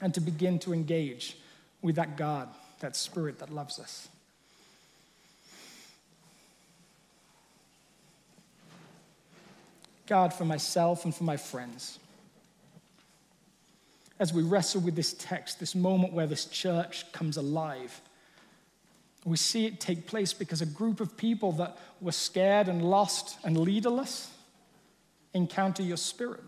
and 0.00 0.12
to 0.14 0.20
begin 0.20 0.58
to 0.60 0.72
engage 0.72 1.36
with 1.80 1.96
that 1.96 2.16
God, 2.16 2.48
that 2.80 2.96
Spirit 2.96 3.38
that 3.38 3.50
loves 3.50 3.78
us. 3.78 4.08
God, 10.12 10.34
for 10.34 10.44
myself 10.44 11.06
and 11.06 11.14
for 11.14 11.24
my 11.24 11.38
friends. 11.38 11.98
As 14.18 14.30
we 14.30 14.42
wrestle 14.42 14.82
with 14.82 14.94
this 14.94 15.14
text, 15.14 15.58
this 15.58 15.74
moment 15.74 16.12
where 16.12 16.26
this 16.26 16.44
church 16.44 17.10
comes 17.12 17.38
alive, 17.38 17.98
we 19.24 19.38
see 19.38 19.64
it 19.64 19.80
take 19.80 20.06
place 20.06 20.34
because 20.34 20.60
a 20.60 20.66
group 20.66 21.00
of 21.00 21.16
people 21.16 21.52
that 21.52 21.78
were 22.02 22.12
scared 22.12 22.68
and 22.68 22.82
lost 22.82 23.38
and 23.42 23.56
leaderless 23.56 24.30
encounter 25.32 25.82
your 25.82 25.96
spirit. 25.96 26.44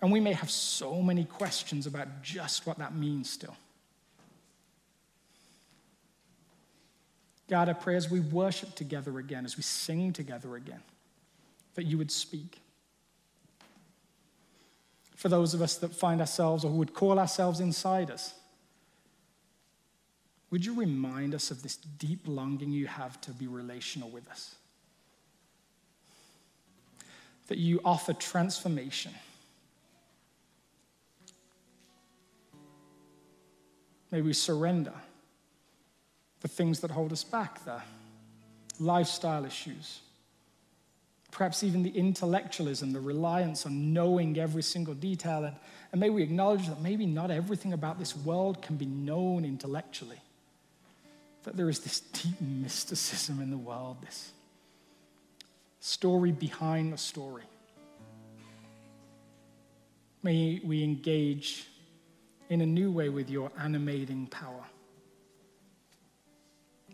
And 0.00 0.10
we 0.10 0.18
may 0.18 0.32
have 0.32 0.50
so 0.50 1.02
many 1.02 1.26
questions 1.26 1.86
about 1.86 2.22
just 2.22 2.66
what 2.66 2.78
that 2.78 2.94
means 2.94 3.28
still. 3.28 3.56
God, 7.50 7.68
I 7.68 7.74
pray 7.74 7.96
as 7.96 8.10
we 8.10 8.20
worship 8.20 8.74
together 8.76 9.18
again, 9.18 9.44
as 9.44 9.58
we 9.58 9.62
sing 9.62 10.14
together 10.14 10.56
again, 10.56 10.80
that 11.74 11.84
you 11.84 11.98
would 11.98 12.10
speak. 12.10 12.60
For 15.16 15.28
those 15.28 15.54
of 15.54 15.62
us 15.62 15.76
that 15.76 15.94
find 15.94 16.20
ourselves 16.20 16.64
or 16.64 16.70
who 16.70 16.78
would 16.78 16.94
call 16.94 17.18
ourselves 17.18 17.60
insiders, 17.60 18.34
would 20.50 20.64
you 20.64 20.74
remind 20.74 21.34
us 21.34 21.50
of 21.50 21.62
this 21.62 21.76
deep 21.76 22.20
longing 22.26 22.72
you 22.72 22.86
have 22.86 23.20
to 23.22 23.30
be 23.30 23.46
relational 23.46 24.08
with 24.08 24.28
us? 24.30 24.54
That 27.48 27.58
you 27.58 27.80
offer 27.84 28.12
transformation 28.12 29.12
May 34.10 34.22
we 34.22 34.32
surrender 34.32 34.92
the 36.40 36.48
things 36.48 36.80
that 36.80 36.90
hold 36.90 37.12
us 37.12 37.22
back, 37.22 37.64
the 37.64 37.80
lifestyle 38.80 39.44
issues, 39.44 40.00
perhaps 41.30 41.62
even 41.62 41.82
the 41.82 41.90
intellectualism, 41.90 42.92
the 42.92 43.00
reliance 43.00 43.66
on 43.66 43.92
knowing 43.92 44.38
every 44.38 44.62
single 44.62 44.94
detail. 44.94 45.44
And, 45.44 45.56
and 45.92 46.00
may 46.00 46.10
we 46.10 46.22
acknowledge 46.22 46.66
that 46.68 46.80
maybe 46.80 47.06
not 47.06 47.30
everything 47.30 47.72
about 47.72 47.98
this 47.98 48.16
world 48.16 48.62
can 48.62 48.76
be 48.76 48.86
known 48.86 49.44
intellectually, 49.44 50.20
that 51.44 51.56
there 51.56 51.68
is 51.68 51.80
this 51.80 52.00
deep 52.00 52.40
mysticism 52.40 53.40
in 53.40 53.50
the 53.50 53.58
world, 53.58 53.98
this 54.02 54.32
story 55.80 56.32
behind 56.32 56.92
the 56.92 56.98
story. 56.98 57.44
May 60.22 60.60
we 60.62 60.84
engage 60.84 61.66
in 62.50 62.60
a 62.60 62.66
new 62.66 62.90
way 62.90 63.08
with 63.08 63.30
your 63.30 63.50
animating 63.58 64.26
power. 64.26 64.64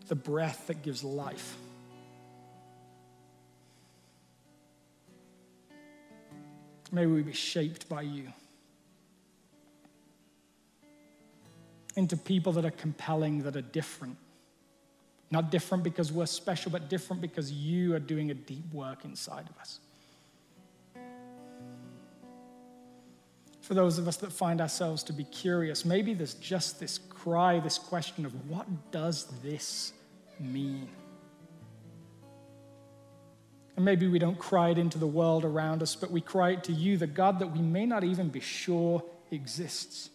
The 0.07 0.15
breath 0.15 0.67
that 0.67 0.83
gives 0.83 1.03
life. 1.03 1.57
May 6.91 7.05
we 7.05 7.21
be 7.21 7.33
shaped 7.33 7.89
by 7.89 8.03
you 8.03 8.31
into 11.95 12.15
people 12.15 12.53
that 12.53 12.65
are 12.65 12.71
compelling, 12.71 13.43
that 13.43 13.55
are 13.55 13.61
different. 13.61 14.17
Not 15.31 15.51
different 15.51 15.83
because 15.83 16.11
we're 16.11 16.27
special, 16.27 16.71
but 16.71 16.89
different 16.89 17.21
because 17.21 17.51
you 17.51 17.95
are 17.95 17.99
doing 17.99 18.31
a 18.31 18.33
deep 18.33 18.71
work 18.73 19.03
inside 19.03 19.49
of 19.49 19.57
us. 19.59 19.79
for 23.67 23.73
those 23.73 23.97
of 23.97 24.07
us 24.07 24.15
that 24.15 24.31
find 24.31 24.61
ourselves 24.61 25.03
to 25.03 25.11
be 25.11 25.25
curious, 25.25 25.83
maybe 25.83 26.13
there's 26.13 26.35
just 26.35 26.79
this 26.79 26.99
cry, 27.09 27.59
this 27.59 27.77
question 27.77 28.25
of 28.25 28.49
what 28.49 28.65
does 28.91 29.25
this 29.43 29.91
mean? 30.39 30.87
And 33.77 33.85
maybe 33.85 34.07
we 34.07 34.17
don't 34.17 34.39
cry 34.39 34.71
it 34.71 34.79
into 34.79 34.97
the 34.97 35.07
world 35.07 35.45
around 35.45 35.83
us, 35.83 35.95
but 35.95 36.09
we 36.09 36.19
cry 36.19 36.49
it 36.49 36.63
to 36.65 36.73
you, 36.73 36.97
the 36.97 37.05
God 37.05 37.37
that 37.39 37.51
we 37.51 37.61
may 37.61 37.85
not 37.85 38.03
even 38.03 38.27
be 38.27 38.39
sure 38.39 39.03
exists. 39.29 40.09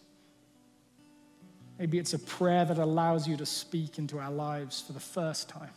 Maybe 1.79 1.97
it's 1.97 2.13
a 2.13 2.19
prayer 2.19 2.65
that 2.65 2.77
allows 2.77 3.25
you 3.25 3.37
to 3.37 3.45
speak 3.45 3.97
into 3.97 4.19
our 4.19 4.31
lives 4.31 4.81
for 4.81 4.91
the 4.91 4.99
first 4.99 5.47
time. 5.47 5.71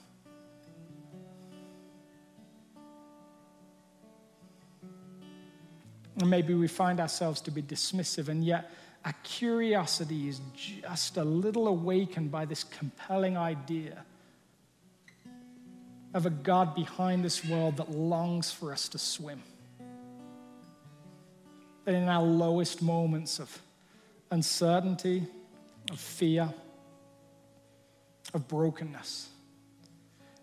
And 6.19 6.29
maybe 6.29 6.55
we 6.55 6.67
find 6.67 6.99
ourselves 6.99 7.41
to 7.43 7.53
be 7.53 7.63
dismissive, 7.63 8.29
and 8.29 8.45
yet 8.45 8.69
our 9.05 9.15
curiosity 9.23 10.29
is 10.29 10.41
just 10.57 11.19
a 11.19 11.25
little 11.25 11.69
awakened 11.69 12.33
by 12.33 12.47
this 12.47 12.65
compelling 12.65 13.37
idea 13.37 14.05
of 16.17 16.25
a 16.25 16.31
God 16.31 16.75
behind 16.75 17.23
this 17.23 17.45
world 17.45 17.77
that 17.77 17.91
longs 17.91 18.51
for 18.51 18.73
us 18.73 18.89
to 18.89 18.97
swim. 18.97 19.43
That 21.85 21.95
in 21.95 22.09
our 22.09 22.23
lowest 22.23 22.81
moments 22.81 23.39
of 23.39 23.61
uncertainty, 24.31 25.25
of 25.91 26.01
fear, 26.01 26.49
of 28.33 28.49
brokenness, 28.49 29.29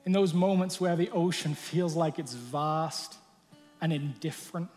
in 0.06 0.12
those 0.12 0.32
moments 0.32 0.80
where 0.80 0.96
the 0.96 1.10
ocean 1.10 1.56
feels 1.56 1.96
like 1.96 2.20
it's 2.20 2.36
vast 2.36 3.16
and 3.82 3.92
indifferent, 3.92 4.70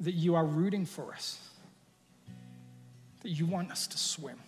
that 0.00 0.14
you 0.14 0.34
are 0.34 0.44
rooting 0.44 0.86
for 0.86 1.12
us, 1.12 1.38
that 3.20 3.30
you 3.30 3.46
want 3.46 3.70
us 3.70 3.86
to 3.86 3.96
swim. 3.96 4.40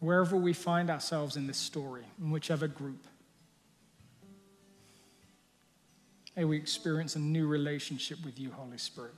Wherever 0.00 0.36
we 0.36 0.54
find 0.54 0.90
ourselves 0.90 1.36
in 1.36 1.46
this 1.46 1.58
story, 1.58 2.04
in 2.20 2.30
whichever 2.30 2.66
group, 2.66 3.06
may 6.34 6.44
we 6.44 6.56
experience 6.56 7.16
a 7.16 7.18
new 7.18 7.46
relationship 7.46 8.18
with 8.24 8.38
you, 8.38 8.50
Holy 8.50 8.78
Spirit. 8.78 9.14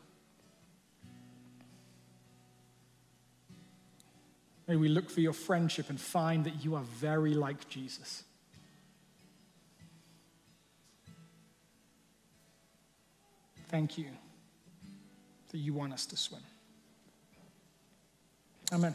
May 4.66 4.76
we 4.76 4.88
look 4.88 5.10
for 5.10 5.20
your 5.20 5.32
friendship 5.32 5.88
and 5.88 6.00
find 6.00 6.44
that 6.44 6.64
you 6.64 6.74
are 6.74 6.82
very 6.82 7.34
like 7.34 7.68
Jesus. 7.68 8.24
Thank 13.68 13.98
you 13.98 14.06
that 15.50 15.58
you 15.58 15.74
want 15.74 15.92
us 15.92 16.06
to 16.06 16.16
swim. 16.16 16.42
Amen. 18.72 18.94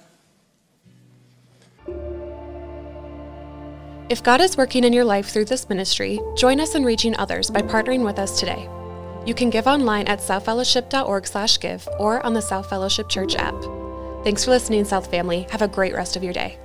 If 4.10 4.24
God 4.24 4.40
is 4.40 4.56
working 4.56 4.84
in 4.84 4.94
your 4.94 5.04
life 5.04 5.30
through 5.30 5.46
this 5.46 5.68
ministry, 5.68 6.20
join 6.38 6.62
us 6.62 6.76
in 6.76 6.86
reaching 6.86 7.16
others 7.18 7.50
by 7.50 7.62
partnering 7.62 8.06
with 8.06 8.20
us 8.20 8.40
today. 8.40 8.70
You 9.26 9.34
can 9.34 9.50
give 9.50 9.68
online 9.68 10.08
at 10.08 10.20
southfellowship.org/give 10.20 11.90
or 12.00 12.26
on 12.26 12.34
the 12.34 12.42
South 12.42 12.70
Fellowship 12.70 13.10
Church 13.10 13.36
app. 13.36 13.56
Thanks 14.24 14.46
for 14.46 14.52
listening, 14.52 14.86
South 14.86 15.12
family. 15.12 15.46
Have 15.52 15.62
a 15.62 15.68
great 15.68 15.94
rest 15.94 16.16
of 16.16 16.24
your 16.24 16.34
day. 16.34 16.58